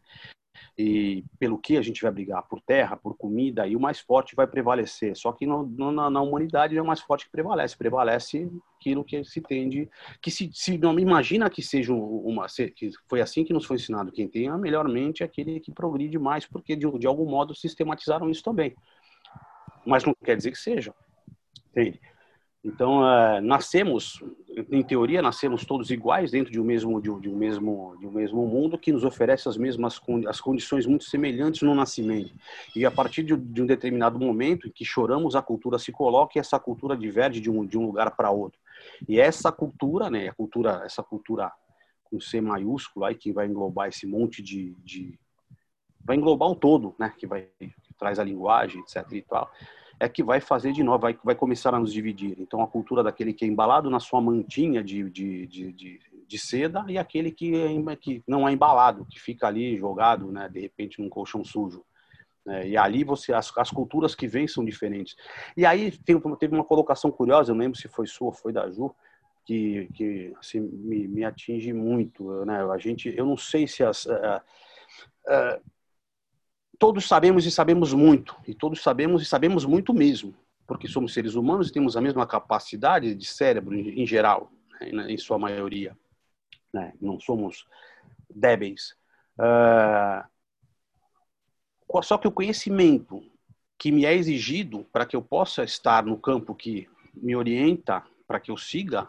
E 0.78 1.24
pelo 1.40 1.58
que 1.58 1.76
a 1.76 1.82
gente 1.82 2.00
vai 2.00 2.12
brigar 2.12 2.44
por 2.44 2.60
terra, 2.60 2.96
por 2.96 3.16
comida, 3.16 3.66
e 3.66 3.74
o 3.74 3.80
mais 3.80 3.98
forte 3.98 4.36
vai 4.36 4.46
prevalecer. 4.46 5.16
Só 5.16 5.32
que 5.32 5.44
no, 5.44 5.66
na, 5.90 6.22
humanidade 6.22 6.78
é 6.78 6.80
o 6.80 6.86
mais 6.86 7.00
forte 7.00 7.24
que 7.24 7.32
prevalece, 7.32 7.76
prevalece 7.76 8.48
aquilo 8.76 9.02
que 9.02 9.24
se 9.24 9.40
tende, 9.40 9.90
que 10.22 10.30
se, 10.30 10.48
se 10.52 10.78
não 10.78 10.96
imagina 10.96 11.50
que 11.50 11.62
seja 11.62 11.92
uma, 11.92 12.46
que 12.76 12.92
foi 13.08 13.20
assim 13.20 13.44
que 13.44 13.52
nos 13.52 13.64
foi 13.64 13.74
ensinado. 13.74 14.12
Quem 14.12 14.28
tem 14.28 14.46
a 14.48 14.56
melhor 14.56 14.88
mente 14.88 15.24
é 15.24 15.26
aquele 15.26 15.58
que 15.58 15.72
progride 15.72 16.16
mais, 16.16 16.46
porque 16.46 16.76
de, 16.76 16.88
de 16.96 17.06
algum 17.08 17.28
modo 17.28 17.56
sistematizaram 17.56 18.30
isso 18.30 18.44
também. 18.44 18.76
Mas 19.84 20.04
não 20.04 20.14
quer 20.24 20.36
dizer 20.36 20.52
que 20.52 20.58
seja, 20.58 20.94
entende? 21.70 22.00
Então, 22.64 23.00
uh, 23.00 23.40
nascemos, 23.40 24.20
em 24.70 24.82
teoria, 24.82 25.22
nascemos 25.22 25.64
todos 25.64 25.90
iguais 25.90 26.32
dentro 26.32 26.52
de 26.52 26.60
um 26.60 26.64
mesmo 26.64 27.00
de 27.00 27.08
um, 27.08 27.20
de 27.20 27.28
um 27.28 27.36
mesmo 27.36 27.96
de 28.00 28.06
um 28.06 28.10
mesmo 28.10 28.44
mundo 28.46 28.76
que 28.76 28.92
nos 28.92 29.04
oferece 29.04 29.48
as 29.48 29.56
mesmas 29.56 30.00
as 30.28 30.40
condições 30.40 30.84
muito 30.84 31.04
semelhantes 31.04 31.62
no 31.62 31.74
nascimento. 31.74 32.34
E 32.74 32.84
a 32.84 32.90
partir 32.90 33.22
de, 33.22 33.36
de 33.36 33.62
um 33.62 33.66
determinado 33.66 34.18
momento 34.18 34.66
em 34.66 34.72
que 34.72 34.84
choramos, 34.84 35.36
a 35.36 35.42
cultura 35.42 35.78
se 35.78 35.92
coloca 35.92 36.36
e 36.36 36.40
essa 36.40 36.58
cultura 36.58 36.96
diverge 36.96 37.40
de 37.40 37.48
um 37.48 37.64
de 37.64 37.78
um 37.78 37.86
lugar 37.86 38.10
para 38.16 38.30
outro. 38.30 38.58
E 39.08 39.20
essa 39.20 39.52
cultura, 39.52 40.10
né, 40.10 40.28
a 40.28 40.34
cultura, 40.34 40.82
essa 40.84 41.02
cultura 41.02 41.52
com 42.04 42.20
C 42.20 42.40
maiúsculo 42.40 43.04
aí 43.04 43.14
que 43.14 43.32
vai 43.32 43.46
englobar 43.46 43.88
esse 43.88 44.06
monte 44.06 44.42
de, 44.42 44.74
de 44.82 45.16
vai 46.04 46.16
englobar 46.16 46.48
o 46.48 46.56
todo, 46.56 46.94
né, 46.98 47.12
que 47.16 47.26
vai 47.26 47.48
que 47.60 47.94
traz 47.96 48.18
a 48.18 48.24
linguagem, 48.24 48.80
etc 48.80 49.12
e 49.12 49.22
tal 49.22 49.48
é 50.00 50.08
que 50.08 50.22
vai 50.22 50.40
fazer 50.40 50.72
de 50.72 50.82
novo, 50.82 50.98
vai, 50.98 51.18
vai 51.24 51.34
começar 51.34 51.74
a 51.74 51.78
nos 51.78 51.92
dividir. 51.92 52.36
Então, 52.38 52.62
a 52.62 52.66
cultura 52.66 53.02
daquele 53.02 53.32
que 53.32 53.44
é 53.44 53.48
embalado 53.48 53.90
na 53.90 54.00
sua 54.00 54.20
mantinha 54.20 54.82
de, 54.82 55.08
de, 55.10 55.46
de, 55.46 55.72
de, 55.72 56.00
de 56.26 56.38
seda 56.38 56.84
e 56.88 56.96
aquele 56.96 57.32
que, 57.32 57.54
é, 57.54 57.96
que 57.96 58.22
não 58.26 58.48
é 58.48 58.52
embalado, 58.52 59.06
que 59.06 59.18
fica 59.18 59.46
ali 59.46 59.76
jogado, 59.76 60.30
né, 60.30 60.48
de 60.48 60.60
repente, 60.60 61.00
num 61.00 61.08
colchão 61.08 61.44
sujo. 61.44 61.84
É, 62.46 62.66
e 62.68 62.76
ali 62.76 63.04
você 63.04 63.32
as, 63.32 63.52
as 63.58 63.70
culturas 63.70 64.14
que 64.14 64.26
vêm 64.26 64.48
são 64.48 64.64
diferentes. 64.64 65.16
E 65.56 65.66
aí 65.66 65.90
tem, 65.90 66.18
teve 66.36 66.54
uma 66.54 66.64
colocação 66.64 67.10
curiosa, 67.10 67.50
eu 67.50 67.54
não 67.54 67.60
lembro 67.60 67.78
se 67.78 67.88
foi 67.88 68.06
sua 68.06 68.28
ou 68.28 68.32
foi 68.32 68.52
da 68.52 68.70
Ju, 68.70 68.94
que, 69.44 69.88
que 69.94 70.32
assim, 70.38 70.60
me, 70.60 71.08
me 71.08 71.24
atinge 71.24 71.72
muito. 71.72 72.44
Né? 72.44 72.62
A 72.64 72.78
gente, 72.78 73.12
eu 73.16 73.26
não 73.26 73.36
sei 73.36 73.66
se 73.66 73.82
as. 73.82 74.06
Uh, 74.06 74.40
uh, 75.26 75.77
todos 76.78 77.06
sabemos 77.06 77.44
e 77.44 77.50
sabemos 77.50 77.92
muito, 77.92 78.36
e 78.46 78.54
todos 78.54 78.80
sabemos 78.82 79.22
e 79.22 79.24
sabemos 79.24 79.64
muito 79.64 79.92
mesmo, 79.92 80.34
porque 80.66 80.86
somos 80.86 81.12
seres 81.12 81.34
humanos 81.34 81.68
e 81.68 81.72
temos 81.72 81.96
a 81.96 82.00
mesma 82.00 82.26
capacidade 82.26 83.14
de 83.14 83.26
cérebro 83.26 83.74
em 83.74 84.06
geral, 84.06 84.52
né, 84.80 85.10
em 85.10 85.18
sua 85.18 85.38
maioria. 85.38 85.96
Né? 86.72 86.92
Não 87.00 87.18
somos 87.18 87.66
débeis. 88.30 88.94
Uh, 89.38 90.22
só 92.02 92.18
que 92.18 92.28
o 92.28 92.32
conhecimento 92.32 93.22
que 93.78 93.90
me 93.90 94.04
é 94.04 94.14
exigido 94.14 94.84
para 94.92 95.06
que 95.06 95.16
eu 95.16 95.22
possa 95.22 95.64
estar 95.64 96.04
no 96.04 96.18
campo 96.18 96.54
que 96.54 96.88
me 97.14 97.34
orienta, 97.34 98.04
para 98.26 98.38
que 98.38 98.50
eu 98.50 98.56
siga, 98.56 99.08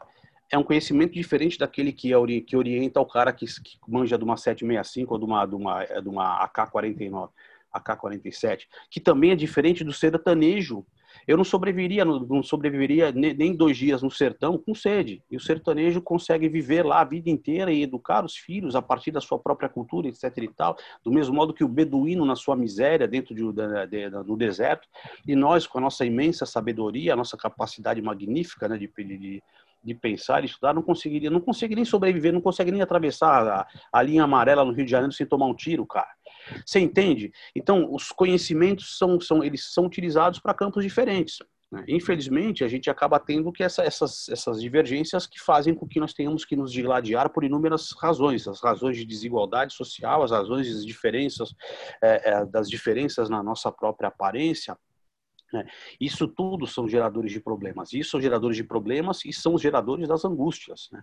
é 0.52 0.58
um 0.58 0.64
conhecimento 0.64 1.14
diferente 1.14 1.58
daquele 1.58 1.92
que, 1.92 2.14
é, 2.14 2.42
que 2.42 2.56
orienta 2.56 3.00
o 3.00 3.06
cara 3.06 3.32
que, 3.34 3.46
que 3.46 3.78
manja 3.88 4.18
de 4.18 4.24
uma 4.24 4.38
765 4.38 5.14
ou 5.14 5.20
de 5.20 5.26
uma, 5.26 5.46
de 5.46 5.56
uma, 5.56 5.84
de 5.84 6.10
uma 6.10 6.44
AK-49. 6.46 7.30
AK-47, 7.74 8.62
que 8.90 9.00
também 9.00 9.32
é 9.32 9.36
diferente 9.36 9.84
do 9.84 9.94
sertanejo. 9.94 10.86
Eu 11.28 11.38
não 11.38 11.44
sobreviveria, 11.44 12.06
não 12.06 12.42
sobreviveria 12.42 13.12
nem 13.12 13.56
dois 13.56 13.78
dias 13.78 14.02
no 14.02 14.10
sertão 14.10 14.58
com 14.58 14.74
sede. 14.74 15.22
E 15.30 15.36
o 15.36 15.40
sertanejo 15.40 16.02
consegue 16.02 16.48
viver 16.48 16.86
lá 16.86 17.02
a 17.02 17.04
vida 17.04 17.30
inteira 17.30 17.72
e 17.72 17.84
educar 17.84 18.24
os 18.24 18.36
filhos 18.36 18.76
a 18.76 18.82
partir 18.82 19.12
da 19.12 19.22
sua 19.22 19.38
própria 19.38 19.70
cultura, 19.70 20.08
etc. 20.08 20.38
e 20.38 20.48
tal, 20.48 20.78
do 21.04 21.12
mesmo 21.12 21.36
modo 21.36 21.54
que 21.54 21.64
o 21.64 21.68
beduíno 21.68 22.26
na 22.26 22.36
sua 22.36 22.56
miséria 22.56 23.08
dentro 23.08 23.36
de, 23.36 23.42
de, 23.42 23.88
de, 23.88 24.10
no 24.10 24.38
deserto. 24.38 24.88
E 25.28 25.36
nós, 25.36 25.68
com 25.68 25.78
a 25.78 25.82
nossa 25.82 26.06
imensa 26.06 26.46
sabedoria, 26.46 27.14
a 27.14 27.18
nossa 27.18 27.38
capacidade 27.38 28.02
magnífica 28.02 28.68
né, 28.68 28.78
de, 28.78 28.88
de 28.88 29.44
de 29.84 29.94
pensar 29.94 30.44
e 30.44 30.46
estudar, 30.46 30.74
não 30.74 30.82
conseguiria, 30.82 31.30
não 31.30 31.40
consegue 31.40 31.76
nem 31.76 31.86
sobreviver, 31.86 32.34
não 32.34 32.42
consegue 32.42 32.72
nem 32.72 32.82
atravessar 32.82 33.48
a, 33.48 33.68
a, 33.92 34.02
linha 34.02 34.24
amarela 34.24 34.66
no 34.66 34.74
Rio 34.74 34.86
de 34.86 34.92
Janeiro 34.92 35.14
sem 35.14 35.26
tomar 35.26 35.46
um 35.46 35.56
tiro, 35.56 35.86
cara. 35.86 36.10
Você 36.66 36.80
entende? 36.80 37.32
Então, 37.56 37.94
os 37.94 38.12
conhecimentos 38.12 38.98
são, 38.98 39.20
são 39.20 39.44
eles 39.44 39.72
são 39.74 39.86
utilizados 39.86 40.40
para 40.40 40.54
campos 40.54 40.84
diferentes. 40.84 41.40
Né? 41.72 41.84
Infelizmente, 41.88 42.64
a 42.64 42.68
gente 42.68 42.90
acaba 42.90 43.20
tendo 43.20 43.52
que 43.52 43.64
essa, 43.64 43.84
essas, 43.84 44.28
essas 44.30 44.62
divergências 44.62 45.28
que 45.28 45.40
fazem 45.40 45.74
com 45.74 45.88
que 45.88 46.00
nós 46.00 46.14
tenhamos 46.14 46.46
que 46.46 46.56
nos 46.56 46.72
digladiar 46.72 47.30
por 47.30 47.44
inúmeras 47.44 47.92
razões, 48.00 48.48
as 48.48 48.62
razões 48.62 48.98
de 48.98 49.06
desigualdade 49.06 49.74
social, 49.74 50.24
as 50.24 50.32
razões 50.32 50.74
das 50.74 50.86
diferenças, 50.86 51.54
é, 52.02 52.32
é, 52.32 52.46
das 52.46 52.70
diferenças 52.70 53.30
na 53.30 53.44
nossa 53.44 53.72
própria 53.72 54.08
aparência, 54.08 54.76
né? 55.52 55.66
Isso 56.00 56.28
tudo 56.28 56.68
são 56.68 56.88
geradores 56.88 57.32
de 57.32 57.40
problemas. 57.40 57.94
Isso 57.94 58.12
são 58.12 58.22
geradores 58.22 58.56
de 58.56 58.64
problemas 58.64 59.26
e 59.26 59.34
são 59.34 59.56
os 59.56 59.62
geradores 59.62 60.08
das 60.08 60.24
angústias. 60.24 60.90
Né? 60.92 61.02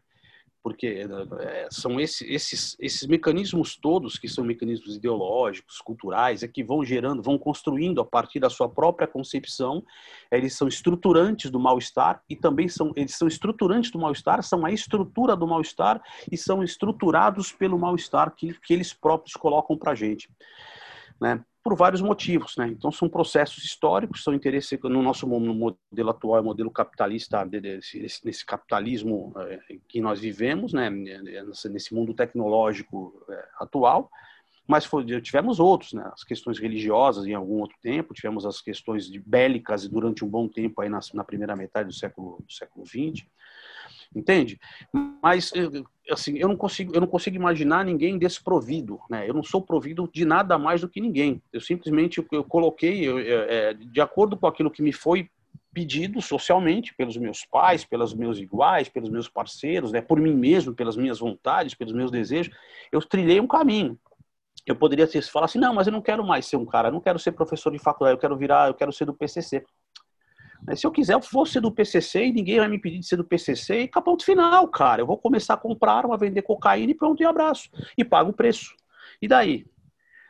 Porque 0.62 1.07
é, 1.40 1.69
são 1.71 2.01
esses, 2.01 2.23
esses, 2.29 2.77
esses 2.81 3.07
mecanismos 3.07 3.77
todos 3.77 4.19
que 4.19 4.29
são 4.29 4.45
mecanismos 4.45 4.97
ideológicos, 4.97 5.78
culturais, 5.78 6.43
é 6.43 6.49
que 6.49 6.64
vão 6.64 6.85
gerando, 6.85 7.22
vão 7.22 7.39
construindo 7.39 8.01
a 8.01 8.05
partir 8.05 8.41
da 8.41 8.51
sua 8.51 8.68
própria 8.68 9.07
concepção, 9.07 9.85
eles 10.31 10.55
são 10.55 10.66
estruturantes 10.66 11.51
do 11.51 11.61
mal-estar 11.61 12.22
e 12.28 12.35
também 12.35 12.68
são, 12.68 12.93
eles 12.97 13.16
são 13.16 13.28
estruturantes 13.28 13.91
do 13.91 13.99
mal-estar, 13.99 14.43
são 14.43 14.64
a 14.64 14.72
estrutura 14.72 15.37
do 15.37 15.47
mal-estar 15.47 16.03
e 16.31 16.37
são 16.37 16.62
estruturados 16.62 17.53
pelo 17.53 17.78
mal-estar 17.78 18.35
que, 18.35 18.53
que 18.61 18.74
eles 18.74 18.93
próprios 18.93 19.35
colocam 19.35 19.76
para 19.76 19.93
a 19.93 19.95
gente. 19.95 20.28
Né? 21.20 21.43
Por 21.67 21.75
vários 21.75 22.01
motivos, 22.01 22.57
né? 22.57 22.69
Então 22.69 22.93
são 22.93 23.09
processos 23.09 23.64
históricos, 23.64 24.23
são 24.23 24.33
interesses 24.33 24.79
no 24.85 25.03
nosso 25.03 25.27
modelo 25.27 26.11
atual, 26.11 26.39
é 26.39 26.41
modelo 26.41 26.71
capitalista, 26.71 27.45
nesse, 27.45 28.47
capitalismo 28.47 29.35
é, 29.37 29.59
que 29.89 30.01
nós 30.01 30.21
vivemos, 30.21 30.73
né? 30.73 30.89
Nesse 30.89 31.93
mundo 31.93 32.14
tecnológico 32.14 33.21
é, 33.29 33.49
atual, 33.59 34.09
mas 34.64 34.89
tivemos 35.25 35.59
outros, 35.59 35.93
né? 35.93 36.09
As 36.14 36.23
questões 36.23 36.61
religiosas 36.61 37.27
em 37.27 37.35
algum 37.35 37.59
outro 37.59 37.77
tempo, 37.83 38.14
tivemos 38.14 38.47
as 38.47 38.61
questões 38.61 39.11
bélicas 39.27 39.89
durante 39.89 40.25
um 40.25 40.29
bom 40.29 40.47
tempo 40.47 40.81
aí 40.81 40.89
na, 40.89 41.01
na 41.14 41.25
primeira 41.25 41.57
metade 41.57 41.89
do 41.89 41.95
século 41.95 42.45
do 42.47 42.53
século 42.53 42.87
XX, 42.87 43.27
entende? 44.15 44.59
Mas 45.23 45.53
assim, 46.11 46.39
eu 46.39 46.49
não 46.49 46.57
consigo 46.57 46.95
eu 46.95 47.01
não 47.01 47.09
consigo 47.09 47.37
imaginar 47.37 47.85
ninguém 47.85 48.19
desprovido, 48.19 49.01
né? 49.11 49.29
Eu 49.29 49.35
não 49.35 49.43
sou 49.43 49.61
provido 49.61 50.09
de 50.13 50.25
nada 50.25 50.59
mais 50.59 50.81
do 50.81 50.89
que 50.89 51.01
ninguém. 51.01 51.43
Eu 51.53 51.61
simplesmente 51.61 52.25
eu 52.31 52.45
coloquei 52.45 53.09
eu, 53.09 53.19
é, 53.19 53.75
de 53.75 54.01
acordo 54.01 54.37
com 54.37 54.47
aquilo 54.47 54.71
que 54.71 54.83
me 54.83 54.93
foi 54.93 55.29
pedido 55.77 56.23
socialmente 56.23 56.95
pelos 56.95 57.19
meus 57.19 57.45
pais, 57.45 57.85
pelos 57.85 58.15
meus 58.15 58.39
iguais, 58.39 58.89
pelos 58.89 59.11
meus 59.11 59.29
parceiros, 59.29 59.93
né, 59.93 60.01
por 60.01 60.19
mim 60.19 60.33
mesmo, 60.33 60.73
pelas 60.75 60.97
minhas 60.97 61.19
vontades, 61.19 61.75
pelos 61.75 61.93
meus 61.93 62.11
desejos, 62.11 62.51
eu 62.91 62.99
trilhei 63.01 63.39
um 63.39 63.47
caminho. 63.47 63.99
Eu 64.67 64.75
poderia 64.75 65.07
falar 65.25 65.45
assim, 65.45 65.59
não, 65.59 65.75
mas 65.75 65.87
eu 65.87 65.93
não 65.93 66.01
quero 66.01 66.27
mais 66.27 66.47
ser 66.47 66.57
um 66.57 66.65
cara, 66.65 66.89
eu 66.89 66.93
não 66.93 67.01
quero 67.01 67.19
ser 67.19 67.33
professor 67.33 67.71
de 67.71 67.79
faculdade, 67.79 68.17
eu 68.17 68.21
quero 68.21 68.37
virar, 68.39 68.69
eu 68.69 68.75
quero 68.75 68.91
ser 68.91 69.05
do 69.05 69.13
PCC. 69.13 69.67
Mas 70.67 70.81
se 70.81 70.87
eu 70.87 70.91
quiser, 70.91 71.14
eu 71.14 71.21
vou 71.33 71.47
ser 71.47 71.61
do 71.61 71.71
PCC 71.71 72.27
e 72.27 72.33
ninguém 72.33 72.59
vai 72.59 72.69
me 72.69 72.79
pedir 72.79 72.99
de 72.99 73.07
ser 73.07 73.17
do 73.17 73.25
PCC 73.25 73.83
e 73.83 73.89
ponto 74.03 74.25
final, 74.25 74.67
cara. 74.69 75.03
Eu 75.03 75.07
vou 75.07 75.17
começar 75.17 75.55
a 75.55 75.59
comprar, 75.59 76.05
a 76.05 76.17
vender 76.17 76.43
cocaína 76.43 76.91
e 76.91 76.95
pronto, 76.95 77.23
e 77.23 77.27
abraço. 77.27 77.71
E 77.97 78.05
pago 78.05 78.31
o 78.31 78.35
preço. 78.35 78.75
E 79.23 79.29
daí? 79.29 79.64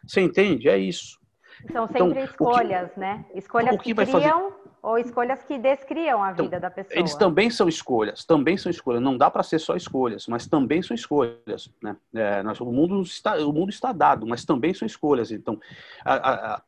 Você 0.07 0.21
entende? 0.21 0.69
É 0.69 0.79
isso. 0.79 1.19
São 1.61 1.85
então, 1.85 1.87
sempre 1.87 2.09
então, 2.09 2.25
escolhas, 2.25 2.93
que, 2.93 3.01
né? 3.01 3.25
Escolhas 3.35 3.77
que, 3.81 3.95
que 3.95 4.07
criam 4.07 4.53
ou 4.87 4.99
escolhas 4.99 5.43
que 5.43 5.59
descriam 5.59 6.23
a 6.23 6.31
então, 6.31 6.45
vida 6.45 6.61
da 6.61 6.71
pessoa. 6.71 6.97
Eles 6.97 7.17
também 7.17 7.51
são 7.51 7.69
escolhas, 7.69 8.25
também 8.25 8.57
são 8.57 8.71
escolhas. 8.71 9.03
Não 9.03 9.19
dá 9.19 9.29
para 9.29 9.43
ser 9.43 9.59
só 9.59 9.75
escolhas, 9.75 10.29
mas 10.29 10.47
também 10.47 10.81
são 10.81 10.95
escolhas. 10.95 11.69
Né? 11.83 11.97
É, 12.15 12.41
nós, 12.45 12.61
o, 12.61 12.67
mundo 12.67 13.03
está, 13.03 13.35
o 13.37 13.53
mundo 13.53 13.71
está 13.71 13.91
dado, 13.91 14.25
mas 14.25 14.45
também 14.45 14.73
são 14.73 14.87
escolhas. 14.87 15.33
Então, 15.33 15.59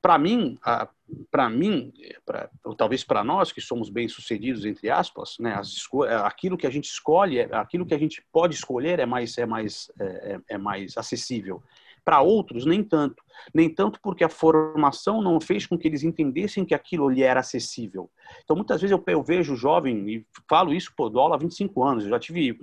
para 0.02 0.18
mim, 0.18 0.58
para 1.30 1.48
mim, 1.48 1.92
pra, 2.26 2.50
ou 2.64 2.74
talvez 2.74 3.04
para 3.04 3.22
nós 3.22 3.52
que 3.52 3.60
somos 3.60 3.88
bem 3.88 4.08
sucedidos 4.08 4.64
entre 4.64 4.90
aspas, 4.90 5.36
né, 5.38 5.54
as 5.54 5.86
aquilo 6.24 6.58
que 6.58 6.66
a 6.66 6.70
gente 6.70 6.86
escolhe, 6.86 7.40
aquilo 7.40 7.86
que 7.86 7.94
a 7.94 7.98
gente 7.98 8.20
pode 8.32 8.54
escolher 8.56 8.98
é 8.98 9.06
mais 9.06 9.38
é 9.38 9.46
mais 9.46 9.92
é, 9.96 10.04
é, 10.04 10.40
é 10.54 10.58
mais 10.58 10.96
acessível. 10.96 11.62
Para 12.04 12.20
outros, 12.20 12.64
nem 12.64 12.82
tanto. 12.82 13.22
Nem 13.54 13.68
tanto 13.68 14.00
porque 14.00 14.24
a 14.24 14.28
formação 14.28 15.22
não 15.22 15.40
fez 15.40 15.66
com 15.66 15.78
que 15.78 15.86
eles 15.88 16.02
entendessem 16.02 16.64
que 16.64 16.74
aquilo 16.74 17.08
lhe 17.08 17.22
era 17.22 17.40
acessível. 17.40 18.10
Então, 18.44 18.56
muitas 18.56 18.80
vezes 18.80 18.92
eu, 18.92 19.02
eu 19.06 19.22
vejo 19.22 19.56
jovem, 19.56 20.08
e 20.08 20.26
falo 20.48 20.72
isso, 20.72 20.92
pô, 20.96 21.08
dou 21.08 21.22
aula 21.22 21.36
há 21.36 21.38
25 21.38 21.84
anos, 21.84 22.04
eu 22.04 22.10
já 22.10 22.18
tive 22.18 22.58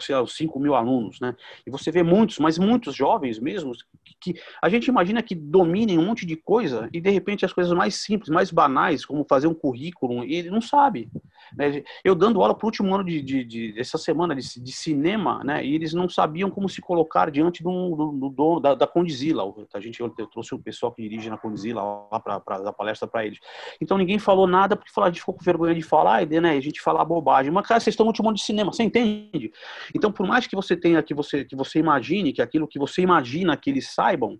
sei 0.00 0.14
lá, 0.14 0.26
5 0.26 0.60
mil 0.60 0.74
alunos, 0.74 1.20
né? 1.20 1.34
E 1.66 1.70
você 1.70 1.90
vê 1.90 2.02
muitos, 2.02 2.38
mas 2.38 2.58
muitos 2.58 2.94
jovens 2.94 3.38
mesmo, 3.38 3.72
que, 4.04 4.32
que 4.32 4.40
a 4.62 4.68
gente 4.68 4.86
imagina 4.86 5.22
que 5.22 5.34
dominem 5.34 5.98
um 5.98 6.06
monte 6.06 6.24
de 6.26 6.36
coisa 6.36 6.88
e, 6.92 7.00
de 7.00 7.10
repente, 7.10 7.44
as 7.44 7.52
coisas 7.52 7.72
mais 7.72 7.96
simples, 7.96 8.28
mais 8.28 8.50
banais, 8.50 9.04
como 9.04 9.26
fazer 9.28 9.46
um 9.46 9.54
currículo, 9.54 10.24
ele 10.24 10.50
não 10.50 10.60
sabe. 10.60 11.08
Né? 11.56 11.82
Eu 12.04 12.14
dando 12.14 12.40
aula 12.40 12.54
para 12.54 12.64
o 12.64 12.68
último 12.68 12.94
ano 12.94 13.04
de, 13.04 13.20
de, 13.22 13.44
de, 13.44 13.84
semana 13.84 14.34
de, 14.34 14.60
de, 14.60 14.72
cinema, 14.72 15.42
né? 15.44 15.64
E 15.64 15.74
eles 15.74 15.92
não 15.92 16.08
sabiam 16.08 16.50
como 16.50 16.68
se 16.68 16.80
colocar 16.80 17.30
diante 17.30 17.62
do, 17.62 18.12
do, 18.12 18.28
do 18.30 18.60
da, 18.60 18.74
da 18.74 18.86
Condizila. 18.86 19.42
A 19.74 19.80
gente 19.80 20.00
eu 20.00 20.10
trouxe 20.10 20.54
o 20.54 20.58
pessoal 20.58 20.92
que 20.92 21.02
dirige 21.02 21.28
na 21.28 21.36
Condizila 21.36 21.82
para 22.22 22.58
dar 22.58 22.72
palestra 22.72 23.08
para 23.08 23.26
eles. 23.26 23.38
Então 23.80 23.98
ninguém 23.98 24.18
falou 24.18 24.46
nada 24.46 24.76
porque 24.76 24.90
a 25.00 25.06
gente 25.06 25.20
ficou 25.20 25.34
com 25.34 25.44
vergonha 25.44 25.74
de 25.74 25.82
falar, 25.82 26.26
né? 26.26 26.50
A 26.50 26.60
gente 26.60 26.80
falar 26.80 27.04
bobagem. 27.04 27.50
Mas 27.50 27.66
cara, 27.66 27.80
vocês 27.80 27.94
estão 27.94 28.04
no 28.04 28.10
último 28.10 28.28
ano 28.28 28.36
de 28.36 28.44
cinema, 28.44 28.72
você 28.72 28.82
entende? 28.82 29.52
Então 29.94 30.12
por 30.12 30.26
mais 30.26 30.46
que 30.46 30.56
você 30.56 30.76
tenha 30.76 31.02
que 31.02 31.14
você 31.14 31.44
que 31.44 31.56
você 31.56 31.78
imagine 31.78 32.32
que 32.32 32.42
aquilo 32.42 32.68
que 32.68 32.78
você 32.78 33.02
imagina 33.02 33.56
que 33.56 33.70
eles 33.70 33.88
saibam 33.88 34.38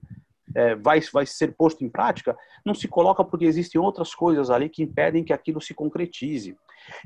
é, 0.54 0.74
vai, 0.74 1.00
vai 1.12 1.26
ser 1.26 1.54
posto 1.56 1.84
em 1.84 1.88
prática, 1.88 2.36
não 2.64 2.74
se 2.74 2.88
coloca 2.88 3.24
porque 3.24 3.44
existem 3.44 3.80
outras 3.80 4.14
coisas 4.14 4.50
ali 4.50 4.68
que 4.68 4.82
impedem 4.82 5.24
que 5.24 5.32
aquilo 5.32 5.60
se 5.60 5.74
concretize. 5.74 6.56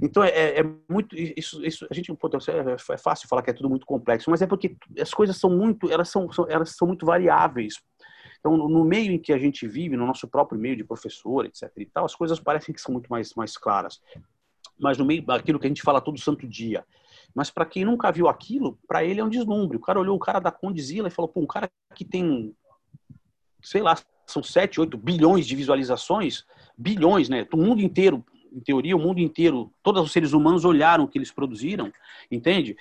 Então 0.01 0.23
é, 0.23 0.31
é, 0.31 0.61
é 0.61 0.63
muito 0.89 1.17
isso, 1.17 1.65
isso 1.65 1.87
a 1.91 1.95
gente 1.95 2.13
pô, 2.15 2.29
é, 2.29 2.95
é 2.95 2.99
fácil 2.99 3.29
falar 3.29 3.43
que 3.43 3.51
é 3.51 3.55
tudo 3.55 3.69
muito 3.69 3.87
complexo, 3.87 4.31
mas 4.31 4.41
é 4.43 4.47
porque 4.47 4.77
as 4.99 5.13
coisas 5.13 5.37
são 5.37 5.51
muito 5.51 5.91
elas 5.91 6.09
são, 6.09 6.31
são 6.33 6.47
elas 6.49 6.71
são 6.77 6.89
muito 6.89 7.05
variáveis. 7.05 7.75
Então 8.39 8.57
no 8.57 8.85
meio 8.85 9.13
em 9.13 9.19
que 9.19 9.33
a 9.33 9.39
gente 9.39 9.67
vive, 9.67 9.97
no 9.97 10.07
nosso 10.07 10.29
próprio 10.29 10.59
meio 10.59 10.77
de 10.77 10.85
professor, 10.85 11.47
etc. 11.47 11.71
E 11.79 11.87
tal, 11.87 12.05
as 12.05 12.15
coisas 12.15 12.39
parecem 12.39 12.75
que 12.75 12.81
são 12.81 12.93
muito 12.93 13.09
mais 13.09 13.35
mais 13.35 13.57
claras. 13.57 14.01
Mas 14.79 14.99
no 14.99 15.05
meio 15.05 15.25
daquilo 15.25 15.59
que 15.59 15.67
a 15.67 15.69
gente 15.69 15.83
fala 15.83 16.01
todo 16.01 16.19
santo 16.19 16.49
dia, 16.49 16.85
mas 17.35 17.51
para 17.51 17.67
quem 17.67 17.85
nunca 17.85 18.11
viu 18.13 18.29
aquilo, 18.29 18.79
para 18.87 19.05
ele 19.05 19.21
é 19.21 19.25
um 19.25 19.29
deslumbre. 19.29 19.77
O 19.77 19.81
cara 19.81 20.01
olhou 20.01 20.17
o 20.17 20.21
cara 20.21 20.39
da 20.39 20.51
Condizila 20.51 21.09
e 21.09 21.11
falou: 21.11 21.29
pô, 21.29 21.41
um 21.41 21.47
cara 21.47 21.71
que 21.95 22.05
tem 22.05 22.55
sei 23.65 23.83
lá, 23.83 23.97
são 24.27 24.43
7, 24.43 24.81
8 24.81 24.97
bilhões 24.97 25.47
de 25.47 25.57
visualizações, 25.57 26.45
bilhões, 26.77 27.29
né? 27.29 27.47
O 27.53 27.57
mundo 27.57 27.83
inteiro, 27.83 28.25
em 28.53 28.61
teoria, 28.61 28.97
o 28.97 29.01
mundo 29.01 29.21
inteiro, 29.21 29.73
todos 29.83 30.03
os 30.03 30.13
seres 30.13 30.33
humanos 30.33 30.65
olharam 30.65 31.05
o 31.05 31.09
que 31.09 31.19
eles 31.19 31.33
produziram, 31.33 31.93
entende? 32.31 32.77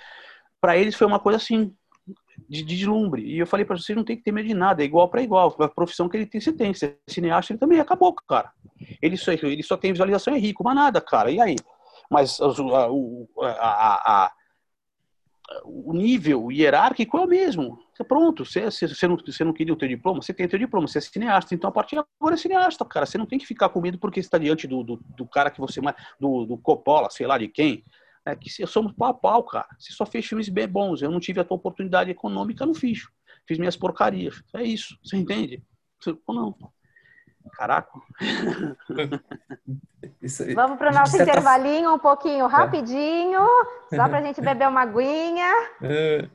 Para 0.60 0.76
eles 0.76 0.94
foi 0.94 1.06
uma 1.06 1.18
coisa 1.18 1.36
assim, 1.36 1.74
de, 2.48 2.62
de 2.62 2.76
deslumbre. 2.76 3.22
E 3.22 3.38
eu 3.38 3.46
falei 3.46 3.64
para 3.64 3.76
vocês, 3.76 3.96
não 3.96 4.04
tem 4.04 4.16
que 4.16 4.22
ter 4.22 4.32
medo 4.32 4.48
de 4.48 4.54
nada, 4.54 4.82
é 4.82 4.84
igual 4.84 5.08
para 5.08 5.22
igual. 5.22 5.54
A 5.58 5.68
profissão 5.68 6.08
que 6.08 6.16
ele 6.16 6.26
tem, 6.26 6.40
você 6.40 6.52
tem. 6.52 6.72
Você 6.72 6.86
é 6.86 7.10
cineasta, 7.10 7.52
ele 7.52 7.60
também 7.60 7.80
acabou, 7.80 8.12
cara. 8.14 8.52
Ele 9.00 9.16
só, 9.16 9.32
ele 9.32 9.62
só 9.62 9.76
tem 9.76 9.92
visualização, 9.92 10.34
é 10.34 10.38
rico, 10.38 10.64
mas 10.64 10.74
nada, 10.74 11.00
cara. 11.00 11.30
E 11.30 11.40
aí? 11.40 11.56
Mas 12.10 12.40
a, 12.40 12.46
a, 13.40 14.24
a, 14.26 14.32
o 15.64 15.92
nível 15.92 16.50
hierárquico 16.50 17.18
é 17.18 17.20
o 17.20 17.26
mesmo. 17.26 17.83
Pronto, 18.02 18.44
você, 18.44 18.70
você, 18.70 19.06
não, 19.06 19.16
você 19.16 19.44
não 19.44 19.52
queria 19.52 19.72
o 19.72 19.76
teu 19.76 19.86
diploma, 19.86 20.20
você 20.20 20.34
tem 20.34 20.46
o 20.46 20.48
teu 20.48 20.58
diploma, 20.58 20.88
você 20.88 20.98
é 20.98 21.00
cineasta, 21.00 21.54
então 21.54 21.68
a 21.68 21.72
partir 21.72 21.94
de 21.94 22.02
agora 22.20 22.34
é 22.34 22.38
cineasta, 22.38 22.84
cara. 22.84 23.06
Você 23.06 23.16
não 23.16 23.26
tem 23.26 23.38
que 23.38 23.46
ficar 23.46 23.68
com 23.68 23.80
medo 23.80 23.98
porque 23.98 24.18
está 24.18 24.38
diante 24.38 24.66
do, 24.66 24.82
do, 24.82 24.96
do, 24.96 25.26
cara 25.26 25.50
que 25.50 25.60
você 25.60 25.80
mais. 25.80 25.94
Do, 26.18 26.44
do 26.44 26.58
Coppola, 26.58 27.08
sei 27.10 27.26
lá 27.26 27.38
de 27.38 27.46
quem. 27.46 27.84
É 28.26 28.34
que 28.34 28.48
somos 28.66 28.92
pau 28.94 29.10
a 29.10 29.14
pau, 29.14 29.44
cara. 29.44 29.68
Você 29.78 29.92
só 29.92 30.06
fez 30.06 30.26
filmes 30.26 30.48
bem 30.48 30.66
bons. 30.66 31.02
Eu 31.02 31.10
não 31.10 31.20
tive 31.20 31.40
a 31.40 31.44
tua 31.44 31.58
oportunidade 31.58 32.10
econômica, 32.10 32.64
não 32.64 32.74
fiz. 32.74 33.06
Fiz 33.46 33.58
minhas 33.58 33.76
porcarias. 33.76 34.42
É 34.54 34.62
isso, 34.62 34.98
você 35.04 35.16
entende? 35.16 35.62
Ou 36.26 36.34
não. 36.34 36.56
Caraca. 37.52 37.92
Vamos 40.54 40.78
para 40.78 40.90
o 40.90 40.94
nosso 40.94 41.20
intervalinho 41.20 41.94
um 41.94 41.98
pouquinho 41.98 42.46
rapidinho, 42.46 43.40
só 43.90 44.08
para 44.08 44.18
a 44.18 44.22
gente 44.22 44.40
beber 44.40 44.68
uma 44.68 44.82
aguinha. 44.82 45.50
É. 45.82 46.28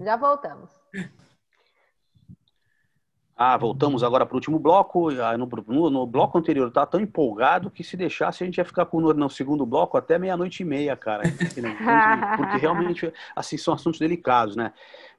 Já 0.00 0.16
voltamos. 0.16 0.81
Ah, 3.44 3.56
voltamos 3.56 4.04
agora 4.04 4.24
para 4.24 4.34
o 4.34 4.36
último 4.36 4.58
bloco. 4.58 5.08
Ah, 5.20 5.36
no, 5.36 5.48
no, 5.90 6.06
bloco 6.06 6.38
anterior 6.38 6.70
tá 6.70 6.86
tão 6.86 7.00
empolgado 7.00 7.70
que 7.70 7.82
se 7.82 7.96
deixasse 7.96 8.44
a 8.44 8.46
gente 8.46 8.58
ia 8.58 8.64
ficar 8.64 8.86
com 8.86 9.00
no, 9.00 9.12
no 9.12 9.28
segundo 9.28 9.66
bloco 9.66 9.96
até 9.96 10.16
meia-noite 10.16 10.62
e 10.62 10.66
meia, 10.66 10.94
cara. 10.96 11.24
Porque 12.36 12.58
realmente, 12.60 13.12
assim, 13.34 13.56
são 13.56 13.74
assuntos 13.74 13.98
delicados, 13.98 14.54
né? 14.54 14.72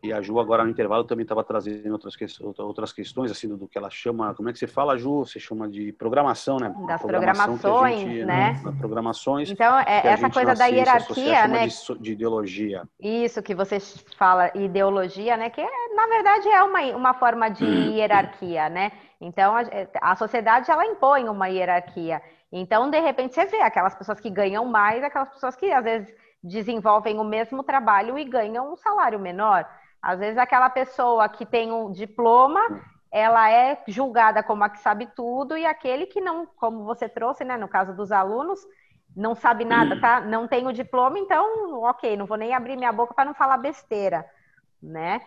E 0.04 0.12
a 0.12 0.22
Ju 0.22 0.38
agora 0.38 0.66
no 0.66 0.70
intervalo 0.70 1.06
também 1.06 1.24
estava 1.24 1.46
trazendo 1.46 1.94
outras, 1.94 2.14
que, 2.18 2.26
outras 2.60 2.92
questões, 2.92 3.32
assim, 3.32 3.48
do, 3.48 3.70
que 3.70 3.78
ela 3.78 3.90
chama, 3.90 4.36
como 4.36 4.50
é 4.50 4.52
que 4.52 4.60
você 4.60 4.68
fala, 4.68 4.98
Ju? 4.98 5.20
Você 5.20 5.40
chama 5.40 5.66
de 5.70 5.94
programação, 5.94 6.58
né? 6.58 6.76
Das 6.86 7.02
programação 7.02 7.58
programações, 7.58 8.00
gente, 8.00 8.26
né? 8.26 8.62
né? 8.62 8.74
programações. 8.78 9.50
Então, 9.50 9.80
é, 9.80 10.06
essa 10.08 10.30
coisa 10.30 10.54
da 10.54 10.66
hierarquia, 10.66 11.48
né? 11.48 11.68
De, 11.68 12.00
de, 12.00 12.12
ideologia. 12.12 12.84
Isso, 13.00 13.42
que 13.42 13.56
você 13.56 13.80
fala 14.18 14.52
ideologia, 14.56 15.38
né? 15.38 15.50
Que 15.50 15.62
é, 15.62 15.96
na 15.96 16.06
verdade 16.08 16.50
é 16.50 16.64
uma, 16.64 16.82
uma 16.98 17.14
forma 17.14 17.50
de 17.50 17.64
hierarquia, 17.96 18.68
né? 18.68 18.92
Então, 19.22 19.56
a, 19.56 20.12
a 20.12 20.16
sociedade, 20.18 20.70
ela 20.70 20.86
impõe 20.86 21.30
uma 21.30 21.48
hierarquia. 21.48 22.22
Então, 22.52 22.90
de 22.90 23.00
repente, 23.00 23.36
você 23.36 23.46
vê 23.46 23.62
aquelas 23.62 23.96
pessoas 23.96 24.20
que 24.20 24.30
ganham 24.30 24.66
mais, 24.66 25.02
aquelas 25.02 25.30
pessoas 25.30 25.56
que, 25.56 25.72
às 25.72 25.82
vezes, 25.82 26.14
desenvolvem 26.44 27.18
o 27.20 27.24
mesmo 27.24 27.64
trabalho 27.64 28.20
e 28.20 28.26
ganham 28.26 28.74
um 28.74 28.76
salário 28.76 29.18
menor. 29.18 29.66
Às 30.04 30.20
vezes 30.20 30.38
aquela 30.38 30.70
pessoa 30.70 31.30
que 31.30 31.46
tem 31.46 31.72
um 31.72 31.90
diploma, 31.90 32.60
ela 33.10 33.50
é 33.50 33.82
julgada 33.88 34.44
como 34.44 34.62
a 34.66 34.70
que 34.70 34.80
sabe 34.80 35.08
tudo 35.16 35.56
e 35.56 35.66
aquele 35.66 36.06
que 36.06 36.20
não, 36.20 36.46
como 36.46 36.84
você 36.84 37.08
trouxe, 37.08 37.46
né, 37.46 37.56
no 37.56 37.70
caso 37.70 37.96
dos 37.96 38.12
alunos, 38.12 38.60
não 39.16 39.34
sabe 39.34 39.64
nada, 39.64 39.98
tá? 40.02 40.20
Não 40.28 40.46
tem 40.46 40.68
o 40.68 40.74
diploma, 40.74 41.18
então, 41.20 41.82
ok, 41.84 42.18
não 42.18 42.26
vou 42.26 42.36
nem 42.36 42.54
abrir 42.54 42.76
minha 42.76 42.92
boca 42.92 43.14
para 43.14 43.26
não 43.26 43.34
falar 43.34 43.58
besteira, 43.58 44.26
né? 44.82 45.22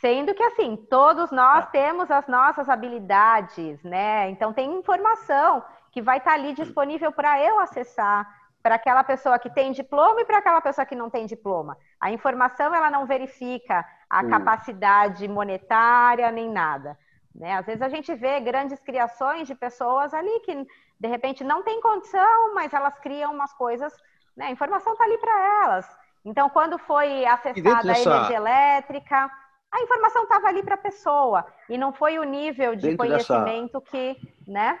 Sendo 0.00 0.34
que 0.34 0.42
assim, 0.42 0.76
todos 0.90 1.30
nós 1.30 1.64
é. 1.66 1.68
temos 1.70 2.10
as 2.10 2.26
nossas 2.26 2.68
habilidades, 2.68 3.82
né? 3.82 4.28
Então 4.28 4.52
tem 4.52 4.70
informação 4.76 5.64
que 5.92 6.02
vai 6.02 6.18
estar 6.18 6.32
tá 6.32 6.36
ali 6.36 6.52
disponível 6.52 7.12
para 7.12 7.40
eu 7.42 7.58
acessar, 7.60 8.28
para 8.62 8.74
aquela 8.74 9.04
pessoa 9.04 9.38
que 9.38 9.48
tem 9.48 9.72
diploma 9.72 10.20
e 10.20 10.24
para 10.24 10.38
aquela 10.38 10.60
pessoa 10.60 10.84
que 10.84 10.96
não 10.96 11.08
tem 11.08 11.24
diploma. 11.24 11.78
A 12.00 12.10
informação 12.10 12.74
ela 12.74 12.90
não 12.90 13.06
verifica 13.06 13.84
a 14.08 14.22
hum. 14.22 14.30
capacidade 14.30 15.26
monetária 15.28 16.30
nem 16.30 16.50
nada. 16.50 16.98
Né? 17.34 17.54
Às 17.54 17.66
vezes 17.66 17.82
a 17.82 17.88
gente 17.88 18.14
vê 18.14 18.40
grandes 18.40 18.80
criações 18.80 19.46
de 19.46 19.54
pessoas 19.54 20.12
ali 20.12 20.40
que 20.40 20.66
de 20.98 21.08
repente 21.08 21.44
não 21.44 21.62
tem 21.62 21.80
condição, 21.80 22.54
mas 22.54 22.72
elas 22.72 22.98
criam 22.98 23.32
umas 23.32 23.52
coisas, 23.52 23.92
né? 24.36 24.46
A 24.46 24.50
informação 24.50 24.92
está 24.92 25.04
ali 25.04 25.16
para 25.18 25.64
elas. 25.64 25.96
Então, 26.24 26.50
quando 26.50 26.78
foi 26.78 27.24
acessada 27.24 27.86
dessa... 27.86 28.10
a 28.10 28.16
energia 28.16 28.36
elétrica, 28.36 29.30
a 29.70 29.82
informação 29.82 30.24
estava 30.24 30.48
ali 30.48 30.62
para 30.62 30.74
a 30.74 30.78
pessoa 30.78 31.46
e 31.68 31.78
não 31.78 31.92
foi 31.92 32.18
o 32.18 32.24
nível 32.24 32.74
de 32.74 32.82
Dentro 32.82 32.98
conhecimento 32.98 33.80
dessa... 33.80 33.90
que, 33.90 34.16
né? 34.46 34.80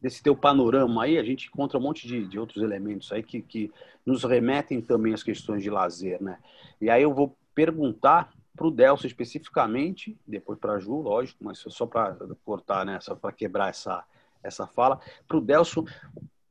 Desse 0.00 0.22
teu 0.22 0.36
panorama 0.36 1.04
aí, 1.04 1.18
a 1.18 1.24
gente 1.24 1.48
encontra 1.48 1.78
um 1.78 1.82
monte 1.82 2.06
de, 2.06 2.26
de 2.26 2.38
outros 2.38 2.62
elementos 2.62 3.10
aí 3.10 3.22
que, 3.22 3.42
que 3.42 3.72
nos 4.04 4.22
remetem 4.22 4.80
também 4.80 5.12
às 5.12 5.22
questões 5.22 5.62
de 5.62 5.70
lazer, 5.70 6.22
né? 6.22 6.38
E 6.80 6.88
aí 6.88 7.02
eu 7.02 7.12
vou 7.12 7.36
perguntar 7.56 8.32
para 8.54 8.66
o 8.66 8.70
Delcio 8.70 9.06
especificamente, 9.06 10.18
depois 10.26 10.58
para 10.58 10.74
a 10.74 10.78
Ju, 10.78 11.00
lógico, 11.00 11.42
mas 11.42 11.58
só 11.58 11.86
para 11.86 12.14
cortar, 12.44 12.84
né? 12.84 13.00
Só 13.00 13.14
para 13.14 13.32
quebrar 13.32 13.70
essa, 13.70 14.04
essa 14.42 14.66
fala. 14.66 15.00
Para 15.26 15.38
o 15.38 15.40
Delcio, 15.40 15.84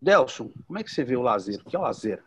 Delcio, 0.01 0.51
como 0.67 0.79
é 0.79 0.83
que 0.83 0.91
você 0.91 1.03
vê 1.03 1.15
o 1.15 1.21
lazer? 1.21 1.61
O 1.61 1.69
que 1.69 1.75
é 1.75 1.79
o 1.79 1.83
lazer? 1.83 2.23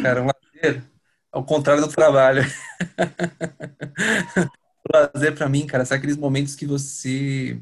Cara, 0.00 0.22
o 0.22 0.26
lazer 0.26 0.82
ao 1.30 1.44
contrário 1.44 1.82
do 1.82 1.92
trabalho. 1.92 2.42
o 4.88 4.92
lazer 4.92 5.34
para 5.34 5.48
mim, 5.48 5.66
cara, 5.66 5.84
são 5.84 5.96
aqueles 5.96 6.16
momentos 6.16 6.54
que 6.54 6.66
você 6.66 7.60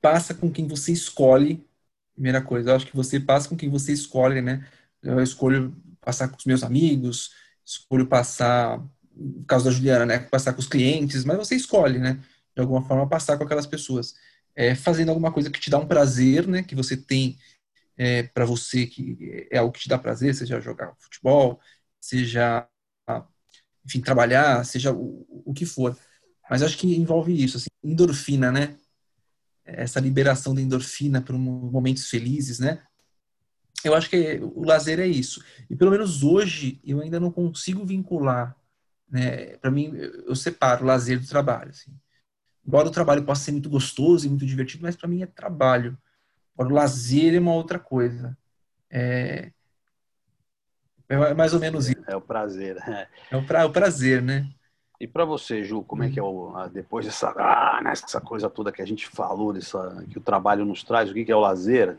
passa 0.00 0.32
com 0.32 0.50
quem 0.50 0.66
você 0.66 0.92
escolhe. 0.92 1.66
Primeira 2.14 2.40
coisa, 2.40 2.70
eu 2.70 2.76
acho 2.76 2.86
que 2.86 2.96
você 2.96 3.18
passa 3.18 3.48
com 3.48 3.56
quem 3.56 3.68
você 3.68 3.92
escolhe, 3.92 4.40
né? 4.40 4.66
Eu 5.02 5.20
escolho 5.20 5.74
passar 6.00 6.28
com 6.28 6.36
os 6.36 6.44
meus 6.44 6.62
amigos, 6.62 7.32
escolho 7.78 8.06
passar, 8.06 8.78
no 9.14 9.44
caso 9.44 9.64
da 9.64 9.70
Juliana, 9.70 10.06
né? 10.06 10.18
Passar 10.18 10.52
com 10.52 10.60
os 10.60 10.66
clientes, 10.68 11.24
mas 11.24 11.36
você 11.36 11.54
escolhe, 11.54 11.98
né? 11.98 12.22
De 12.54 12.60
alguma 12.60 12.82
forma, 12.82 13.08
passar 13.08 13.36
com 13.38 13.44
aquelas 13.44 13.66
pessoas. 13.66 14.14
É, 14.54 14.74
fazendo 14.74 15.08
alguma 15.08 15.32
coisa 15.32 15.50
que 15.50 15.60
te 15.60 15.70
dá 15.70 15.78
um 15.78 15.86
prazer, 15.86 16.46
né? 16.46 16.62
Que 16.62 16.74
você 16.74 16.96
tem 16.96 17.38
é, 17.96 18.22
para 18.24 18.44
você, 18.44 18.86
que 18.86 19.48
é 19.50 19.58
algo 19.58 19.72
que 19.72 19.80
te 19.80 19.88
dá 19.88 19.98
prazer, 19.98 20.34
seja 20.34 20.60
jogar 20.60 20.94
futebol, 20.98 21.60
seja, 22.00 22.66
enfim, 23.84 24.00
trabalhar, 24.00 24.64
seja 24.64 24.92
o, 24.92 25.26
o 25.46 25.54
que 25.54 25.66
for. 25.66 25.96
Mas 26.50 26.62
acho 26.62 26.76
que 26.78 26.94
envolve 26.96 27.32
isso, 27.42 27.56
assim, 27.56 27.68
endorfina, 27.82 28.52
né? 28.52 28.76
Essa 29.64 30.00
liberação 30.00 30.54
da 30.54 30.60
endorfina 30.60 31.20
para 31.20 31.36
momentos 31.36 32.08
felizes, 32.08 32.58
né? 32.58 32.82
Eu 33.84 33.94
acho 33.94 34.08
que 34.08 34.40
o 34.42 34.64
lazer 34.64 34.98
é 35.00 35.06
isso. 35.06 35.42
E 35.68 35.76
pelo 35.76 35.90
menos 35.90 36.22
hoje 36.22 36.80
eu 36.84 37.00
ainda 37.00 37.18
não 37.18 37.30
consigo 37.30 37.84
vincular, 37.84 38.56
né? 39.08 39.56
Para 39.58 39.70
mim, 39.70 39.92
eu 39.94 40.34
separo 40.34 40.84
o 40.84 40.86
lazer 40.86 41.20
do 41.20 41.26
trabalho. 41.26 41.70
Assim. 41.70 41.92
Embora 42.66 42.88
o 42.88 42.92
trabalho 42.92 43.24
possa 43.24 43.44
ser 43.44 43.52
muito 43.52 43.68
gostoso 43.68 44.26
e 44.26 44.28
muito 44.28 44.46
divertido, 44.46 44.82
mas 44.82 44.96
para 44.96 45.08
mim 45.08 45.22
é 45.22 45.26
trabalho. 45.26 45.98
Agora, 46.54 46.72
o 46.72 46.76
lazer 46.76 47.34
é 47.34 47.40
uma 47.40 47.54
outra 47.54 47.78
coisa. 47.78 48.36
É, 48.90 49.50
é 51.08 51.34
mais 51.34 51.52
ou 51.52 51.60
menos 51.60 51.88
isso. 51.88 52.02
É 52.06 52.16
o 52.16 52.20
prazer. 52.20 52.76
É, 52.88 53.08
é 53.30 53.36
o, 53.36 53.44
pra, 53.44 53.66
o 53.66 53.72
prazer, 53.72 54.22
né? 54.22 54.48
E 55.00 55.06
para 55.06 55.24
você, 55.24 55.64
Ju, 55.64 55.82
como 55.82 56.04
é 56.04 56.08
que 56.08 56.18
é 56.20 56.22
o, 56.22 56.68
depois 56.68 57.04
dessa, 57.04 57.30
ah, 57.36 57.80
nessa 57.82 58.20
coisa 58.20 58.48
toda 58.48 58.70
que 58.70 58.80
a 58.80 58.86
gente 58.86 59.08
falou, 59.08 59.52
dessa, 59.52 60.04
que 60.08 60.16
o 60.16 60.20
trabalho 60.20 60.64
nos 60.64 60.84
traz, 60.84 61.10
o 61.10 61.14
que, 61.14 61.24
que 61.24 61.32
é 61.32 61.34
o 61.34 61.40
lazer? 61.40 61.98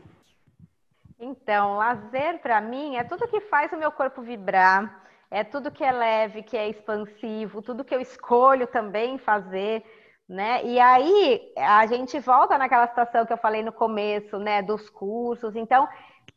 Então, 1.18 1.76
lazer 1.76 2.40
para 2.40 2.60
mim 2.60 2.96
é 2.96 3.04
tudo 3.04 3.28
que 3.28 3.40
faz 3.42 3.72
o 3.72 3.76
meu 3.76 3.92
corpo 3.92 4.22
vibrar, 4.22 5.02
é 5.30 5.44
tudo 5.44 5.70
que 5.70 5.84
é 5.84 5.92
leve, 5.92 6.42
que 6.42 6.56
é 6.56 6.68
expansivo, 6.68 7.62
tudo 7.62 7.84
que 7.84 7.94
eu 7.94 8.00
escolho 8.00 8.66
também 8.66 9.16
fazer, 9.18 9.84
né? 10.28 10.64
E 10.64 10.78
aí 10.80 11.52
a 11.56 11.86
gente 11.86 12.18
volta 12.20 12.58
naquela 12.58 12.86
situação 12.88 13.24
que 13.26 13.32
eu 13.32 13.38
falei 13.38 13.62
no 13.62 13.72
começo, 13.72 14.38
né, 14.38 14.62
dos 14.62 14.90
cursos. 14.90 15.54
Então, 15.56 15.88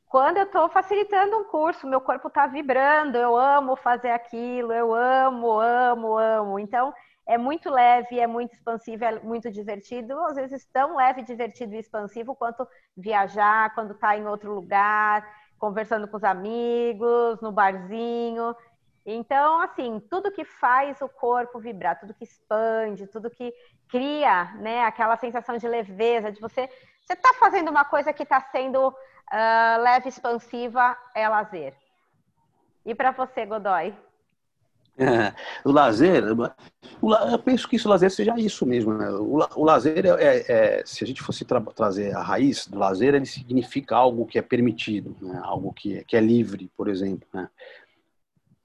quando 0.07 0.38
eu 0.38 0.43
estou 0.43 0.69
facilitando 0.69 1.38
um 1.38 1.43
curso, 1.45 1.88
meu 1.88 1.99
corpo 2.01 2.28
está 2.28 2.47
vibrando, 2.47 3.17
eu 3.17 3.36
amo 3.36 3.75
fazer 3.75 4.11
aquilo, 4.11 4.71
eu 4.73 4.93
amo, 4.93 5.59
amo, 5.59 6.17
amo. 6.17 6.59
Então, 6.59 6.93
é 7.28 7.38
muito 7.38 7.69
leve, 7.69 8.19
é 8.19 8.25
muito 8.25 8.53
expansivo, 8.53 9.03
é 9.03 9.19
muito 9.19 9.51
divertido. 9.51 10.19
Às 10.25 10.36
vezes, 10.36 10.65
tão 10.71 10.95
leve, 10.95 11.21
divertido 11.21 11.75
e 11.75 11.80
expansivo 11.80 12.36
quanto 12.36 12.67
viajar, 12.95 13.73
quando 13.75 13.93
está 13.93 14.17
em 14.17 14.25
outro 14.25 14.53
lugar, 14.53 15.28
conversando 15.59 16.07
com 16.07 16.17
os 16.17 16.23
amigos, 16.23 17.41
no 17.41 17.51
barzinho. 17.51 18.55
Então, 19.05 19.61
assim, 19.61 19.99
tudo 20.09 20.32
que 20.32 20.43
faz 20.43 21.01
o 21.01 21.09
corpo 21.09 21.59
vibrar, 21.59 21.99
tudo 21.99 22.13
que 22.13 22.23
expande, 22.23 23.07
tudo 23.07 23.30
que 23.30 23.53
cria, 23.89 24.53
né, 24.55 24.84
aquela 24.84 25.15
sensação 25.15 25.57
de 25.57 25.67
leveza, 25.67 26.32
de 26.32 26.41
você, 26.41 26.69
você 27.01 27.13
está 27.13 27.34
fazendo 27.36 27.69
uma 27.69 27.86
coisa 27.86 28.11
que 28.11 28.23
está 28.23 28.41
sendo 28.51 28.93
Uh, 29.28 29.82
leve 29.82 30.07
expansiva 30.07 30.97
é 31.13 31.28
lazer. 31.28 31.75
E 32.86 32.95
para 32.95 33.11
você, 33.11 33.45
Godoy? 33.45 33.93
É, 34.97 35.33
o 35.63 35.71
lazer, 35.71 36.23
eu 36.25 37.39
penso 37.39 37.67
que 37.67 37.75
isso, 37.75 37.87
o 37.87 37.91
lazer 37.91 38.09
seja 38.09 38.37
isso 38.39 38.65
mesmo. 38.65 38.93
Né? 38.93 39.09
O, 39.11 39.37
o 39.55 39.63
lazer, 39.63 40.05
é, 40.05 40.09
é, 40.09 40.45
é, 40.47 40.83
se 40.85 41.03
a 41.03 41.07
gente 41.07 41.21
fosse 41.21 41.45
tra 41.45 41.61
trazer 41.61 42.15
a 42.15 42.21
raiz 42.21 42.67
do 42.67 42.79
lazer, 42.79 43.13
ele 43.13 43.25
significa 43.25 43.95
algo 43.95 44.25
que 44.25 44.39
é 44.39 44.41
permitido, 44.41 45.15
né? 45.21 45.39
algo 45.43 45.71
que, 45.71 46.03
que 46.05 46.17
é 46.17 46.19
livre, 46.19 46.71
por 46.75 46.87
exemplo. 46.87 47.27
Né? 47.33 47.47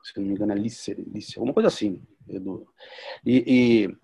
Se 0.03 0.19
não 0.19 0.27
me 0.27 0.35
engano, 0.35 0.53
é 0.53 0.57
lícero, 0.57 1.05
lícero 1.07 1.41
alguma 1.41 1.55
coisa 1.55 1.69
assim. 1.69 2.01
E, 3.25 3.45
e, 3.47 3.97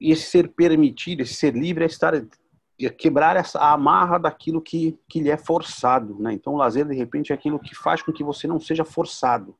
e, 0.00 0.12
esse 0.12 0.22
ser 0.22 0.48
permitido, 0.48 1.22
esse 1.22 1.34
ser 1.34 1.54
livre 1.54 1.84
é 1.84 1.86
estar 1.86 2.14
quebrar 2.96 3.36
essa 3.36 3.58
a 3.58 3.72
amarra 3.72 4.18
daquilo 4.18 4.62
que, 4.62 4.96
que 5.08 5.20
lhe 5.20 5.30
é 5.30 5.36
forçado, 5.36 6.16
né? 6.20 6.32
Então 6.32 6.54
o 6.54 6.56
lazer 6.56 6.86
de 6.86 6.94
repente 6.94 7.32
é 7.32 7.34
aquilo 7.34 7.58
que 7.58 7.74
faz 7.74 8.02
com 8.02 8.12
que 8.12 8.22
você 8.22 8.46
não 8.46 8.60
seja 8.60 8.84
forçado. 8.84 9.56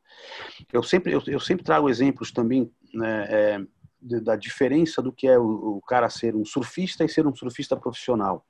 Eu 0.73 0.83
sempre 0.83 1.13
eu, 1.13 1.23
eu 1.27 1.41
sempre 1.41 1.65
trago 1.65 1.89
exemplos 1.89 2.31
também 2.31 2.71
né, 2.95 3.27
é, 3.29 3.61
da 4.21 4.37
diferença 4.37 5.03
do 5.03 5.13
que 5.13 5.27
é 5.27 5.37
o, 5.37 5.79
o, 5.79 5.81
cara 5.83 6.09
ser 6.09 6.37
um 6.37 6.45
surfista 6.45 7.05
e 7.05 7.09
ser 7.09 7.27
um 7.27 7.35
surfista 7.35 7.77
profissional. 7.77 8.47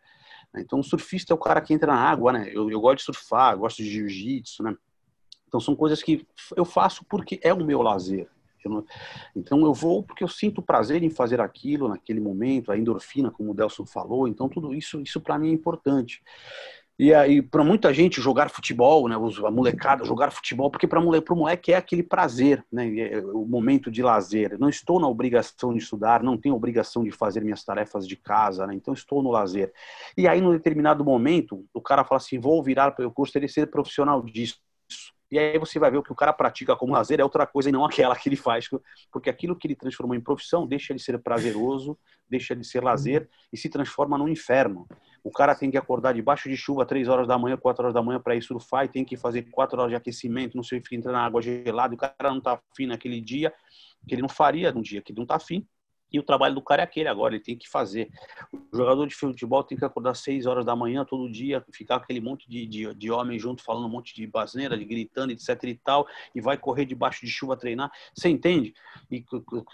Então 0.57 0.79
um 0.79 0.83
surfista 0.83 1.33
é 1.33 1.37
o 1.37 1.39
cara 1.39 1.63
que 1.63 1.73
entra 1.73 1.93
na 1.93 2.01
água, 2.01 2.33
né? 2.33 2.51
Eu, 2.53 2.71
eu 2.71 2.81
gosto 2.81 2.99
de 2.99 3.05
surfar, 3.05 3.57
gosto 3.57 3.79
de 3.79 3.91
jiu-jitsu, 3.91 4.63
né? 4.63 4.77
Então 5.47 5.61
são 5.61 5.75
coisas 5.75 6.03
que 6.03 6.27
eu 6.55 6.65
faço 6.67 7.07
porque 7.07 7.41
é 7.43 7.55
o 7.55 7.65
meu 7.65 7.81
lazer. 7.81 8.29
Eu 8.65 8.71
não... 8.71 8.85
Então 9.37 9.65
eu 9.65 9.75
vou 9.75 10.03
porque 10.03 10.25
eu 10.25 10.29
sinto 10.29 10.63
prazer 10.63 11.03
em 11.03 11.11
fazer 11.11 11.41
aquilo 11.41 11.89
naquele 11.89 12.21
momento, 12.21 12.73
a 12.73 12.79
endorfina, 12.79 13.31
como 13.31 13.51
o 13.51 13.55
Delson 13.55 13.87
falou. 13.87 14.27
Então 14.27 14.49
tudo 14.49 14.75
isso, 14.75 15.01
isso 15.01 15.21
para 15.21 15.39
mim 15.39 15.51
é 15.51 15.53
importante. 15.53 16.23
E 16.99 17.15
aí, 17.15 17.41
para 17.41 17.63
muita 17.63 17.95
gente, 17.95 18.21
jogar 18.21 18.51
futebol, 18.51 19.09
né, 19.09 19.15
a 19.15 19.51
molecada 19.53 20.05
jogar 20.05 20.33
futebol, 20.33 20.69
porque 20.69 20.85
para 20.85 20.99
o 20.99 21.37
moleque 21.37 21.73
é 21.73 21.77
aquele 21.77 22.03
prazer, 22.03 22.65
né, 22.73 22.93
é 22.99 23.21
o 23.21 23.47
momento 23.47 23.89
de 23.89 24.03
lazer. 24.03 24.59
Não 24.59 24.69
estou 24.69 24.99
na 24.99 25.07
obrigação 25.07 25.73
de 25.73 25.79
estudar, 25.79 26.25
não 26.25 26.37
tenho 26.37 26.57
obrigação 26.57 27.05
de 27.05 27.13
fazer 27.13 27.45
minhas 27.45 27.63
tarefas 27.63 28.07
de 28.07 28.17
casa, 28.17 28.67
né, 28.67 28.75
então 28.75 28.93
estou 28.93 29.23
no 29.23 29.31
lazer. 29.31 29.73
E 30.17 30.27
aí, 30.27 30.41
num 30.41 30.51
determinado 30.51 31.05
momento, 31.05 31.65
o 31.73 31.81
cara 31.81 32.03
fala 32.05 32.17
assim: 32.17 32.41
vou 32.41 32.61
virar, 32.65 32.93
eu 32.99 33.13
gostaria 33.13 33.47
de 33.47 33.55
ser 33.55 33.71
profissional 33.71 34.21
disso. 34.21 34.61
E 35.31 35.39
aí 35.39 35.59
você 35.59 35.79
vai 35.79 35.91
ver 35.91 35.99
o 35.99 36.03
que 36.03 36.13
o 36.13 36.15
cara 36.15 36.33
pratica 36.33 36.75
como 36.75 36.95
lazer 36.95 37.21
é 37.21 37.23
outra 37.23 37.47
coisa 37.47 37.69
e 37.69 37.73
não 37.73 37.85
aquela 37.85 38.17
que 38.17 38.29
ele 38.29 38.37
faz, 38.37 38.69
porque 39.13 39.29
aquilo 39.29 39.55
que 39.55 39.67
ele 39.67 39.75
transformou 39.75 40.17
em 40.17 40.21
profissão 40.21 40.67
deixa 40.67 40.95
de 40.95 41.03
ser 41.03 41.19
prazeroso, 41.19 41.99
deixa 42.29 42.57
de 42.57 42.67
ser 42.67 42.83
lazer 42.83 43.29
e 43.53 43.57
se 43.57 43.69
transforma 43.69 44.17
num 44.17 44.29
inferno. 44.29 44.87
O 45.23 45.31
cara 45.31 45.55
tem 45.55 45.71
que 45.71 45.77
acordar 45.77 46.15
debaixo 46.15 46.49
de 46.49 46.57
chuva 46.57 46.87
três 46.87 47.09
horas 47.09 47.29
da 47.29 47.37
manhã, 47.37 47.57
quatro 47.57 47.83
horas 47.83 47.95
da 47.95 48.03
manhã 48.03 48.19
para 48.19 48.37
ir 48.37 48.43
surfar 48.43 48.87
e 48.87 48.89
tem 48.89 49.05
que 49.05 49.17
fazer 49.17 49.43
quatro 49.51 49.79
horas 49.79 49.91
de 49.91 49.97
aquecimento, 49.97 50.57
não 50.57 50.63
sei, 50.63 50.83
entrar 50.93 51.13
na 51.13 51.25
água 51.25 51.43
gelada, 51.43 51.95
o 51.95 51.99
cara 51.99 52.31
não 52.31 52.41
tá 52.41 52.61
afim 52.73 52.87
naquele 52.87 53.21
dia, 53.21 53.53
que 54.07 54.15
ele 54.15 54.23
não 54.23 54.29
faria 54.29 54.73
num 54.73 54.81
dia 54.81 55.03
que 55.03 55.13
ele 55.13 55.19
não 55.19 55.27
tá 55.27 55.37
afim, 55.37 55.67
e 56.13 56.19
o 56.19 56.23
trabalho 56.23 56.55
do 56.55 56.63
cara 56.63 56.83
é 56.83 56.85
aquele 56.85 57.09
agora, 57.09 57.35
ele 57.35 57.43
tem 57.43 57.57
que 57.57 57.69
fazer. 57.69 58.11
O 58.73 58.77
jogador 58.77 59.07
de 59.07 59.15
futebol 59.15 59.63
tem 59.63 59.77
que 59.77 59.85
acordar 59.85 60.15
seis 60.15 60.47
horas 60.47 60.65
da 60.65 60.75
manhã 60.75 61.05
todo 61.05 61.31
dia, 61.31 61.65
ficar 61.73 61.97
aquele 61.97 62.21
monte 62.21 62.49
de, 62.49 62.67
de, 62.67 62.95
de 62.95 63.11
homem 63.11 63.39
junto, 63.39 63.63
falando 63.63 63.87
um 63.87 63.91
monte 63.91 64.15
de 64.15 64.27
basneira, 64.27 64.77
de 64.77 64.85
gritando, 64.85 65.33
etc 65.33 65.63
e 65.65 65.75
tal, 65.75 66.07
e 66.35 66.41
vai 66.41 66.57
correr 66.57 66.85
debaixo 66.85 67.25
de 67.25 67.31
chuva 67.31 67.57
treinar. 67.57 67.91
Você 68.15 68.29
entende? 68.29 68.75
E 69.11 69.25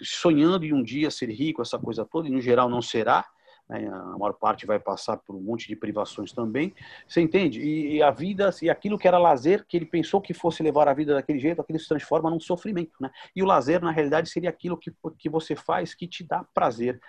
sonhando 0.01 0.65
em 0.65 0.73
um 0.73 0.83
dia 0.83 1.09
ser 1.09 1.29
rico, 1.29 1.61
essa 1.61 1.79
coisa 1.79 2.05
toda, 2.05 2.27
e 2.27 2.31
no 2.31 2.41
geral 2.41 2.69
não 2.69 2.81
será, 2.81 3.25
né? 3.69 3.87
a 3.87 4.17
maior 4.17 4.33
parte 4.33 4.65
vai 4.65 4.79
passar 4.79 5.17
por 5.17 5.35
um 5.35 5.41
monte 5.41 5.67
de 5.67 5.75
privações 5.75 6.31
também. 6.31 6.73
Você 7.07 7.21
entende? 7.21 7.61
E, 7.61 7.95
e, 7.95 8.03
a 8.03 8.11
vida, 8.11 8.49
e 8.61 8.69
aquilo 8.69 8.97
que 8.97 9.07
era 9.07 9.17
lazer, 9.17 9.65
que 9.67 9.77
ele 9.77 9.85
pensou 9.85 10.21
que 10.21 10.33
fosse 10.33 10.61
levar 10.61 10.87
a 10.87 10.93
vida 10.93 11.13
daquele 11.13 11.39
jeito, 11.39 11.61
aquilo 11.61 11.79
se 11.79 11.87
transforma 11.87 12.29
num 12.29 12.39
sofrimento. 12.39 12.93
Né? 12.99 13.09
E 13.35 13.41
o 13.41 13.45
lazer, 13.45 13.81
na 13.81 13.91
realidade, 13.91 14.29
seria 14.29 14.49
aquilo 14.49 14.77
que, 14.77 14.93
que 15.17 15.29
você 15.29 15.55
faz 15.55 15.93
que 15.93 16.07
te 16.07 16.23
dá 16.23 16.43
prazer. 16.53 16.99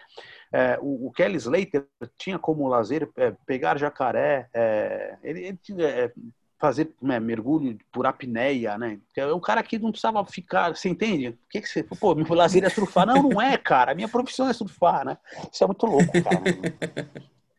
É, 0.52 0.78
o, 0.80 1.08
o, 1.08 1.12
Kelly 1.12 1.36
Slater 1.36 1.86
tinha 2.16 2.38
como 2.38 2.68
lazer 2.68 3.10
é, 3.16 3.34
pegar 3.44 3.78
jacaré, 3.78 4.48
é, 4.54 5.16
ele, 5.22 5.58
ele 5.68 5.84
é, 5.84 6.12
fazer 6.58 6.92
né, 7.00 7.20
mergulho 7.20 7.78
por 7.92 8.06
apneia, 8.06 8.78
né? 8.78 8.98
É 9.14 9.32
um 9.32 9.40
cara 9.40 9.62
que 9.62 9.78
não 9.78 9.90
precisava 9.90 10.24
ficar, 10.24 10.74
você 10.74 10.88
entende? 10.88 11.28
O 11.28 11.38
que, 11.50 11.60
que 11.60 11.68
você. 11.68 11.82
Pô, 11.82 12.14
meu 12.14 12.26
lazer 12.34 12.64
é 12.64 12.68
surfar. 12.68 13.06
Não, 13.06 13.22
não 13.22 13.40
é, 13.40 13.56
cara. 13.56 13.94
Minha 13.94 14.08
profissão 14.08 14.48
é 14.48 14.52
surfar, 14.52 15.04
né? 15.04 15.18
Isso 15.52 15.62
é 15.62 15.66
muito 15.66 15.86
louco, 15.86 16.12
cara. 16.22 16.42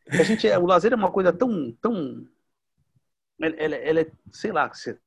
a 0.09 0.23
gente, 0.23 0.47
é, 0.47 0.57
o 0.57 0.65
lazer 0.65 0.93
é 0.93 0.95
uma 0.95 1.11
coisa 1.11 1.31
tão. 1.31 1.71
tão 1.81 2.25
ela, 3.39 3.55
ela, 3.57 3.75
ela 3.75 4.01
é, 4.01 4.11
sei 4.31 4.51
lá, 4.51 4.67
você, 4.67 4.97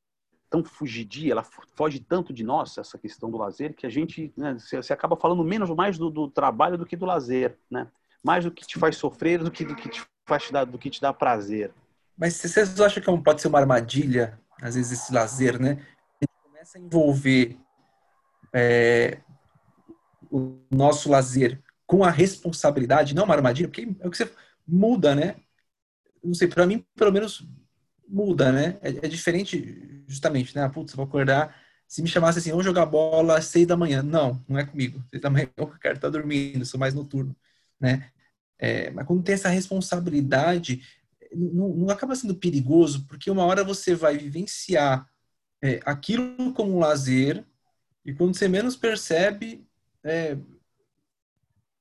tão 0.48 0.64
fugidia, 0.64 1.32
ela 1.32 1.44
foge 1.74 2.00
tanto 2.00 2.32
de 2.32 2.44
nós, 2.44 2.78
essa 2.78 2.98
questão 2.98 3.30
do 3.30 3.38
lazer, 3.38 3.74
que 3.74 3.86
a 3.86 3.90
gente, 3.90 4.32
né, 4.36 4.56
acaba 4.90 5.16
falando 5.16 5.44
menos 5.44 5.70
mais 5.70 5.96
do, 5.96 6.10
do, 6.10 6.28
trabalho 6.28 6.78
do 6.78 6.84
que 6.84 6.96
do 6.96 7.06
lazer, 7.06 7.56
né? 7.70 7.88
Mais 8.22 8.44
do 8.44 8.50
que 8.50 8.66
te 8.66 8.78
faz 8.78 8.96
sofrer 8.96 9.42
do 9.42 9.50
que 9.50 9.64
do 9.64 9.74
que 9.74 9.88
te 9.88 10.02
faz 10.26 10.44
te 10.44 10.52
dar, 10.52 10.64
do 10.64 10.78
que 10.78 10.90
te 10.90 11.00
dá 11.00 11.12
prazer. 11.12 11.72
Mas 12.20 12.34
vocês 12.34 12.78
acham 12.78 13.02
que 13.02 13.08
é 13.08 13.16
pode 13.22 13.40
ser 13.40 13.48
uma 13.48 13.58
armadilha, 13.58 14.38
às 14.60 14.74
vezes, 14.74 14.92
esse 14.92 15.10
lazer, 15.10 15.58
né? 15.58 15.78
A 16.20 16.24
gente 16.24 16.42
começa 16.42 16.76
a 16.76 16.80
envolver 16.80 17.58
é, 18.52 19.22
o 20.30 20.58
nosso 20.70 21.08
lazer 21.08 21.58
com 21.86 22.04
a 22.04 22.10
responsabilidade, 22.10 23.14
não 23.14 23.24
uma 23.24 23.34
armadilha, 23.34 23.68
porque 23.68 23.88
é 23.98 24.06
o 24.06 24.10
que 24.10 24.18
você 24.18 24.30
muda, 24.68 25.14
né? 25.14 25.36
Não 26.22 26.34
sei, 26.34 26.46
para 26.46 26.66
mim, 26.66 26.84
pelo 26.94 27.10
menos, 27.10 27.42
muda, 28.06 28.52
né? 28.52 28.78
É, 28.82 28.90
é, 28.90 29.08
diferente, 29.08 30.04
justamente, 30.06 30.54
né? 30.54 30.68
Putz, 30.68 30.94
vou 30.94 31.06
acordar. 31.06 31.56
Se 31.88 32.02
me 32.02 32.08
chamasse 32.08 32.38
assim, 32.38 32.50
vamos 32.50 32.66
jogar 32.66 32.84
bola 32.84 33.38
às 33.38 33.46
seis 33.46 33.66
da 33.66 33.78
manhã. 33.78 34.02
Não, 34.02 34.44
não 34.46 34.58
é 34.58 34.66
comigo. 34.66 35.02
Seis 35.08 35.22
da 35.22 35.30
manhã 35.30 35.48
quero 35.80 35.94
estar 35.94 36.10
dormindo, 36.10 36.66
sou 36.66 36.78
mais 36.78 36.92
noturno, 36.92 37.34
né? 37.80 38.10
É, 38.58 38.90
mas 38.90 39.06
quando 39.06 39.22
tem 39.22 39.34
essa 39.34 39.48
responsabilidade, 39.48 40.82
não, 41.32 41.68
não, 41.68 41.90
acaba 41.90 42.14
sendo 42.14 42.34
perigoso, 42.34 43.06
porque 43.06 43.30
uma 43.30 43.44
hora 43.44 43.64
você 43.64 43.94
vai 43.94 44.16
vivenciar 44.16 45.08
é, 45.62 45.80
aquilo 45.84 46.52
como 46.52 46.74
um 46.74 46.78
lazer, 46.78 47.44
e 48.04 48.12
quando 48.14 48.34
você 48.34 48.48
menos 48.48 48.76
percebe, 48.76 49.66
é, 50.02 50.36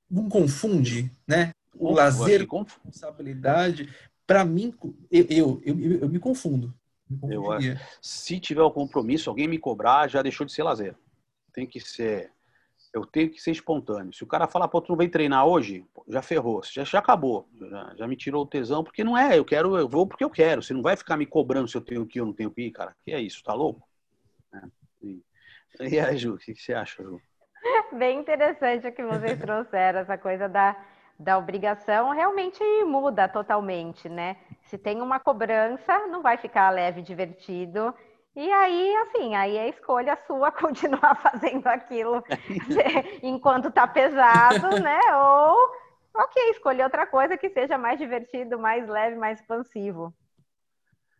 não 0.09 0.27
confunde, 0.27 1.11
né? 1.27 1.51
O 1.75 1.91
lazer 1.91 2.45
com 2.45 2.63
responsabilidade 2.63 3.89
para 4.29 4.45
mim, 4.45 4.71
eu, 5.09 5.25
eu, 5.27 5.61
eu, 5.65 5.99
eu, 6.01 6.07
me 6.07 6.19
confundo. 6.19 6.71
Me 7.09 7.33
eu, 7.33 7.45
se 7.99 8.39
tiver 8.39 8.61
o 8.61 8.69
compromisso, 8.69 9.27
alguém 9.27 9.47
me 9.47 9.57
cobrar, 9.57 10.07
já 10.07 10.21
deixou 10.21 10.45
de 10.45 10.53
ser 10.53 10.61
lazer. 10.61 10.95
Tem 11.51 11.65
que 11.65 11.79
ser. 11.79 12.31
Eu 12.93 13.05
tenho 13.05 13.29
que 13.29 13.39
ser 13.39 13.51
espontâneo. 13.51 14.13
Se 14.13 14.23
o 14.23 14.27
cara 14.27 14.47
falar, 14.47 14.67
pô, 14.67 14.81
tu 14.81 14.89
não 14.89 14.97
vem 14.97 15.09
treinar 15.09 15.45
hoje, 15.45 15.85
já 16.07 16.21
ferrou, 16.21 16.61
já, 16.63 16.83
já 16.83 16.99
acabou, 16.99 17.47
já, 17.59 17.93
já, 17.95 18.07
me 18.07 18.15
tirou 18.15 18.43
o 18.43 18.47
tesão, 18.47 18.83
porque 18.83 19.03
não 19.03 19.17
é, 19.17 19.37
eu 19.37 19.45
quero, 19.45 19.77
eu 19.77 19.87
vou 19.87 20.07
porque 20.07 20.23
eu 20.23 20.29
quero. 20.29 20.63
Você 20.63 20.73
não 20.73 20.81
vai 20.81 20.97
ficar 20.97 21.15
me 21.15 21.25
cobrando 21.25 21.67
se 21.67 21.77
eu 21.77 21.81
tenho 21.81 22.05
que 22.05 22.17
ir 22.17 22.21
ou 22.21 22.27
não 22.27 22.33
tenho 22.33 22.49
que 22.49 22.61
ir, 22.61 22.71
cara. 22.71 22.95
Que 23.05 23.11
é 23.11 23.21
isso, 23.21 23.43
tá 23.43 23.53
louco? 23.53 23.87
É. 24.53 24.61
E, 25.03 25.23
e 25.81 25.99
aí, 25.99 26.17
Ju, 26.17 26.33
o 26.33 26.37
que, 26.37 26.53
que 26.53 26.61
você 26.61 26.73
acha, 26.73 27.03
Ju? 27.03 27.21
Bem 27.93 28.19
interessante 28.19 28.87
o 28.87 28.91
que 28.91 29.03
vocês 29.03 29.37
trouxeram, 29.39 29.99
essa 29.99 30.17
coisa 30.17 30.49
da 30.49 30.75
da 31.19 31.37
obrigação 31.37 32.11
realmente 32.11 32.63
muda 32.85 33.27
totalmente, 33.27 34.07
né? 34.07 34.37
Se 34.63 34.77
tem 34.77 35.01
uma 35.01 35.19
cobrança, 35.19 36.07
não 36.07 36.21
vai 36.21 36.37
ficar 36.37 36.69
leve 36.69 37.01
e 37.01 37.03
divertido. 37.03 37.93
E 38.35 38.51
aí, 38.51 38.95
assim, 38.97 39.35
aí 39.35 39.57
é 39.57 39.69
escolha 39.69 40.17
sua 40.27 40.51
continuar 40.53 41.15
fazendo 41.15 41.67
aquilo 41.67 42.23
enquanto 43.21 43.71
tá 43.71 43.87
pesado, 43.87 44.77
né? 44.79 44.99
Ou, 45.17 45.55
ok, 46.15 46.49
escolher 46.51 46.83
outra 46.83 47.05
coisa 47.07 47.37
que 47.37 47.49
seja 47.49 47.77
mais 47.77 47.99
divertido, 47.99 48.59
mais 48.59 48.87
leve, 48.87 49.15
mais 49.17 49.39
expansivo. 49.39 50.13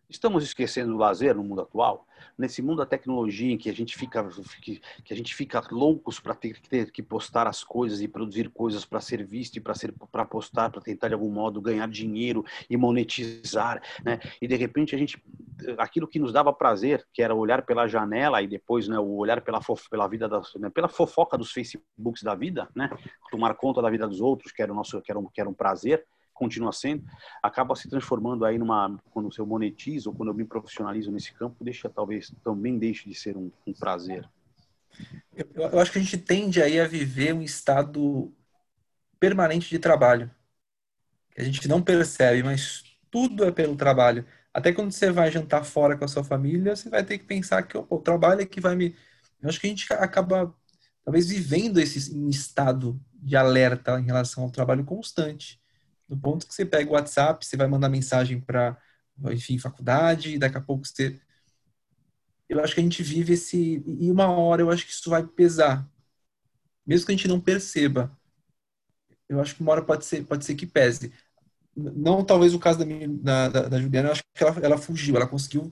Estamos 0.09 0.43
esquecendo 0.43 0.95
o 0.95 0.97
lazer 0.97 1.35
no 1.35 1.43
mundo 1.43 1.61
atual? 1.61 2.07
Nesse 2.35 2.63
mundo 2.63 2.77
da 2.77 2.85
tecnologia 2.85 3.53
em 3.53 3.57
que 3.57 3.69
a 3.69 3.73
gente 3.73 3.95
fica, 3.95 4.27
que 5.05 5.13
a 5.13 5.15
gente 5.15 5.35
fica 5.35 5.61
loucos 5.69 6.19
para 6.19 6.33
ter, 6.33 6.59
ter, 6.61 6.91
que 6.91 7.03
postar 7.03 7.45
as 7.45 7.63
coisas 7.63 8.01
e 8.01 8.07
produzir 8.07 8.49
coisas 8.49 8.83
para 8.83 8.99
ser 8.99 9.23
visto 9.23 9.57
e 9.57 9.61
para 9.61 10.25
postar, 10.25 10.71
para 10.71 10.81
tentar 10.81 11.09
de 11.09 11.13
algum 11.13 11.29
modo 11.29 11.61
ganhar 11.61 11.87
dinheiro 11.87 12.43
e 12.67 12.75
monetizar, 12.75 13.83
né? 14.03 14.19
E 14.41 14.47
de 14.47 14.55
repente 14.55 14.95
a 14.95 14.97
gente 14.97 15.21
aquilo 15.77 16.07
que 16.07 16.17
nos 16.17 16.33
dava 16.33 16.51
prazer, 16.51 17.05
que 17.13 17.21
era 17.21 17.35
olhar 17.35 17.63
pela 17.63 17.87
janela 17.87 18.41
e 18.41 18.47
depois, 18.47 18.87
né, 18.87 18.97
o 18.97 19.17
olhar 19.17 19.41
pela 19.41 19.61
fof, 19.61 19.89
pela 19.89 20.07
vida 20.07 20.27
das, 20.27 20.55
né, 20.55 20.69
pela 20.69 20.87
fofoca 20.87 21.37
dos 21.37 21.51
Facebooks 21.51 22.23
da 22.23 22.33
vida, 22.33 22.67
né? 22.73 22.89
Tomar 23.29 23.53
conta 23.53 23.79
da 23.79 23.89
vida 23.91 24.07
dos 24.07 24.21
outros, 24.21 24.51
que 24.51 24.61
era 24.61 24.71
o 24.71 24.75
nosso 24.75 24.99
que 25.01 25.11
era 25.11 25.19
um, 25.19 25.27
que 25.27 25.39
era 25.39 25.49
um 25.49 25.53
prazer 25.53 26.03
continua 26.39 26.71
sendo, 26.71 27.03
acaba 27.43 27.75
se 27.75 27.89
transformando 27.89 28.45
aí 28.45 28.57
numa, 28.57 28.97
quando 29.11 29.29
eu 29.37 29.45
monetizo 29.45 30.09
ou 30.09 30.15
quando 30.15 30.29
eu 30.29 30.33
me 30.33 30.45
profissionalizo 30.45 31.11
nesse 31.11 31.33
campo, 31.33 31.61
deixa 31.63 31.89
talvez, 31.89 32.33
também 32.41 32.79
deixe 32.79 33.09
de 33.09 33.13
ser 33.13 33.35
um, 33.35 33.51
um 33.67 33.73
prazer. 33.73 34.27
Eu, 35.35 35.47
eu, 35.55 35.79
acho 35.79 35.91
que 35.91 35.99
a 35.99 36.01
gente 36.01 36.17
tende 36.17 36.61
aí 36.61 36.79
a 36.79 36.87
viver 36.87 37.33
um 37.33 37.41
estado 37.41 38.33
permanente 39.19 39.69
de 39.69 39.77
trabalho. 39.77 40.31
A 41.37 41.43
gente 41.43 41.67
não 41.67 41.81
percebe, 41.81 42.41
mas 42.41 42.83
tudo 43.11 43.43
é 43.43 43.51
pelo 43.51 43.75
trabalho. 43.75 44.25
Até 44.53 44.71
quando 44.71 44.91
você 44.91 45.11
vai 45.11 45.29
jantar 45.29 45.63
fora 45.65 45.97
com 45.97 46.05
a 46.05 46.07
sua 46.07 46.23
família, 46.23 46.75
você 46.75 46.89
vai 46.89 47.03
ter 47.03 47.17
que 47.17 47.25
pensar 47.25 47.63
que 47.63 47.77
o 47.77 47.99
trabalho 47.99 48.41
é 48.41 48.45
que 48.45 48.61
vai 48.61 48.75
me. 48.75 48.95
Eu 49.41 49.49
acho 49.49 49.59
que 49.59 49.67
a 49.67 49.69
gente 49.69 49.91
acaba, 49.93 50.53
talvez, 51.03 51.29
vivendo 51.29 51.79
esse 51.79 51.97
estado 52.29 52.99
de 53.13 53.35
alerta 53.35 53.99
em 53.99 54.05
relação 54.05 54.43
ao 54.43 54.51
trabalho 54.51 54.83
constante. 54.85 55.58
No 56.09 56.17
ponto 56.17 56.47
que 56.47 56.53
você 56.53 56.65
pega 56.65 56.89
o 56.89 56.93
WhatsApp, 56.93 57.45
você 57.45 57.55
vai 57.55 57.67
mandar 57.67 57.87
mensagem 57.87 58.41
para, 58.41 58.77
enfim, 59.31 59.59
faculdade, 59.59 60.33
e 60.33 60.39
daqui 60.39 60.57
a 60.57 60.61
pouco 60.61 60.85
você. 60.85 61.19
Eu 62.47 62.63
acho 62.63 62.73
que 62.73 62.79
a 62.81 62.83
gente 62.83 63.03
vive 63.03 63.33
esse. 63.33 63.83
E 63.85 64.11
uma 64.11 64.27
hora 64.31 64.61
eu 64.61 64.71
acho 64.71 64.85
que 64.85 64.91
isso 64.91 65.09
vai 65.09 65.25
pesar. 65.25 65.87
Mesmo 66.85 67.05
que 67.05 67.11
a 67.11 67.15
gente 67.15 67.27
não 67.27 67.39
perceba. 67.39 68.17
Eu 69.27 69.39
acho 69.39 69.55
que 69.55 69.61
uma 69.61 69.71
hora 69.71 69.83
pode 69.83 70.05
ser, 70.05 70.25
pode 70.25 70.43
ser 70.43 70.55
que 70.55 70.65
pese. 70.65 71.13
Não 71.75 72.25
talvez 72.25 72.53
o 72.55 72.59
caso 72.59 72.79
da, 72.79 72.85
minha, 72.85 73.07
da, 73.07 73.47
da, 73.47 73.79
Juliana, 73.79 74.09
eu 74.09 74.11
acho 74.13 74.23
que 74.33 74.43
ela, 74.43 74.59
ela 74.59 74.77
fugiu, 74.77 75.15
ela 75.15 75.27
conseguiu 75.27 75.71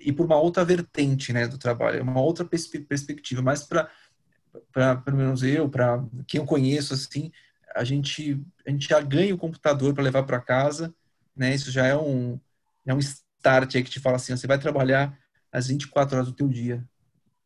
ir 0.00 0.14
por 0.14 0.24
uma 0.24 0.40
outra 0.40 0.64
vertente 0.64 1.32
né, 1.32 1.46
do 1.46 1.58
trabalho, 1.58 2.02
uma 2.02 2.20
outra 2.20 2.44
perspectiva, 2.44 3.42
mais 3.42 3.62
para, 3.62 4.96
pelo 5.04 5.16
menos 5.16 5.42
eu, 5.42 5.68
para 5.68 6.02
quem 6.26 6.40
eu 6.40 6.46
conheço, 6.46 6.94
assim, 6.94 7.30
a 7.74 7.84
gente, 7.84 8.40
a 8.66 8.70
gente 8.70 8.88
já 8.88 9.00
ganha 9.00 9.34
o 9.34 9.38
computador 9.38 9.92
para 9.92 10.04
levar 10.04 10.22
para 10.22 10.40
casa, 10.40 10.94
né? 11.36 11.54
Isso 11.54 11.70
já 11.70 11.86
é 11.86 11.96
um, 11.96 12.38
é 12.86 12.94
um 12.94 12.98
start 12.98 13.74
aí 13.74 13.82
que 13.82 13.90
te 13.90 14.00
fala 14.00 14.16
assim, 14.16 14.36
você 14.36 14.46
vai 14.46 14.58
trabalhar 14.58 15.18
as 15.50 15.66
24 15.66 16.16
horas 16.16 16.28
do 16.28 16.34
teu 16.34 16.48
dia. 16.48 16.84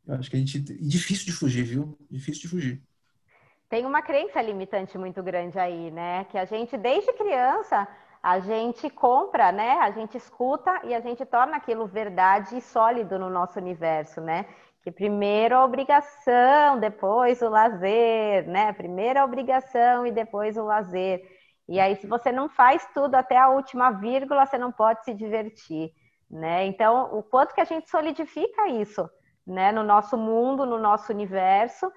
Eu 0.06 0.14
acho 0.14 0.30
que 0.30 0.36
a 0.36 0.38
gente... 0.38 0.58
difícil 0.60 1.26
de 1.26 1.32
fugir, 1.32 1.64
viu? 1.64 1.98
Difícil 2.10 2.42
de 2.42 2.48
fugir. 2.48 2.82
Tem 3.68 3.84
uma 3.84 4.00
crença 4.00 4.40
limitante 4.40 4.96
muito 4.96 5.22
grande 5.22 5.58
aí, 5.58 5.90
né? 5.90 6.24
Que 6.24 6.38
a 6.38 6.44
gente, 6.44 6.76
desde 6.76 7.12
criança, 7.12 7.86
a 8.22 8.40
gente 8.40 8.88
compra, 8.88 9.52
né? 9.52 9.72
A 9.80 9.90
gente 9.90 10.16
escuta 10.16 10.80
e 10.84 10.94
a 10.94 11.00
gente 11.00 11.24
torna 11.26 11.56
aquilo 11.56 11.86
verdade 11.86 12.56
e 12.56 12.62
sólido 12.62 13.18
no 13.18 13.28
nosso 13.28 13.58
universo, 13.58 14.20
né? 14.20 14.46
Que 14.82 14.90
primeiro 14.90 15.56
a 15.56 15.64
obrigação, 15.64 16.78
depois 16.78 17.42
o 17.42 17.48
lazer, 17.48 18.46
né? 18.48 18.72
Primeiro 18.72 19.20
a 19.20 19.24
obrigação 19.24 20.06
e 20.06 20.12
depois 20.12 20.56
o 20.56 20.64
lazer. 20.64 21.22
E 21.68 21.78
aí, 21.78 21.96
se 21.96 22.06
você 22.06 22.32
não 22.32 22.48
faz 22.48 22.86
tudo 22.94 23.14
até 23.14 23.36
a 23.36 23.50
última 23.50 23.90
vírgula, 23.90 24.46
você 24.46 24.56
não 24.56 24.72
pode 24.72 25.04
se 25.04 25.12
divertir, 25.12 25.90
né? 26.30 26.64
Então, 26.66 27.16
o 27.16 27.22
quanto 27.22 27.54
que 27.54 27.60
a 27.60 27.64
gente 27.64 27.90
solidifica 27.90 28.68
isso, 28.68 29.08
né? 29.46 29.70
No 29.72 29.82
nosso 29.82 30.16
mundo, 30.16 30.64
no 30.64 30.78
nosso 30.78 31.12
universo, 31.12 31.92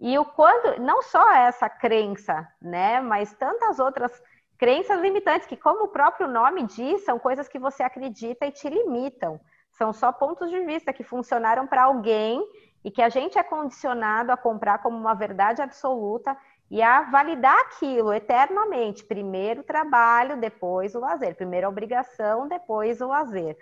e 0.00 0.18
o 0.18 0.24
quanto, 0.24 0.80
não 0.80 1.02
só 1.02 1.30
essa 1.34 1.68
crença, 1.68 2.46
né? 2.60 3.00
Mas 3.00 3.32
tantas 3.34 3.78
outras 3.78 4.12
crenças 4.58 5.00
limitantes 5.00 5.46
que, 5.46 5.56
como 5.56 5.84
o 5.84 5.88
próprio 5.88 6.28
nome 6.28 6.66
diz, 6.66 7.04
são 7.04 7.18
coisas 7.18 7.48
que 7.48 7.58
você 7.58 7.82
acredita 7.82 8.44
e 8.44 8.52
te 8.52 8.68
limitam. 8.68 9.40
São 9.80 9.94
só 9.94 10.12
pontos 10.12 10.50
de 10.50 10.60
vista 10.60 10.92
que 10.92 11.02
funcionaram 11.02 11.66
para 11.66 11.84
alguém 11.84 12.46
e 12.84 12.90
que 12.90 13.00
a 13.00 13.08
gente 13.08 13.38
é 13.38 13.42
condicionado 13.42 14.30
a 14.30 14.36
comprar 14.36 14.82
como 14.82 14.94
uma 14.94 15.14
verdade 15.14 15.62
absoluta 15.62 16.36
e 16.70 16.82
a 16.82 17.04
validar 17.04 17.58
aquilo 17.60 18.12
eternamente. 18.12 19.02
Primeiro 19.02 19.62
o 19.62 19.64
trabalho, 19.64 20.38
depois 20.38 20.94
o 20.94 21.00
lazer. 21.00 21.34
Primeiro 21.34 21.66
a 21.66 21.70
obrigação, 21.70 22.46
depois 22.46 23.00
o 23.00 23.08
lazer. 23.08 23.56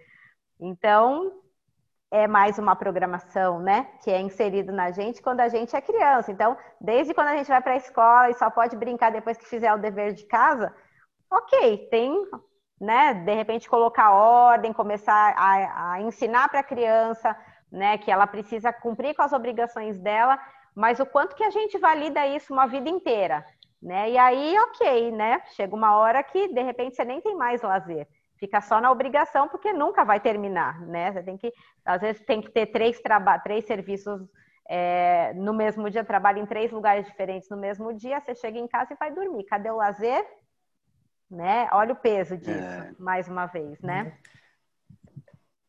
Então, 0.59 1.41
é 2.11 2.27
mais 2.27 2.59
uma 2.59 2.75
programação, 2.75 3.61
né? 3.61 3.87
Que 4.03 4.11
é 4.11 4.21
inserido 4.21 4.73
na 4.73 4.91
gente 4.91 5.23
quando 5.23 5.39
a 5.39 5.49
gente 5.49 5.77
é 5.77 5.81
criança. 5.81 6.33
Então, 6.33 6.57
desde 6.81 7.15
quando 7.15 7.29
a 7.29 7.37
gente 7.37 7.47
vai 7.47 7.63
para 7.63 7.75
a 7.75 7.77
escola 7.77 8.29
e 8.29 8.35
só 8.35 8.51
pode 8.51 8.77
brincar 8.77 9.13
depois 9.13 9.39
que 9.39 9.47
fizer 9.47 9.73
o 9.73 9.79
dever 9.79 10.15
de 10.15 10.27
casa, 10.27 10.75
ok, 11.31 11.89
tem 11.93 12.13
né? 12.81 13.15
De 13.15 13.35
repente 13.35 13.69
colocar 13.69 14.13
ordem, 14.13 14.73
começar 14.73 15.35
a, 15.37 15.93
a 15.93 16.01
ensinar 16.03 16.49
para 16.49 16.61
a 16.61 16.65
criança, 16.65 17.37
né? 17.71 17.99
Que 17.99 18.11
ela 18.11 18.27
precisa 18.27 18.73
cumprir 18.73 19.15
com 19.15 19.23
as 19.23 19.33
obrigações 19.33 19.99
dela, 19.99 20.39
mas 20.75 21.01
o 21.01 21.07
quanto 21.07 21.35
que 21.35 21.45
a 21.45 21.51
gente 21.51 21.79
valida 21.79 22.27
isso 22.27 22.53
uma 22.53 22.67
vida 22.67 22.89
inteira, 22.89 23.45
né? 23.83 24.11
E 24.11 24.19
aí, 24.19 24.57
ok, 24.59 25.11
né? 25.13 25.43
Chega 25.57 25.75
uma 25.75 25.97
hora 25.97 26.23
que 26.23 26.49
de 26.49 26.63
repente 26.63 26.97
você 26.97 27.05
nem 27.05 27.21
tem 27.21 27.37
mais 27.37 27.63
lazer. 27.63 28.07
Fica 28.39 28.61
só 28.61 28.81
na 28.81 28.91
obrigação 28.91 29.49
porque 29.49 29.73
nunca 29.73 30.05
vai 30.05 30.21
terminar, 30.21 30.81
né? 30.83 31.13
Você 31.13 31.23
tem 31.23 31.37
que, 31.37 31.53
às 31.85 32.01
vezes, 32.01 32.25
tem 32.25 32.41
que 32.41 32.51
ter 32.51 32.67
três, 32.67 33.01
traba 33.01 33.39
três 33.41 33.67
serviços 33.67 34.21
é, 34.69 35.33
no 35.35 35.53
mesmo 35.53 35.91
dia, 35.91 36.05
trabalha 36.05 36.39
em 36.39 36.47
três 36.47 36.71
lugares 36.71 37.07
diferentes 37.07 37.49
no 37.49 37.57
mesmo 37.57 37.93
dia, 37.95 38.21
você 38.21 38.35
chega 38.35 38.59
em 38.59 38.69
casa 38.69 38.93
e 38.93 38.97
vai 38.97 39.11
dormir. 39.11 39.45
Cadê 39.45 39.71
o 39.71 39.77
lazer? 39.77 40.25
Né? 41.31 41.69
Olha 41.73 41.93
o 41.93 41.97
peso 41.97 42.37
disso, 42.37 42.51
é... 42.51 42.95
mais 42.99 43.29
uma 43.29 43.47
vez, 43.47 43.81
né? 43.81 44.17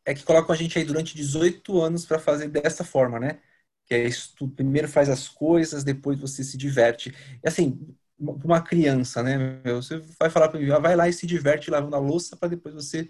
é 0.10 0.14
que 0.14 0.24
colocam 0.24 0.54
a 0.54 0.58
gente 0.58 0.78
aí 0.78 0.84
durante 0.84 1.16
18 1.16 1.80
anos 1.82 2.06
para 2.06 2.18
fazer 2.18 2.48
dessa 2.48 2.84
forma, 2.84 3.20
né? 3.20 3.40
Que 3.86 3.94
é 3.94 4.08
isso, 4.08 4.48
primeiro 4.50 4.88
faz 4.88 5.08
as 5.08 5.28
coisas, 5.28 5.84
depois 5.84 6.20
você 6.20 6.44
se 6.44 6.58
diverte. 6.58 7.14
E 7.44 7.48
assim, 7.48 7.96
uma 8.18 8.60
criança, 8.60 9.22
né? 9.22 9.62
Você 9.66 10.02
vai 10.20 10.30
falar 10.32 10.50
para 10.50 10.60
mim, 10.60 10.72
ah, 10.72 10.80
vai 10.80 10.96
lá 10.96 11.08
e 11.08 11.14
se 11.14 11.28
diverte 11.28 11.70
lavando 11.70 11.96
a 11.96 12.00
louça 12.00 12.36
para 12.36 12.50
depois 12.50 12.74
você 12.74 13.08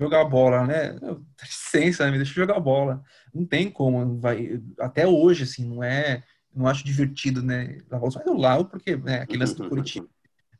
jogar 0.00 0.24
bola, 0.24 0.66
né? 0.66 0.94
Dá 1.00 1.44
licença, 1.44 2.10
me 2.10 2.16
deixa 2.16 2.34
jogar 2.34 2.58
bola. 2.58 3.02
Não 3.32 3.46
tem 3.46 3.70
como, 3.70 4.18
vai, 4.18 4.60
até 4.80 5.06
hoje, 5.06 5.44
assim, 5.44 5.64
não 5.64 5.82
é, 5.82 6.24
não 6.52 6.66
acho 6.66 6.84
divertido, 6.84 7.40
né? 7.40 7.78
Lavar 7.88 8.02
louça, 8.02 8.18
mas 8.18 8.26
eu 8.26 8.34
lavo 8.36 8.64
porque, 8.64 8.96
né, 8.96 9.20
aquele 9.20 9.38
lance 9.38 9.54
do 9.54 9.68
Curitiba, 9.68 10.08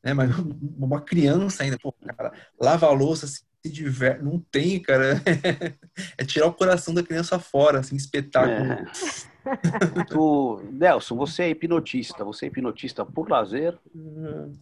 né? 0.04 0.12
Mas 0.12 0.30
uma 0.78 1.00
criança 1.00 1.62
ainda, 1.62 1.78
pô, 1.78 1.92
cara, 1.92 2.32
lava 2.60 2.86
a 2.86 2.92
louça, 2.92 3.26
se 3.26 3.42
diverte, 3.64 4.22
não 4.22 4.38
tem, 4.38 4.78
cara. 4.78 5.20
é 6.18 6.24
tirar 6.24 6.46
o 6.46 6.52
coração 6.52 6.92
da 6.92 7.02
criança 7.02 7.38
fora, 7.38 7.80
assim, 7.80 7.96
espetáculo. 7.96 8.72
É. 8.72 10.04
tu, 10.04 10.62
Nelson, 10.70 11.16
você 11.16 11.44
é 11.44 11.50
hipnotista, 11.50 12.22
você 12.24 12.44
é 12.44 12.48
hipnotista 12.48 13.04
por 13.06 13.28
lazer? 13.30 13.76
Uhum. 13.94 14.52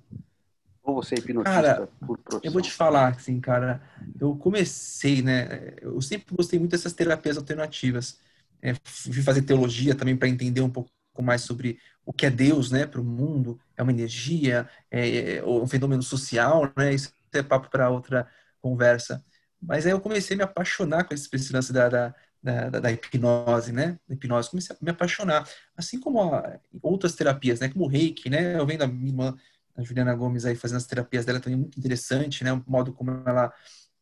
Ou 0.85 0.95
você 0.97 1.17
é 1.17 1.19
hipnotista 1.19 1.63
cara, 1.63 1.89
por 2.01 2.19
profissão? 2.19 2.41
Eu 2.43 2.53
vou 2.53 2.63
te 2.63 2.71
falar, 2.71 3.09
assim, 3.09 3.41
cara, 3.41 3.83
eu 4.21 4.37
comecei, 4.37 5.23
né? 5.23 5.75
Eu 5.81 6.01
sempre 6.01 6.35
gostei 6.35 6.59
muito 6.59 6.73
dessas 6.73 6.93
terapias 6.93 7.37
alternativas. 7.37 8.19
É, 8.61 8.75
fui 8.85 9.23
fazer 9.23 9.43
teologia 9.43 9.95
também 9.95 10.17
para 10.17 10.29
entender 10.29 10.61
um 10.61 10.71
pouco 10.71 10.91
mais 11.21 11.43
sobre 11.43 11.79
o 12.07 12.13
que 12.13 12.27
é 12.27 12.31
Deus, 12.31 12.71
né, 12.71 12.87
para 12.87 13.01
o 13.01 13.05
mundo. 13.05 13.61
É 13.77 13.83
uma 13.83 13.93
energia, 13.93 14.69
é, 14.91 15.37
é 15.37 15.45
um 15.45 15.67
fenômeno 15.67 16.03
social, 16.03 16.73
né? 16.77 16.95
Isso 16.95 17.13
é 17.33 17.43
papo 17.43 17.69
para 17.71 17.91
outra 17.91 18.29
conversa. 18.61 19.25
Mas 19.61 19.87
aí 19.87 19.93
eu 19.93 20.01
comecei 20.01 20.35
a 20.35 20.39
me 20.39 20.43
apaixonar 20.45 21.05
com 21.05 21.15
esse 21.15 21.53
lance 21.53 21.73
da, 21.73 21.89
da, 21.89 22.15
da, 22.43 22.71
da, 22.71 22.91
hipnose, 22.91 23.73
né? 23.73 23.99
Da 24.09 24.15
hipnose, 24.15 24.51
comecei 24.51 24.75
a 24.75 24.79
me 24.85 24.91
apaixonar. 24.91 25.49
Assim 25.77 26.01
como 26.01 26.23
a, 26.35 26.59
outras 26.83 27.15
terapias, 27.15 27.61
né? 27.61 27.69
Como 27.69 27.85
o 27.85 27.89
reiki, 27.89 28.31
né? 28.31 28.57
Eu 28.57 28.67
vendo 28.67 28.83
a 28.83 28.87
minha 28.87 29.09
irmã 29.09 29.37
a 29.77 29.83
Juliana 29.83 30.15
Gomes 30.15 30.45
aí 30.45 30.55
fazendo 30.55 30.79
as 30.79 30.87
terapias 30.87 31.25
dela 31.25 31.41
também 31.41 31.59
muito 31.59 31.79
interessante, 31.79 32.45
né? 32.45 32.53
O 32.53 32.63
modo 32.67 32.93
como 32.93 33.11
ela 33.27 33.53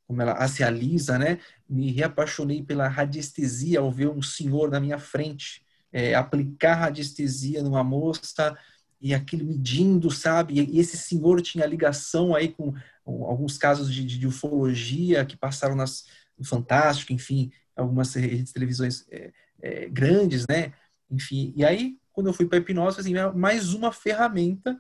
como 0.06 0.20
ela 0.22 0.48
se 0.48 0.64
alisa, 0.64 1.16
né? 1.18 1.38
Me 1.68 1.92
reapaixonei 1.92 2.64
pela 2.64 2.88
radiestesia 2.88 3.78
ao 3.78 3.92
ver 3.92 4.08
um 4.08 4.20
senhor 4.20 4.68
na 4.68 4.80
minha 4.80 4.98
frente 4.98 5.64
é, 5.92 6.14
aplicar 6.14 6.74
radiestesia 6.74 7.62
numa 7.62 7.82
moça 7.82 8.56
e 9.00 9.14
aquilo 9.14 9.46
medindo, 9.46 10.10
sabe? 10.10 10.60
E 10.60 10.78
esse 10.78 10.96
senhor 10.96 11.40
tinha 11.40 11.66
ligação 11.66 12.34
aí 12.34 12.48
com, 12.48 12.74
alguns 13.04 13.58
casos 13.58 13.92
de, 13.92 14.04
de, 14.04 14.26
ufologia 14.26 15.24
que 15.24 15.36
passaram 15.36 15.74
nas, 15.74 16.04
no 16.38 16.44
Fantástico, 16.44 17.12
enfim, 17.12 17.50
algumas 17.74 18.14
redes 18.14 18.44
de 18.44 18.52
televisões 18.52 19.06
é, 19.10 19.32
é, 19.62 19.88
grandes, 19.88 20.46
né? 20.46 20.72
Enfim, 21.10 21.52
e 21.56 21.64
aí, 21.64 21.96
quando 22.12 22.28
eu 22.28 22.32
fui 22.32 22.46
para 22.46 22.58
hipnose, 22.58 23.00
assim, 23.00 23.14
mais 23.34 23.74
uma 23.74 23.90
ferramenta 23.90 24.78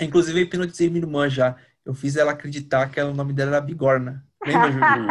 Inclusive, 0.00 0.40
eu 0.40 0.44
hipnotizei 0.44 0.88
minha 0.88 1.02
irmã 1.02 1.28
já. 1.28 1.56
Eu 1.84 1.92
fiz 1.94 2.16
ela 2.16 2.32
acreditar 2.32 2.88
que 2.90 3.00
o 3.00 3.14
nome 3.14 3.32
dela 3.32 3.56
era 3.56 3.60
Bigorna. 3.60 4.24
Lembra, 4.44 4.72
Júlio? 4.72 5.08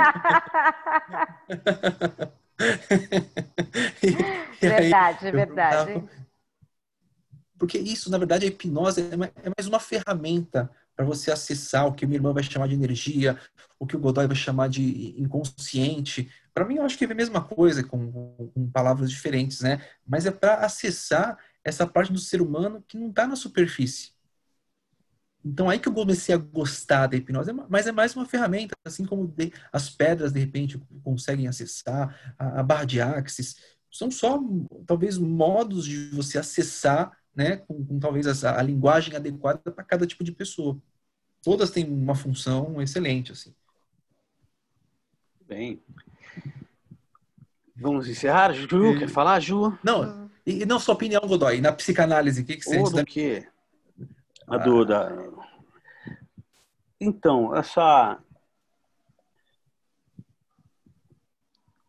verdade, 4.59 5.31
verdade. 5.31 6.03
Porque 7.57 7.77
isso, 7.77 8.09
na 8.09 8.17
verdade, 8.17 8.45
a 8.45 8.47
hipnose 8.47 9.01
é, 9.01 9.47
é 9.47 9.51
mais 9.57 9.67
uma 9.67 9.79
ferramenta 9.79 10.69
para 10.95 11.05
você 11.05 11.31
acessar 11.31 11.87
o 11.87 11.93
que 11.93 12.05
minha 12.05 12.17
irmã 12.17 12.33
vai 12.33 12.43
chamar 12.43 12.67
de 12.67 12.73
energia, 12.73 13.39
o 13.79 13.87
que 13.87 13.95
o 13.95 13.99
Godoy 13.99 14.27
vai 14.27 14.35
chamar 14.35 14.67
de 14.67 15.15
inconsciente. 15.17 16.29
Para 16.53 16.65
mim, 16.65 16.75
eu 16.75 16.83
acho 16.83 16.97
que 16.97 17.05
é 17.05 17.11
a 17.11 17.15
mesma 17.15 17.41
coisa, 17.41 17.83
com, 17.83 18.51
com 18.53 18.69
palavras 18.69 19.09
diferentes, 19.09 19.61
né? 19.61 19.81
Mas 20.05 20.25
é 20.25 20.31
para 20.31 20.55
acessar 20.55 21.37
essa 21.63 21.87
parte 21.87 22.11
do 22.11 22.19
ser 22.19 22.41
humano 22.41 22.83
que 22.87 22.97
não 22.97 23.09
está 23.09 23.25
na 23.25 23.35
superfície. 23.35 24.11
Então 25.49 25.67
aí 25.67 25.79
que 25.79 25.89
eu 25.89 25.93
comecei 25.93 26.33
a 26.33 26.37
gostar 26.37 27.07
da 27.07 27.17
hipnose, 27.17 27.51
mas 27.67 27.87
é 27.87 27.91
mais 27.91 28.15
uma 28.15 28.25
ferramenta, 28.25 28.75
assim 28.85 29.03
como 29.03 29.33
as 29.73 29.89
pedras 29.89 30.31
de 30.31 30.39
repente 30.39 30.79
conseguem 31.03 31.47
acessar, 31.47 32.35
a, 32.37 32.61
barra 32.61 32.85
de 32.85 33.01
axis, 33.01 33.55
são 33.91 34.11
só 34.11 34.39
talvez 34.85 35.17
modos 35.17 35.85
de 35.85 36.09
você 36.09 36.37
acessar, 36.37 37.17
né, 37.35 37.57
com, 37.57 37.83
com 37.83 37.99
talvez 37.99 38.43
a, 38.43 38.59
a, 38.59 38.61
linguagem 38.61 39.15
adequada 39.15 39.71
para 39.71 39.83
cada 39.83 40.05
tipo 40.05 40.23
de 40.23 40.31
pessoa. 40.31 40.79
Todas 41.41 41.71
têm 41.71 41.85
uma 41.85 42.13
função 42.13 42.79
excelente, 42.79 43.31
assim. 43.31 43.53
Bem. 45.47 45.81
Vamos 47.75 48.07
encerrar, 48.07 48.53
Ju? 48.53 48.93
É. 48.95 48.99
Quer 48.99 49.09
falar, 49.09 49.39
Ju? 49.39 49.75
Não, 49.83 50.29
e 50.45 50.65
não 50.65 50.79
sua 50.79 50.93
opinião, 50.93 51.21
Godoy, 51.25 51.59
na 51.59 51.71
psicanálise, 51.71 52.41
o 52.41 52.45
que, 52.45 52.57
que 52.57 52.65
você 52.65 52.77
diz? 52.83 52.91
Do 52.91 53.05
quê? 53.05 53.47
A 54.49 54.57
Duda. 54.57 55.29
Então, 56.99 57.55
essa. 57.55 58.17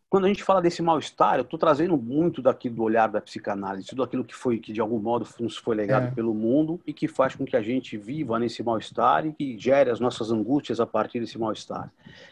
Quando 0.07 0.25
a 0.25 0.27
gente 0.27 0.43
fala 0.43 0.61
desse 0.61 0.81
mal-estar, 0.81 1.37
eu 1.37 1.43
estou 1.43 1.57
trazendo 1.57 1.97
muito 1.97 2.41
daqui 2.41 2.69
do 2.69 2.83
olhar 2.83 3.07
da 3.07 3.21
psicanálise, 3.21 3.87
tudo 3.87 4.03
aquilo 4.03 4.25
que 4.25 4.35
foi 4.35 4.59
que 4.59 4.73
de 4.73 4.81
algum 4.81 4.99
modo 4.99 5.25
nos 5.39 5.55
foi 5.55 5.73
legado 5.73 6.07
é. 6.07 6.11
pelo 6.11 6.33
mundo 6.33 6.81
e 6.85 6.91
que 6.91 7.07
faz 7.07 7.33
com 7.33 7.45
que 7.45 7.55
a 7.55 7.61
gente 7.61 7.97
viva 7.97 8.37
nesse 8.37 8.61
mal-estar 8.61 9.25
e 9.25 9.31
que 9.31 9.57
gere 9.57 9.89
as 9.89 10.01
nossas 10.01 10.29
angústias 10.29 10.81
a 10.81 10.85
partir 10.85 11.21
desse 11.21 11.37
mal-estar, 11.39 11.89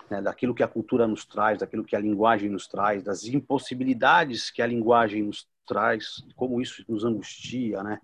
né? 0.10 0.22
daquilo 0.22 0.54
que 0.54 0.62
a 0.62 0.68
cultura 0.68 1.08
nos 1.08 1.26
traz, 1.26 1.60
daquilo 1.60 1.86
que 1.86 1.96
a 1.96 2.00
linguagem 2.00 2.50
nos 2.50 2.68
traz, 2.68 3.02
das 3.02 3.24
impossibilidades 3.24 4.52
que 4.52 4.62
a 4.62 4.68
linguagem 4.68 5.24
nos 5.24 5.48
traz, 5.66 6.22
como 6.36 6.60
isso 6.60 6.84
nos 6.90 7.06
angustia, 7.06 7.82
né? 7.82 8.00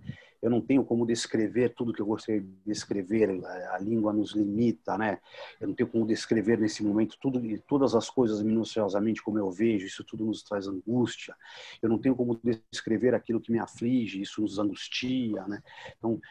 Eu 0.46 0.52
não 0.52 0.62
tenho 0.62 0.86
como 0.86 1.08
descrever 1.08 1.74
tudo 1.74 1.92
que 1.92 2.00
eu 2.00 2.06
gostaria 2.06 2.40
de 2.40 2.48
descrever, 2.68 3.44
a, 3.72 3.80
língua 3.80 4.14
nos 4.14 4.36
limita, 4.36 4.96
né? 4.96 5.18
Eu 5.60 5.70
não 5.70 5.74
tenho 5.74 5.90
como 5.90 6.06
descrever 6.06 6.60
nesse 6.60 6.84
momento 6.84 7.18
tudo 7.20 7.42
todas 7.68 7.96
as 7.96 8.12
coisas 8.12 8.44
minuciosamente 8.44 9.24
como 9.24 9.40
eu 9.40 9.50
vejo, 9.50 9.88
isso 9.88 10.04
tudo 10.04 10.24
nos 10.24 10.44
traz 10.44 10.68
angústia. 10.68 11.36
Eu 11.82 11.90
não 11.90 11.98
tenho 11.98 12.16
como 12.16 12.40
descrever 12.72 13.16
aquilo 13.16 13.42
que 13.42 13.52
me 13.52 13.58
aflige, 13.58 14.22
isso 14.22 14.40
nos 14.40 14.60
angustia, 14.60 15.48
né? 15.48 15.64
Então, 15.98 16.22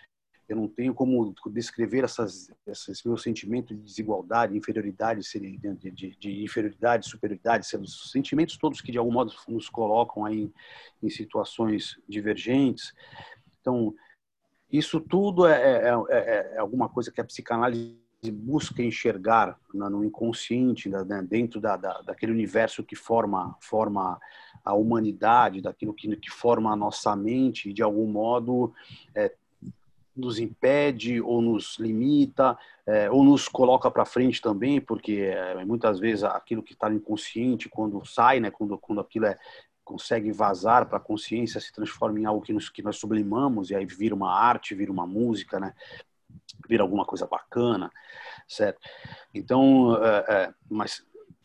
eu 0.49 0.55
não 0.55 0.69
tenho 0.69 0.95
como 0.95 1.35
descrever 1.51 2.05
essas, 2.05 2.53
esse 2.69 3.09
meu 3.09 3.17
sentimento 3.17 3.75
de 3.75 3.81
desigualdade, 3.81 4.57
inferioridade, 4.57 5.23
de, 5.23 5.91
de, 5.91 6.17
de 6.17 6.45
inferioridade, 6.45 7.09
superioridade, 7.09 7.67
os 7.79 8.13
sentimentos 8.13 8.57
todos 8.59 8.81
que 8.81 8.93
de 8.93 8.99
algum 8.99 9.11
modo 9.11 9.33
nos 9.49 9.69
colocam 9.69 10.25
aí 10.25 10.53
em 11.03 11.11
situações 11.11 11.99
divergentes. 12.09 12.95
Então, 13.65 13.93
isso 14.77 15.01
tudo 15.01 15.47
é, 15.47 15.89
é, 15.89 15.95
é, 16.11 16.53
é 16.55 16.59
alguma 16.59 16.89
coisa 16.89 17.13
que 17.13 17.21
a 17.21 17.25
psicanálise 17.25 17.97
busca 18.33 18.83
enxergar 18.83 19.59
no 19.73 20.05
inconsciente, 20.05 20.89
né, 20.89 21.05
dentro 21.29 21.61
da, 21.61 21.77
da, 21.77 22.01
daquele 22.03 22.33
universo 22.33 22.83
que 22.83 22.97
forma, 22.97 23.57
forma 23.61 24.19
a 24.65 24.75
humanidade, 24.75 25.61
daquilo 25.61 25.95
que, 25.95 26.17
que 26.17 26.31
forma 26.31 26.73
a 26.73 26.77
nossa 26.77 27.15
mente, 27.15 27.69
e 27.69 27.73
de 27.73 27.83
algum 27.83 28.07
modo 28.07 28.73
é, 29.15 29.33
nos 30.17 30.39
impede 30.39 31.21
ou 31.21 31.43
nos 31.43 31.77
limita 31.79 32.57
é, 32.87 33.11
ou 33.11 33.25
nos 33.25 33.49
coloca 33.49 33.91
para 33.91 34.05
frente 34.05 34.41
também, 34.41 34.81
porque 34.81 35.33
é, 35.35 35.65
muitas 35.65 35.99
vezes 35.99 36.25
aquilo 36.25 36.63
que 36.63 36.73
está 36.73 36.89
no 36.89 36.97
inconsciente, 36.97 37.69
quando 37.69 38.05
sai, 38.05 38.41
né, 38.41 38.51
quando, 38.51 38.79
quando 38.79 39.01
aquilo 39.01 39.27
é, 39.27 39.39
consegue 39.85 40.33
vazar 40.33 40.87
para 40.89 40.99
a 40.99 41.01
consciência, 41.01 41.61
se 41.61 41.73
transforma 41.73 42.19
em 42.19 42.25
algo 42.25 42.43
que, 42.43 42.55
que 42.73 42.83
nós 42.83 42.97
sublimamos 42.97 43.71
e 43.71 43.75
aí 43.75 43.85
vira 43.85 44.15
uma 44.15 44.33
arte, 44.33 44.75
vira 44.75 44.91
uma 44.91 45.07
música, 45.07 45.61
né? 45.61 45.75
Vira 46.69 46.83
alguma 46.83 47.05
coisa 47.05 47.27
bacana, 47.27 47.91
certo? 48.49 48.81
Então, 49.33 49.97
é, 50.03 50.25
é, 50.29 50.55
mas 50.69 51.05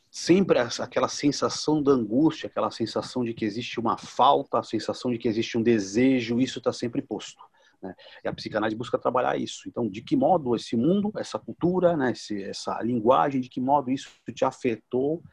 sempre 0.10 0.60
aquela 0.60 1.08
sensação 1.08 1.84
da 1.84 1.92
angústia, 1.92 2.48
aquela 2.48 2.72
sensação 2.72 3.24
de 3.24 3.34
que 3.34 3.46
existe 3.46 3.80
uma 3.80 3.98
falta, 3.98 4.60
a 4.60 4.64
sensação 4.64 5.12
de 5.12 5.18
que 5.18 5.28
existe 5.28 5.58
um 5.58 5.62
desejo, 5.62 6.40
isso 6.40 6.60
está 6.60 6.74
sempre 6.74 7.02
posto. 7.02 7.42
Né? 7.82 7.96
E 8.24 8.28
a 8.28 8.34
psicanálise 8.34 8.76
busca 8.76 8.98
trabalhar 8.98 9.38
isso. 9.38 9.68
Então, 9.68 9.88
de 9.88 10.02
que 10.02 10.16
modo 10.16 10.56
esse 10.56 10.76
mundo, 10.76 11.12
essa 11.16 11.40
cultura, 11.40 11.96
né, 11.96 12.12
esse, 12.12 12.44
essa 12.44 12.82
linguagem, 12.82 13.42
de 13.42 13.50
que 13.50 13.62
modo 13.62 13.90
isso 13.90 14.10
te 14.34 14.44
afetou 14.44 15.24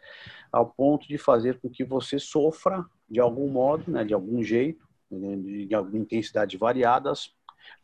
ao 0.53 0.67
ponto 0.67 1.09
de 1.09 1.19
fazer 1.19 1.59
com 1.61 1.69
que 1.69 1.85
você 1.85 2.19
sofra 2.19 2.85
de 3.09 3.21
algum 3.21 3.49
modo, 3.49 3.91
né, 3.91 4.05
de 4.05 4.15
algum 4.15 4.43
jeito, 4.43 4.87
né, 5.11 5.37
de 5.67 5.75
alguma 5.75 5.99
intensidade 5.99 6.57
variadas, 6.57 7.35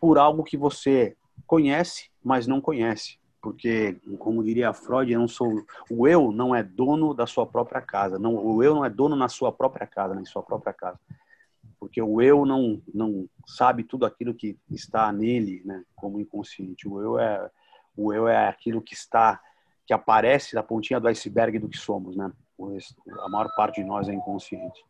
por 0.01 0.19
algo 0.19 0.43
que 0.43 0.57
você 0.57 1.17
conhece, 1.47 2.11
mas 2.23 2.47
não 2.47 2.61
conhece. 2.61 3.19
Porque, 3.41 4.01
como 4.19 4.45
diria 4.45 4.73
Freud, 4.73 5.13
eu 5.13 5.19
não 5.19 5.27
sou, 5.27 5.65
o 5.91 6.07
eu 6.07 6.31
não 6.31 6.55
é 6.55 6.63
dono 6.63 7.13
da 7.13 7.27
sua 7.27 7.45
própria 7.45 7.81
casa. 7.81 8.17
Não, 8.17 8.37
o 8.37 8.63
eu 8.63 8.75
não 8.75 8.85
é 8.85 8.91
dono 8.91 9.17
na 9.17 9.29
sua 9.29 9.51
própria 9.51 9.87
casa, 9.87 10.15
na 10.15 10.25
sua 10.25 10.45
própria 10.45 10.73
casa. 10.73 10.99
Porque 11.81 12.01
o 12.01 12.23
eu 12.23 12.47
não, 12.47 12.81
não 12.95 13.29
sabe 13.45 13.83
tudo 13.83 14.07
aquilo 14.07 14.33
que 14.33 14.57
está 14.71 15.13
nele, 15.13 15.61
né, 15.65 15.83
como 15.97 16.21
inconsciente. 16.21 16.87
O 16.87 17.01
eu 17.03 17.19
é, 17.19 17.51
o 17.97 18.13
eu 18.13 18.29
é 18.29 18.47
aquilo 18.47 18.81
que 18.81 18.95
está, 18.95 19.41
que 19.85 19.93
aparece 19.93 20.55
na 20.55 20.63
pontinha 20.63 21.01
do 21.01 21.09
iceberg 21.09 21.59
do 21.59 21.69
que 21.69 21.77
somos, 21.77 22.17
né? 22.17 22.33
a 23.21 23.29
maior 23.29 23.53
parte 23.57 23.81
de 23.81 23.87
nós 23.87 24.09
é 24.09 24.15
inconsciente. 24.15 24.85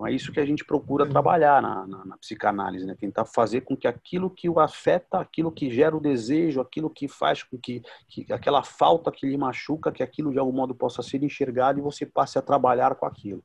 Então 0.00 0.08
é 0.08 0.14
isso 0.14 0.32
que 0.32 0.40
a 0.40 0.46
gente 0.46 0.64
procura 0.64 1.06
trabalhar 1.06 1.60
na, 1.60 1.86
na, 1.86 2.04
na, 2.06 2.16
psicanálise, 2.16 2.86
né? 2.86 2.96
Tentar 2.98 3.26
fazer 3.26 3.60
com 3.60 3.76
que 3.76 3.86
aquilo 3.86 4.30
que 4.30 4.48
o 4.48 4.58
afeta, 4.58 5.20
aquilo 5.20 5.52
que 5.52 5.70
gera 5.70 5.94
o 5.94 6.00
desejo, 6.00 6.58
aquilo 6.58 6.88
que 6.88 7.06
faz 7.06 7.42
com 7.42 7.58
que, 7.58 7.82
que 8.08 8.32
aquela 8.32 8.62
falta 8.62 9.12
que 9.12 9.26
lhe 9.26 9.36
machuca, 9.36 9.92
que 9.92 10.02
aquilo 10.02 10.32
de 10.32 10.38
algum 10.38 10.52
modo 10.52 10.74
possa 10.74 11.02
ser 11.02 11.22
enxergado 11.22 11.78
e 11.78 11.82
você 11.82 12.06
passe 12.06 12.38
a 12.38 12.42
trabalhar 12.42 12.94
com 12.94 13.04
aquilo. 13.04 13.44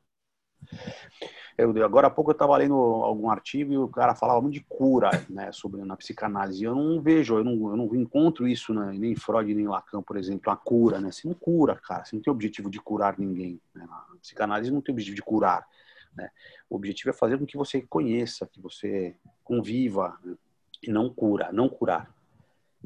Eu, 1.58 1.72
agora 1.84 2.08
há 2.08 2.10
pouco 2.10 2.32
eu 2.32 2.36
estava 2.36 2.56
lendo 2.56 2.74
algum 2.74 3.30
artigo 3.30 3.74
e 3.74 3.78
o 3.78 3.90
cara 3.90 4.16
falava 4.16 4.42
muito 4.42 4.54
de 4.54 4.64
cura, 4.64 5.10
né, 5.30 5.52
sobre 5.52 5.84
na 5.84 5.98
psicanálise. 5.98 6.64
Eu 6.64 6.74
não 6.74 7.02
vejo, 7.02 7.38
eu 7.38 7.44
não, 7.44 7.70
eu 7.70 7.76
não 7.76 7.96
encontro 7.96 8.48
isso 8.48 8.74
né, 8.74 8.94
nem 8.98 9.12
em 9.12 9.16
Freud 9.18 9.54
nem 9.54 9.66
em 9.66 9.68
Lacan, 9.68 10.02
por 10.02 10.16
exemplo, 10.16 10.50
a 10.50 10.56
cura, 10.56 11.02
né? 11.02 11.12
Você 11.12 11.28
não 11.28 11.36
cura, 11.36 11.76
cara. 11.76 12.06
Você 12.06 12.16
não 12.16 12.24
tem 12.24 12.32
objetivo 12.32 12.70
de 12.70 12.80
curar 12.80 13.20
ninguém. 13.20 13.60
Né? 13.74 13.86
A 13.90 14.18
psicanálise 14.22 14.72
não 14.72 14.80
tem 14.80 14.94
objetivo 14.94 15.18
de 15.18 15.22
curar. 15.22 15.68
Né? 16.16 16.30
O 16.70 16.76
objetivo 16.76 17.10
é 17.10 17.14
fazer 17.14 17.38
com 17.38 17.46
que 17.46 17.58
você 17.58 17.82
conheça, 17.82 18.48
que 18.48 18.62
você 18.62 19.16
conviva 19.44 20.18
né? 20.24 20.36
e 20.82 20.92
não 20.92 21.10
cura, 21.10 21.52
não 21.52 21.68
curar. 21.68 22.14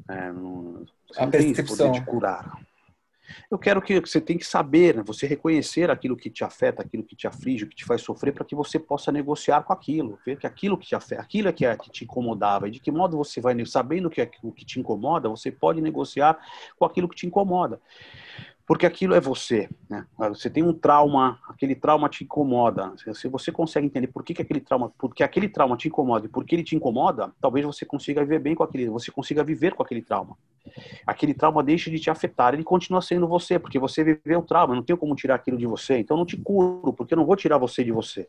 É, 0.10 0.32
não, 0.32 0.86
você 1.08 1.20
a 1.20 1.24
não 1.24 1.32
percepção. 1.32 1.92
de 1.92 2.04
curar. 2.06 2.52
Eu 3.52 3.60
quero 3.60 3.80
que 3.80 4.00
você 4.00 4.20
tem 4.20 4.38
que 4.38 4.46
saber, 4.46 4.96
né? 4.96 5.04
você 5.06 5.28
reconhecer 5.28 5.92
aquilo 5.92 6.18
que 6.18 6.32
te 6.32 6.44
afeta, 6.44 6.82
aquilo 6.82 7.04
que 7.04 7.16
te 7.16 7.28
aflige, 7.28 7.68
que 7.68 7.76
te 7.76 7.86
faz 7.86 8.02
sofrer, 8.02 8.34
para 8.34 8.44
que 8.44 8.56
você 8.56 8.80
possa 8.80 9.12
negociar 9.12 9.62
com 9.64 9.72
aquilo, 9.72 10.18
ver 10.26 10.38
que 10.38 10.48
aquilo 10.48 10.78
que 10.78 10.88
te 10.88 10.96
afeta, 10.96 11.22
aquilo 11.22 11.48
é 11.48 11.54
que, 11.54 11.64
é, 11.64 11.78
que 11.78 11.92
te 11.92 12.06
incomodava, 12.06 12.68
e 12.68 12.72
de 12.72 12.80
que 12.80 12.92
modo 12.92 13.18
você 13.18 13.40
vai, 13.40 13.56
sabendo 13.68 14.10
que 14.10 14.22
é 14.22 14.32
o 14.42 14.52
que 14.52 14.66
te 14.66 14.80
incomoda, 14.80 15.30
você 15.30 15.52
pode 15.52 15.80
negociar 15.80 16.40
com 16.78 16.86
aquilo 16.86 17.08
que 17.08 17.16
te 17.16 17.28
incomoda 17.28 17.80
porque 18.70 18.86
aquilo 18.86 19.16
é 19.16 19.20
você. 19.20 19.68
Né? 19.90 20.06
Você 20.16 20.48
tem 20.48 20.62
um 20.62 20.72
trauma, 20.72 21.40
aquele 21.50 21.74
trauma 21.74 22.08
te 22.08 22.24
incomoda. 22.24 22.94
Se 23.16 23.28
você 23.28 23.52
consegue 23.52 23.88
entender 23.88 24.06
por 24.06 24.24
que, 24.24 24.32
que 24.32 24.44
aquele 24.44 24.60
trauma, 24.60 24.94
porque 24.96 25.24
aquele 25.24 25.50
trauma 25.50 25.76
te 25.76 25.88
incomoda 25.88 26.28
e 26.28 26.30
por 26.30 26.46
que 26.46 26.54
ele 26.54 26.64
te 26.64 26.76
incomoda, 26.76 27.34
talvez 27.42 27.66
você 27.66 27.84
consiga 27.84 28.22
viver 28.22 28.38
bem 28.38 28.54
com 28.54 28.62
aquele, 28.62 28.88
você 28.88 29.12
consiga 29.12 29.44
viver 29.44 29.74
com 29.74 29.82
aquele 29.82 30.04
trauma. 30.04 30.38
Aquele 31.06 31.34
trauma 31.34 31.64
deixa 31.64 31.90
de 31.90 32.00
te 32.00 32.10
afetar, 32.10 32.54
ele 32.54 32.64
continua 32.64 33.02
sendo 33.02 33.28
você, 33.28 33.58
porque 33.60 33.80
você 33.80 34.04
viveu 34.04 34.40
o 34.40 34.44
trauma, 34.44 34.76
não 34.76 34.84
tem 34.84 34.96
como 34.96 35.16
tirar 35.16 35.36
aquilo 35.36 35.58
de 35.58 35.66
você. 35.66 35.98
Então 35.98 36.18
não 36.18 36.26
te 36.26 36.38
curo, 36.38 36.94
porque 36.94 37.14
eu 37.14 37.18
não 37.18 37.26
vou 37.26 37.36
tirar 37.36 37.58
você 37.58 37.84
de 37.84 37.92
você. 37.92 38.28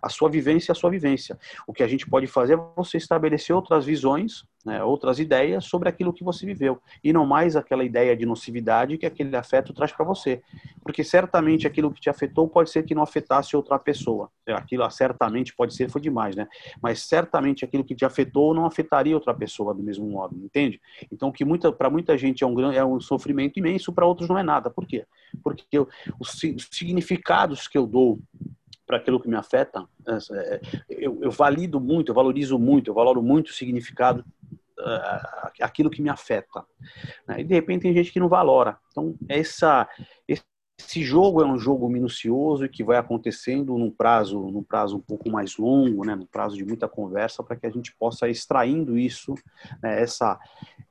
A 0.00 0.08
sua 0.08 0.28
vivência 0.28 0.70
é 0.70 0.74
a 0.74 0.76
sua 0.76 0.90
vivência. 0.90 1.38
O 1.66 1.72
que 1.72 1.82
a 1.82 1.88
gente 1.88 2.08
pode 2.08 2.26
fazer 2.26 2.54
é 2.54 2.60
você 2.76 2.96
estabelecer 2.96 3.54
outras 3.54 3.84
visões 3.84 4.44
né, 4.64 4.82
outras 4.82 5.18
ideias 5.18 5.64
sobre 5.64 5.88
aquilo 5.88 6.12
que 6.12 6.22
você 6.22 6.46
viveu 6.46 6.80
e 7.02 7.12
não 7.12 7.26
mais 7.26 7.56
aquela 7.56 7.84
ideia 7.84 8.16
de 8.16 8.24
nocividade 8.24 8.96
que 8.96 9.06
aquele 9.06 9.34
afeto 9.36 9.72
traz 9.72 9.92
para 9.92 10.04
você, 10.04 10.40
porque 10.82 11.02
certamente 11.02 11.66
aquilo 11.66 11.92
que 11.92 12.00
te 12.00 12.08
afetou 12.08 12.48
pode 12.48 12.70
ser 12.70 12.84
que 12.84 12.94
não 12.94 13.02
afetasse 13.02 13.56
outra 13.56 13.78
pessoa. 13.78 14.30
Aquilo 14.48 14.88
certamente 14.90 15.54
pode 15.54 15.74
ser 15.74 15.90
foi 15.90 16.00
demais, 16.00 16.36
né? 16.36 16.46
Mas 16.80 17.02
certamente 17.02 17.64
aquilo 17.64 17.84
que 17.84 17.94
te 17.94 18.04
afetou 18.04 18.54
não 18.54 18.64
afetaria 18.64 19.14
outra 19.14 19.34
pessoa 19.34 19.74
do 19.74 19.82
mesmo 19.82 20.06
modo, 20.08 20.36
entende? 20.36 20.80
Então 21.10 21.32
que 21.32 21.44
muita 21.44 21.72
para 21.82 21.90
muita 21.90 22.16
gente 22.16 22.44
é 22.44 22.46
um 22.46 22.72
é 22.72 22.84
um 22.84 23.00
sofrimento 23.00 23.58
imenso, 23.58 23.92
para 23.92 24.06
outros 24.06 24.28
não 24.28 24.38
é 24.38 24.42
nada. 24.44 24.70
Por 24.70 24.86
quê? 24.86 25.04
Porque 25.42 25.64
eu, 25.72 25.88
os, 26.20 26.32
os 26.32 26.68
significados 26.70 27.66
que 27.66 27.76
eu 27.76 27.88
dou 27.88 28.20
para 28.86 28.98
aquilo 28.98 29.18
que 29.18 29.28
me 29.28 29.34
afeta, 29.34 29.84
é, 30.06 30.60
eu, 30.88 31.18
eu, 31.20 31.30
valido 31.32 31.80
muito, 31.80 32.10
eu 32.10 32.14
valorizo 32.14 32.56
muito, 32.56 32.88
eu 32.88 32.94
valoro 32.94 33.20
muito 33.20 33.48
o 33.48 33.52
significado 33.52 34.24
uh, 34.78 35.50
aquilo 35.60 35.90
que 35.90 36.00
me 36.00 36.08
afeta. 36.08 36.64
Né? 37.26 37.40
E 37.40 37.44
de 37.44 37.52
repente 37.52 37.82
tem 37.82 37.94
gente 37.94 38.12
que 38.12 38.20
não 38.20 38.28
valora. 38.28 38.78
Então 38.92 39.16
essa 39.28 39.88
esse 40.28 40.44
jogo 41.02 41.42
é 41.42 41.46
um 41.46 41.58
jogo 41.58 41.88
minucioso 41.88 42.64
e 42.64 42.68
que 42.68 42.82
vai 42.82 42.96
acontecendo 42.96 43.76
num 43.78 43.90
prazo, 43.90 44.38
num 44.38 44.62
prazo 44.62 44.96
um 44.96 45.00
pouco 45.00 45.30
mais 45.30 45.56
longo, 45.56 46.04
né, 46.04 46.14
num 46.14 46.26
prazo 46.26 46.56
de 46.56 46.64
muita 46.64 46.88
conversa, 46.88 47.42
para 47.42 47.56
que 47.56 47.66
a 47.66 47.70
gente 47.70 47.94
possa 47.94 48.28
ir 48.28 48.32
extraindo 48.32 48.98
isso, 48.98 49.34
né, 49.82 50.02
essa, 50.02 50.38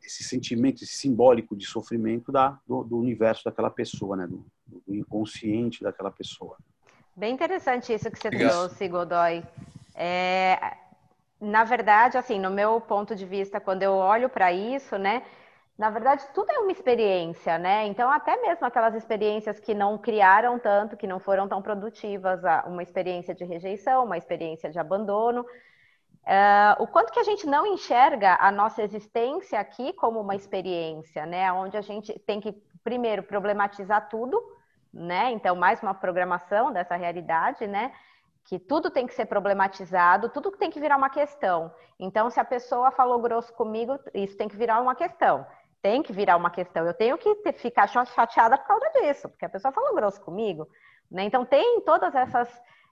esse 0.03 0.23
sentimento, 0.23 0.83
esse 0.83 0.97
simbólico 0.97 1.55
de 1.55 1.65
sofrimento 1.65 2.31
da, 2.31 2.57
do, 2.67 2.83
do 2.83 2.97
universo 2.97 3.43
daquela 3.45 3.69
pessoa, 3.69 4.15
né, 4.15 4.27
do, 4.27 4.45
do 4.65 4.95
inconsciente 4.95 5.83
daquela 5.83 6.11
pessoa. 6.11 6.57
Bem 7.15 7.33
interessante 7.33 7.93
isso 7.93 8.09
que 8.09 8.19
você 8.19 8.29
trouxe, 8.29 8.87
Godoy. 8.87 9.43
É, 9.93 10.75
na 11.39 11.63
verdade, 11.63 12.17
assim, 12.17 12.39
no 12.39 12.49
meu 12.49 12.79
ponto 12.79 13.15
de 13.15 13.25
vista, 13.25 13.59
quando 13.59 13.83
eu 13.83 13.93
olho 13.93 14.29
para 14.29 14.53
isso, 14.53 14.97
né, 14.97 15.23
na 15.77 15.89
verdade, 15.89 16.23
tudo 16.33 16.51
é 16.51 16.59
uma 16.59 16.71
experiência, 16.71 17.57
né? 17.57 17.87
Então, 17.87 18.09
até 18.11 18.39
mesmo 18.41 18.65
aquelas 18.67 18.93
experiências 18.93 19.59
que 19.59 19.73
não 19.73 19.97
criaram 19.97 20.59
tanto, 20.59 20.97
que 20.97 21.07
não 21.07 21.19
foram 21.19 21.47
tão 21.47 21.61
produtivas, 21.61 22.41
uma 22.67 22.83
experiência 22.83 23.33
de 23.33 23.43
rejeição, 23.45 24.05
uma 24.05 24.17
experiência 24.17 24.69
de 24.69 24.77
abandono, 24.77 25.41
uh, 25.41 26.83
o 26.83 26.87
quanto 26.87 27.11
que 27.11 27.19
a 27.19 27.23
gente 27.23 27.47
não 27.47 27.65
enxerga 27.65 28.37
a 28.39 28.51
nossa 28.51 28.83
existência 28.83 29.59
aqui 29.59 29.93
como 29.93 30.19
uma 30.19 30.35
experiência, 30.35 31.25
né? 31.25 31.51
Onde 31.51 31.77
a 31.77 31.81
gente 31.81 32.17
tem 32.19 32.39
que, 32.39 32.51
primeiro, 32.83 33.23
problematizar 33.23 34.07
tudo, 34.07 34.39
né? 34.93 35.31
Então, 35.31 35.55
mais 35.55 35.81
uma 35.81 35.93
programação 35.93 36.71
dessa 36.71 36.95
realidade, 36.95 37.65
né? 37.65 37.91
Que 38.43 38.59
tudo 38.59 38.91
tem 38.91 39.07
que 39.07 39.15
ser 39.15 39.25
problematizado, 39.25 40.29
tudo 40.29 40.51
tem 40.51 40.69
que 40.69 40.79
virar 40.79 40.97
uma 40.97 41.09
questão. 41.09 41.73
Então, 41.99 42.29
se 42.29 42.39
a 42.39 42.45
pessoa 42.45 42.91
falou 42.91 43.19
grosso 43.19 43.53
comigo, 43.53 43.97
isso 44.13 44.37
tem 44.37 44.47
que 44.47 44.57
virar 44.57 44.79
uma 44.81 44.93
questão. 44.95 45.45
Tem 45.81 46.03
que 46.03 46.13
virar 46.13 46.37
uma 46.37 46.51
questão. 46.51 46.85
Eu 46.85 46.93
tenho 46.93 47.17
que 47.17 47.35
ter, 47.35 47.53
ficar 47.53 47.87
chateada 47.87 48.57
por 48.57 48.67
causa 48.67 48.89
disso, 48.89 49.29
porque 49.29 49.45
a 49.45 49.49
pessoa 49.49 49.71
falou 49.71 49.95
grosso 49.95 50.21
comigo. 50.21 50.67
Né? 51.09 51.23
Então, 51.23 51.45
tem 51.45 51.81
todas 51.81 52.13
essas, 52.13 52.49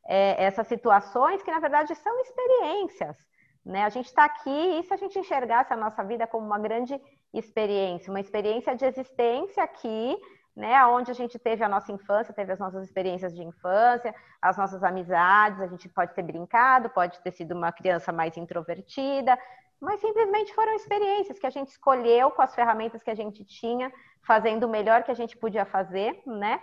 é, 0.07 0.43
essas 0.43 0.67
situações 0.67 1.41
que, 1.43 1.51
na 1.51 1.59
verdade, 1.59 1.93
são 1.95 2.19
experiências. 2.21 3.17
Né? 3.65 3.83
A 3.83 3.89
gente 3.89 4.07
está 4.07 4.25
aqui 4.25 4.79
e 4.79 4.83
se 4.83 4.93
a 4.93 4.97
gente 4.97 5.19
enxergasse 5.19 5.71
a 5.71 5.77
nossa 5.77 6.03
vida 6.03 6.25
como 6.25 6.45
uma 6.45 6.57
grande 6.59 6.99
experiência, 7.33 8.09
uma 8.09 8.19
experiência 8.19 8.75
de 8.75 8.85
existência 8.85 9.63
aqui, 9.63 10.17
né? 10.55 10.85
Onde 10.87 11.09
a 11.09 11.13
gente 11.13 11.39
teve 11.39 11.63
a 11.63 11.69
nossa 11.69 11.91
infância, 11.91 12.33
teve 12.33 12.51
as 12.51 12.59
nossas 12.59 12.83
experiências 12.83 13.33
de 13.33 13.41
infância, 13.41 14.13
as 14.41 14.57
nossas 14.57 14.83
amizades, 14.83 15.61
a 15.61 15.67
gente 15.67 15.87
pode 15.87 16.13
ter 16.13 16.23
brincado, 16.23 16.89
pode 16.89 17.19
ter 17.21 17.31
sido 17.31 17.53
uma 17.53 17.71
criança 17.71 18.11
mais 18.11 18.35
introvertida, 18.35 19.39
mas 19.79 19.99
simplesmente 20.01 20.53
foram 20.53 20.73
experiências 20.73 21.39
que 21.39 21.47
a 21.47 21.49
gente 21.49 21.69
escolheu 21.69 22.31
com 22.31 22.41
as 22.41 22.53
ferramentas 22.53 23.01
que 23.01 23.09
a 23.09 23.15
gente 23.15 23.43
tinha, 23.45 23.91
fazendo 24.21 24.65
o 24.65 24.69
melhor 24.69 25.03
que 25.03 25.11
a 25.11 25.15
gente 25.15 25.37
podia 25.37 25.65
fazer, 25.65 26.21
né? 26.25 26.61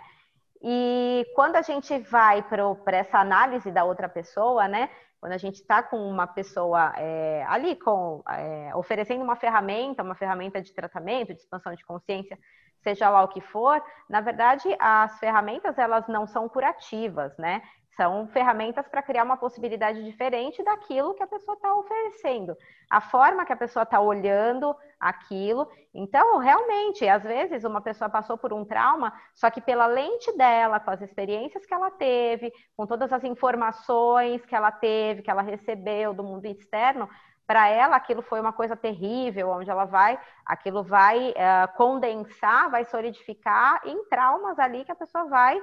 E 0.61 1.25
quando 1.35 1.55
a 1.55 1.61
gente 1.61 1.97
vai 1.99 2.41
para 2.41 2.97
essa 2.97 3.19
análise 3.19 3.71
da 3.71 3.83
outra 3.83 4.09
pessoa, 4.09 4.67
né? 4.67 4.89
Quando 5.19 5.33
a 5.33 5.37
gente 5.37 5.55
está 5.55 5.81
com 5.81 5.97
uma 5.97 6.27
pessoa 6.27 6.93
é, 6.95 7.43
ali 7.47 7.75
com, 7.75 8.23
é, 8.29 8.71
oferecendo 8.75 9.23
uma 9.23 9.35
ferramenta, 9.35 10.03
uma 10.03 10.15
ferramenta 10.15 10.61
de 10.61 10.73
tratamento, 10.73 11.33
de 11.33 11.39
expansão 11.39 11.73
de 11.73 11.83
consciência, 11.85 12.37
seja 12.83 13.09
lá 13.09 13.23
o 13.23 13.27
que 13.27 13.41
for, 13.41 13.83
na 14.07 14.21
verdade, 14.21 14.67
as 14.79 15.17
ferramentas 15.19 15.77
elas 15.77 16.07
não 16.07 16.27
são 16.27 16.47
curativas, 16.47 17.35
né? 17.37 17.61
São 17.97 18.27
ferramentas 18.27 18.87
para 18.87 19.01
criar 19.01 19.23
uma 19.23 19.37
possibilidade 19.37 20.03
diferente 20.03 20.63
daquilo 20.63 21.15
que 21.15 21.23
a 21.23 21.27
pessoa 21.27 21.55
está 21.55 21.73
oferecendo, 21.73 22.55
a 22.89 23.01
forma 23.01 23.43
que 23.43 23.51
a 23.51 23.57
pessoa 23.57 23.83
está 23.83 23.99
olhando 23.99 24.73
aquilo. 24.99 25.67
Então, 25.93 26.37
realmente, 26.37 27.07
às 27.07 27.23
vezes 27.23 27.63
uma 27.63 27.81
pessoa 27.81 28.07
passou 28.07 28.37
por 28.37 28.53
um 28.53 28.63
trauma, 28.63 29.11
só 29.33 29.49
que 29.49 29.59
pela 29.59 29.87
lente 29.87 30.31
dela, 30.37 30.79
com 30.79 30.91
as 30.91 31.01
experiências 31.01 31.65
que 31.65 31.73
ela 31.73 31.89
teve, 31.89 32.53
com 32.75 32.85
todas 32.85 33.11
as 33.11 33.23
informações 33.23 34.45
que 34.45 34.55
ela 34.55 34.71
teve, 34.71 35.23
que 35.23 35.31
ela 35.31 35.41
recebeu 35.41 36.13
do 36.13 36.23
mundo 36.23 36.45
externo, 36.45 37.09
para 37.47 37.69
ela 37.69 37.95
aquilo 37.95 38.21
foi 38.21 38.41
uma 38.41 38.51
coisa 38.51 38.75
terrível, 38.75 39.49
onde 39.49 39.69
ela 39.69 39.85
vai, 39.85 40.19
aquilo 40.45 40.83
vai 40.83 41.29
uh, 41.29 41.77
condensar, 41.77 42.69
vai 42.69 42.83
solidificar 42.83 43.81
em 43.85 44.03
traumas 44.09 44.59
ali 44.59 44.83
que 44.83 44.91
a 44.91 44.95
pessoa 44.95 45.25
vai 45.25 45.57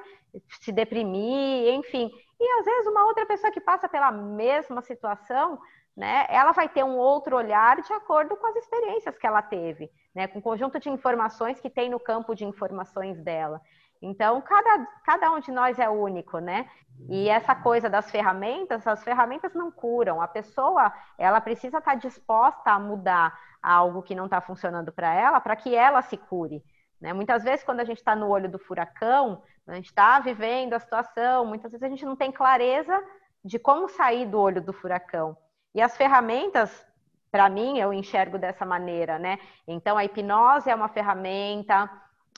se 0.48 0.72
deprimir, 0.72 1.74
enfim. 1.74 2.10
E 2.40 2.58
às 2.58 2.64
vezes 2.64 2.86
uma 2.86 3.04
outra 3.04 3.26
pessoa 3.26 3.52
que 3.52 3.60
passa 3.60 3.86
pela 3.86 4.10
mesma 4.10 4.80
situação, 4.80 5.60
né, 5.94 6.26
ela 6.28 6.52
vai 6.52 6.68
ter 6.68 6.82
um 6.82 6.96
outro 6.96 7.36
olhar 7.36 7.80
de 7.80 7.92
acordo 7.92 8.34
com 8.36 8.46
as 8.46 8.56
experiências 8.56 9.16
que 9.16 9.26
ela 9.26 9.42
teve, 9.42 9.90
né, 10.14 10.26
com 10.26 10.38
o 10.38 10.42
conjunto 10.42 10.80
de 10.80 10.88
informações 10.88 11.60
que 11.60 11.70
tem 11.70 11.90
no 11.90 12.00
campo 12.00 12.34
de 12.34 12.44
informações 12.44 13.20
dela. 13.20 13.60
Então, 14.04 14.40
cada, 14.42 14.86
cada 15.02 15.30
um 15.30 15.40
de 15.40 15.50
nós 15.50 15.78
é 15.78 15.88
único, 15.88 16.38
né? 16.38 16.68
E 17.08 17.26
essa 17.28 17.54
coisa 17.54 17.88
das 17.88 18.10
ferramentas, 18.10 18.86
as 18.86 19.02
ferramentas 19.02 19.54
não 19.54 19.70
curam. 19.70 20.20
A 20.20 20.28
pessoa, 20.28 20.92
ela 21.16 21.40
precisa 21.40 21.78
estar 21.78 21.94
disposta 21.94 22.70
a 22.70 22.78
mudar 22.78 23.36
algo 23.62 24.02
que 24.02 24.14
não 24.14 24.26
está 24.26 24.42
funcionando 24.42 24.92
para 24.92 25.12
ela, 25.14 25.40
para 25.40 25.56
que 25.56 25.74
ela 25.74 26.02
se 26.02 26.18
cure. 26.18 26.62
Né? 27.00 27.14
Muitas 27.14 27.42
vezes, 27.42 27.64
quando 27.64 27.80
a 27.80 27.84
gente 27.84 27.96
está 27.96 28.14
no 28.14 28.28
olho 28.28 28.48
do 28.48 28.58
furacão, 28.58 29.42
a 29.66 29.74
gente 29.74 29.86
está 29.86 30.20
vivendo 30.20 30.74
a 30.74 30.78
situação, 30.78 31.46
muitas 31.46 31.72
vezes 31.72 31.82
a 31.82 31.88
gente 31.88 32.04
não 32.04 32.14
tem 32.14 32.30
clareza 32.30 33.02
de 33.42 33.58
como 33.58 33.88
sair 33.88 34.26
do 34.26 34.38
olho 34.38 34.60
do 34.60 34.74
furacão. 34.74 35.34
E 35.74 35.80
as 35.80 35.96
ferramentas, 35.96 36.86
para 37.30 37.48
mim, 37.48 37.78
eu 37.78 37.90
enxergo 37.90 38.38
dessa 38.38 38.66
maneira, 38.66 39.18
né? 39.18 39.38
Então, 39.66 39.96
a 39.96 40.04
hipnose 40.04 40.68
é 40.68 40.74
uma 40.74 40.88
ferramenta, 40.88 41.90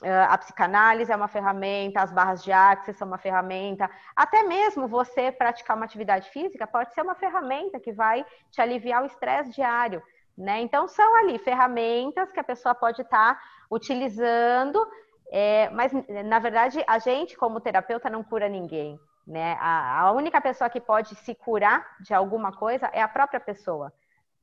a 0.03 0.37
psicanálise 0.37 1.11
é 1.11 1.15
uma 1.15 1.27
ferramenta, 1.27 2.01
as 2.01 2.11
barras 2.11 2.43
de 2.43 2.51
axis 2.51 2.95
são 2.97 3.07
uma 3.07 3.17
ferramenta, 3.17 3.89
até 4.15 4.43
mesmo 4.43 4.87
você 4.87 5.31
praticar 5.31 5.75
uma 5.75 5.85
atividade 5.85 6.29
física 6.29 6.67
pode 6.67 6.93
ser 6.93 7.01
uma 7.01 7.15
ferramenta 7.15 7.79
que 7.79 7.91
vai 7.91 8.23
te 8.51 8.61
aliviar 8.61 9.01
o 9.01 9.07
estresse 9.07 9.51
diário, 9.51 10.01
né? 10.37 10.61
Então 10.61 10.87
são 10.87 11.15
ali 11.17 11.39
ferramentas 11.39 12.31
que 12.31 12.39
a 12.39 12.43
pessoa 12.43 12.75
pode 12.75 13.01
estar 13.01 13.35
tá 13.35 13.41
utilizando, 13.71 14.87
é, 15.31 15.69
mas 15.71 15.91
na 16.25 16.37
verdade 16.37 16.83
a 16.85 16.99
gente 16.99 17.35
como 17.35 17.59
terapeuta 17.59 18.07
não 18.07 18.23
cura 18.23 18.47
ninguém, 18.47 18.99
né? 19.25 19.57
A, 19.59 20.01
a 20.01 20.11
única 20.11 20.39
pessoa 20.39 20.69
que 20.69 20.79
pode 20.79 21.15
se 21.15 21.33
curar 21.33 21.83
de 22.01 22.13
alguma 22.13 22.51
coisa 22.51 22.87
é 22.93 23.01
a 23.01 23.07
própria 23.07 23.39
pessoa. 23.39 23.91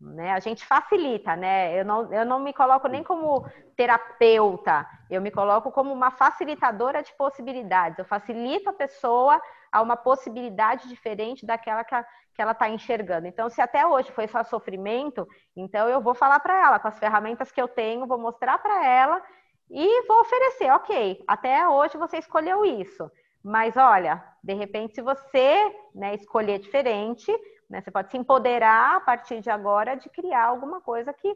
Né? 0.01 0.33
A 0.33 0.41
gente 0.41 0.65
facilita, 0.67 1.35
né? 1.37 1.79
Eu 1.79 1.85
não, 1.85 2.13
eu 2.13 2.27
não 2.27 2.39
me 2.39 2.53
coloco 2.53 2.89
nem 2.89 3.03
como 3.03 3.47
terapeuta, 3.77 4.87
eu 5.11 5.21
me 5.23 5.31
coloco 5.31 5.73
como 5.73 5.93
uma 5.93 6.11
facilitadora 6.11 7.03
de 7.03 7.13
possibilidades. 7.15 7.99
Eu 7.99 8.05
facilito 8.05 8.69
a 8.69 8.73
pessoa 8.73 9.41
a 9.73 9.81
uma 9.81 9.97
possibilidade 9.97 10.89
diferente 10.89 11.47
daquela 11.47 11.85
que, 11.85 11.95
a, 11.95 12.05
que 12.35 12.43
ela 12.43 12.53
está 12.53 12.69
enxergando. 12.69 13.27
Então, 13.27 13.49
se 13.49 13.61
até 13.61 13.87
hoje 13.87 14.13
foi 14.13 14.29
só 14.29 14.45
sofrimento, 14.45 15.27
então 15.57 15.89
eu 15.89 16.01
vou 16.01 16.15
falar 16.15 16.41
para 16.41 16.67
ela 16.67 16.79
com 16.79 16.89
as 16.89 16.99
ferramentas 16.99 17.51
que 17.51 17.61
eu 17.61 17.69
tenho, 17.69 18.07
vou 18.07 18.19
mostrar 18.19 18.59
para 18.59 18.87
ela 18.87 19.23
e 19.71 20.07
vou 20.07 20.21
oferecer, 20.21 20.71
ok, 20.71 21.25
até 21.27 21.67
hoje 21.67 21.97
você 21.97 22.19
escolheu 22.19 22.65
isso. 22.65 23.11
Mas 23.43 23.77
olha, 23.77 24.23
de 24.43 24.55
repente, 24.55 24.95
se 24.95 25.03
você 25.03 25.75
né, 25.95 26.15
escolher 26.15 26.59
diferente, 26.59 27.31
né? 27.69 27.81
Você 27.81 27.91
pode 27.91 28.11
se 28.11 28.17
empoderar 28.17 28.97
a 28.97 29.01
partir 29.01 29.41
de 29.41 29.51
agora 29.51 29.95
de 29.95 30.09
criar 30.09 30.45
alguma 30.47 30.81
coisa 30.81 31.13
que 31.13 31.35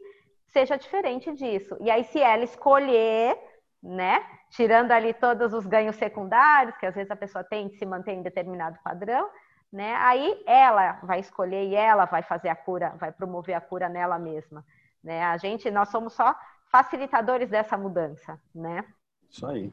seja 0.49 0.77
diferente 0.77 1.33
disso. 1.33 1.77
E 1.81 1.91
aí, 1.91 2.05
se 2.05 2.21
ela 2.21 2.45
escolher, 2.45 3.39
né? 3.83 4.25
Tirando 4.51 4.93
ali 4.93 5.13
todos 5.13 5.53
os 5.53 5.67
ganhos 5.67 5.97
secundários, 5.97 6.77
que 6.77 6.87
às 6.87 6.95
vezes 6.95 7.11
a 7.11 7.17
pessoa 7.17 7.45
tem 7.45 7.69
de 7.69 7.77
se 7.77 7.87
manter 7.87 8.13
em 8.13 8.23
determinado 8.23 8.79
padrão, 8.83 9.29
né? 9.73 9.95
Aí 9.97 10.43
ela 10.47 10.99
vai 11.03 11.21
escolher 11.21 11.69
e 11.69 11.75
ela 11.75 12.07
vai 12.07 12.23
fazer 12.23 12.49
a 12.49 12.57
cura, 12.57 12.95
vai 12.99 13.13
promover 13.13 13.55
a 13.55 13.61
cura 13.61 13.89
nela 13.89 14.19
mesma. 14.19 14.65
Né? 15.03 15.23
A 15.25 15.37
gente, 15.37 15.71
nós 15.71 15.91
somos 15.91 16.15
só 16.15 16.35
facilitadores 16.71 17.49
dessa 17.49 17.77
mudança, 17.77 18.41
né? 18.55 18.85
Isso 19.31 19.47
aí. 19.47 19.73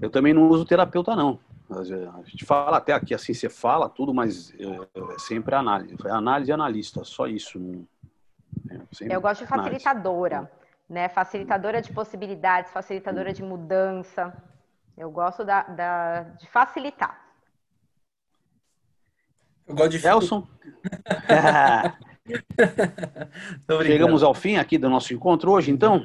Eu 0.00 0.10
também 0.10 0.32
não 0.32 0.48
uso 0.48 0.64
terapeuta, 0.64 1.16
não. 1.16 1.40
A 1.70 1.84
gente 2.24 2.44
fala 2.44 2.78
até 2.78 2.92
aqui 2.92 3.14
assim, 3.14 3.32
você 3.32 3.48
fala 3.48 3.88
tudo, 3.88 4.12
mas 4.12 4.52
é, 4.54 5.14
é 5.14 5.18
sempre 5.18 5.54
análise. 5.54 5.94
É 6.04 6.10
análise 6.10 6.50
e 6.50 6.54
analista, 6.54 7.04
só 7.04 7.28
isso. 7.28 7.60
É 9.00 9.14
Eu 9.14 9.20
gosto 9.20 9.42
de 9.42 9.46
facilitadora, 9.46 10.38
análise. 10.38 10.56
né? 10.88 11.08
Facilitadora 11.08 11.80
de 11.80 11.92
possibilidades, 11.92 12.72
facilitadora 12.72 13.32
de 13.32 13.44
mudança. 13.44 14.36
Eu 14.98 15.12
gosto 15.12 15.44
da, 15.44 15.62
da 15.62 16.22
de 16.22 16.48
facilitar. 16.48 17.24
Eu 19.66 19.76
gosto 19.76 19.90
de 19.90 20.04
Elson. 20.04 20.48
Chegamos 23.86 24.24
ao 24.24 24.34
fim 24.34 24.56
aqui 24.56 24.76
do 24.76 24.90
nosso 24.90 25.14
encontro 25.14 25.52
hoje, 25.52 25.70
então. 25.70 26.04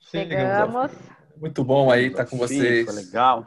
Chegamos. 0.00 0.90
Muito 1.36 1.62
bom 1.62 1.90
aí 1.90 2.06
estar 2.06 2.24
com 2.24 2.38
vocês. 2.38 2.86
Foi 2.86 2.94
legal 2.94 3.46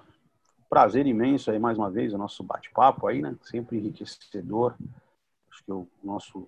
prazer 0.72 1.05
imenso 1.05 1.51
aí 1.51 1.59
mais 1.59 1.78
uma 1.78 1.91
vez 1.91 2.13
o 2.13 2.17
nosso 2.17 2.41
bate-papo 2.45 3.05
aí, 3.05 3.22
né? 3.22 3.36
Sempre 3.41 3.78
enriquecedor. 3.78 4.74
Acho 5.51 5.65
que 5.65 5.72
o 5.72 5.86
nosso 6.01 6.47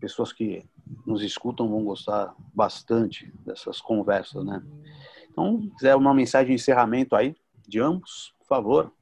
pessoas 0.00 0.32
que 0.32 0.66
nos 1.06 1.22
escutam 1.22 1.68
vão 1.68 1.84
gostar 1.84 2.34
bastante 2.54 3.30
dessas 3.44 3.78
conversas, 3.78 4.42
né? 4.46 4.62
Então, 5.30 5.60
quiser 5.76 5.94
uma 5.94 6.14
mensagem 6.14 6.48
de 6.48 6.54
encerramento 6.54 7.14
aí 7.14 7.36
de 7.68 7.78
ambos, 7.78 8.34
por 8.38 8.46
favor. 8.46 8.92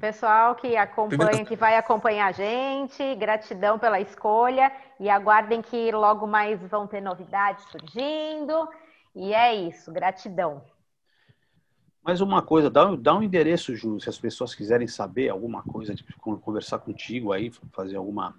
Pessoal 0.00 0.56
que 0.56 0.76
acompanha, 0.76 1.44
que 1.44 1.54
vai 1.54 1.76
acompanhar 1.76 2.26
a 2.26 2.32
gente, 2.32 3.14
gratidão 3.14 3.78
pela 3.78 4.00
escolha 4.00 4.72
e 4.98 5.08
aguardem 5.08 5.62
que 5.62 5.92
logo 5.92 6.26
mais 6.26 6.60
vão 6.62 6.84
ter 6.84 7.00
novidades 7.00 7.64
surgindo. 7.70 8.68
E 9.14 9.32
é 9.32 9.54
isso, 9.54 9.92
gratidão. 9.92 10.64
Mais 12.04 12.20
uma 12.20 12.42
coisa, 12.42 12.68
dá, 12.68 12.94
dá 12.96 13.14
um 13.14 13.22
endereço, 13.22 13.74
Ju, 13.74 13.98
se 13.98 14.10
as 14.10 14.18
pessoas 14.18 14.54
quiserem 14.54 14.86
saber 14.86 15.30
alguma 15.30 15.62
coisa, 15.62 15.94
tipo, 15.94 16.12
conversar 16.38 16.78
contigo 16.78 17.32
aí, 17.32 17.50
fazer 17.72 17.96
alguma. 17.96 18.34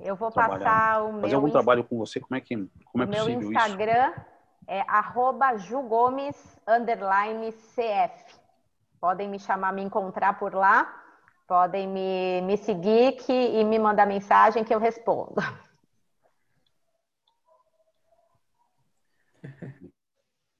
Eu 0.00 0.16
vou 0.16 0.32
passar 0.32 1.04
o 1.04 1.12
meu. 1.12 1.20
Fazer 1.20 1.34
algum 1.34 1.50
trabalho 1.50 1.84
com 1.84 1.98
você, 1.98 2.18
como 2.18 2.36
é 2.36 2.40
que 2.40 2.56
como 2.86 3.04
é 3.04 3.06
meu 3.06 3.26
possível 3.26 3.52
Instagram 3.52 4.12
isso? 4.12 4.20
é 4.66 4.80
arroba 4.88 5.58
jugomes, 5.58 6.34
underline 6.66 7.52
CF. 7.52 8.34
Podem 8.98 9.28
me 9.28 9.38
chamar, 9.38 9.74
me 9.74 9.82
encontrar 9.82 10.38
por 10.38 10.54
lá, 10.54 10.90
podem 11.46 11.86
me, 11.86 12.40
me 12.46 12.56
seguir 12.56 13.12
que, 13.12 13.32
e 13.32 13.62
me 13.62 13.78
mandar 13.78 14.06
mensagem 14.06 14.64
que 14.64 14.74
eu 14.74 14.78
respondo. 14.78 15.34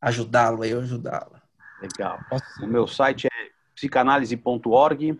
ajudá-lo 0.00 0.62
aí, 0.62 0.72
ajudá-la. 0.72 1.40
Legal. 1.80 2.18
O 2.60 2.66
meu 2.66 2.88
site 2.88 3.28
é 3.28 3.30
psicanálise.org 3.74 5.16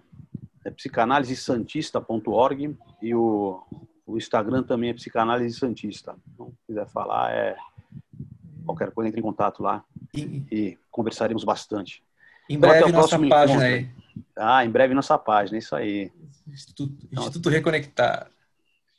é 0.68 0.70
psicanalisesantista.org 0.70 2.76
e 3.02 3.14
o, 3.14 3.62
o 4.06 4.16
Instagram 4.16 4.62
também 4.62 4.90
é 4.90 4.94
psicanálise 4.94 5.58
santista. 5.58 6.14
Então, 6.32 6.52
se 6.60 6.66
quiser 6.66 6.86
falar, 6.88 7.32
é 7.32 7.56
qualquer 8.64 8.92
coisa, 8.92 9.08
entre 9.08 9.20
em 9.20 9.22
contato 9.22 9.62
lá 9.62 9.84
e, 10.14 10.44
e 10.50 10.78
conversaremos 10.90 11.44
bastante. 11.44 12.02
Em 12.48 12.56
então, 12.56 12.70
breve 12.70 12.92
nossa 12.92 13.18
página 13.18 13.62
aí. 13.62 13.90
Ah, 14.36 14.64
em 14.64 14.70
breve 14.70 14.94
nossa 14.94 15.18
página, 15.18 15.56
é 15.56 15.60
isso 15.60 15.74
aí. 15.74 16.12
Instituto, 16.46 16.94
então, 17.10 17.24
Instituto 17.24 17.48
Reconectar. 17.48 18.30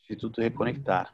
Instituto 0.01 0.41
Reconectar. 0.41 1.13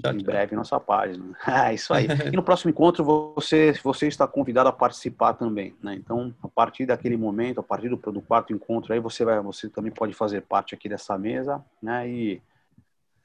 Tchau, 0.00 0.12
em 0.12 0.22
breve 0.22 0.56
nossa 0.56 0.78
página. 0.80 1.24
Ah, 1.46 1.72
isso 1.72 1.92
aí. 1.92 2.06
E 2.32 2.36
no 2.36 2.42
próximo 2.42 2.70
encontro 2.70 3.04
você, 3.34 3.72
você 3.82 4.06
está 4.06 4.26
convidado 4.26 4.68
a 4.68 4.72
participar 4.72 5.34
também, 5.34 5.74
né? 5.82 5.94
Então, 5.94 6.34
a 6.42 6.48
partir 6.48 6.86
daquele 6.86 7.16
momento, 7.16 7.60
a 7.60 7.62
partir 7.62 7.88
do, 7.88 7.96
do 7.96 8.20
quarto 8.20 8.52
encontro 8.52 8.92
aí, 8.92 9.00
você 9.00 9.24
vai, 9.24 9.40
você 9.40 9.68
também 9.68 9.92
pode 9.92 10.14
fazer 10.14 10.42
parte 10.42 10.74
aqui 10.74 10.88
dessa 10.88 11.16
mesa, 11.18 11.64
né? 11.82 12.08
E, 12.08 12.42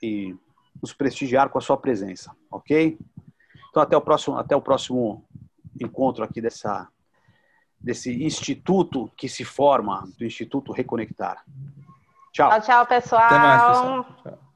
e 0.01 0.35
nos 0.81 0.93
prestigiar 0.93 1.49
com 1.49 1.57
a 1.57 1.61
sua 1.61 1.77
presença, 1.77 2.31
ok? 2.51 2.97
Então, 3.69 3.83
até 3.83 3.95
o 3.97 4.01
próximo, 4.01 4.37
até 4.37 4.55
o 4.55 4.61
próximo 4.61 5.23
encontro 5.79 6.23
aqui 6.23 6.41
dessa 6.41 6.87
desse 7.79 8.23
instituto 8.23 9.09
que 9.15 9.29
se 9.29 9.45
forma, 9.45 10.07
do 10.17 10.25
Instituto 10.25 10.73
Reconectar. 10.73 11.43
Tchau. 12.33 12.49
Tchau, 12.49 12.61
tchau 12.61 12.85
pessoal. 12.85 13.21
Até 13.21 13.39
mais, 13.39 13.63
pessoal. 13.63 14.05
Tchau. 14.23 14.48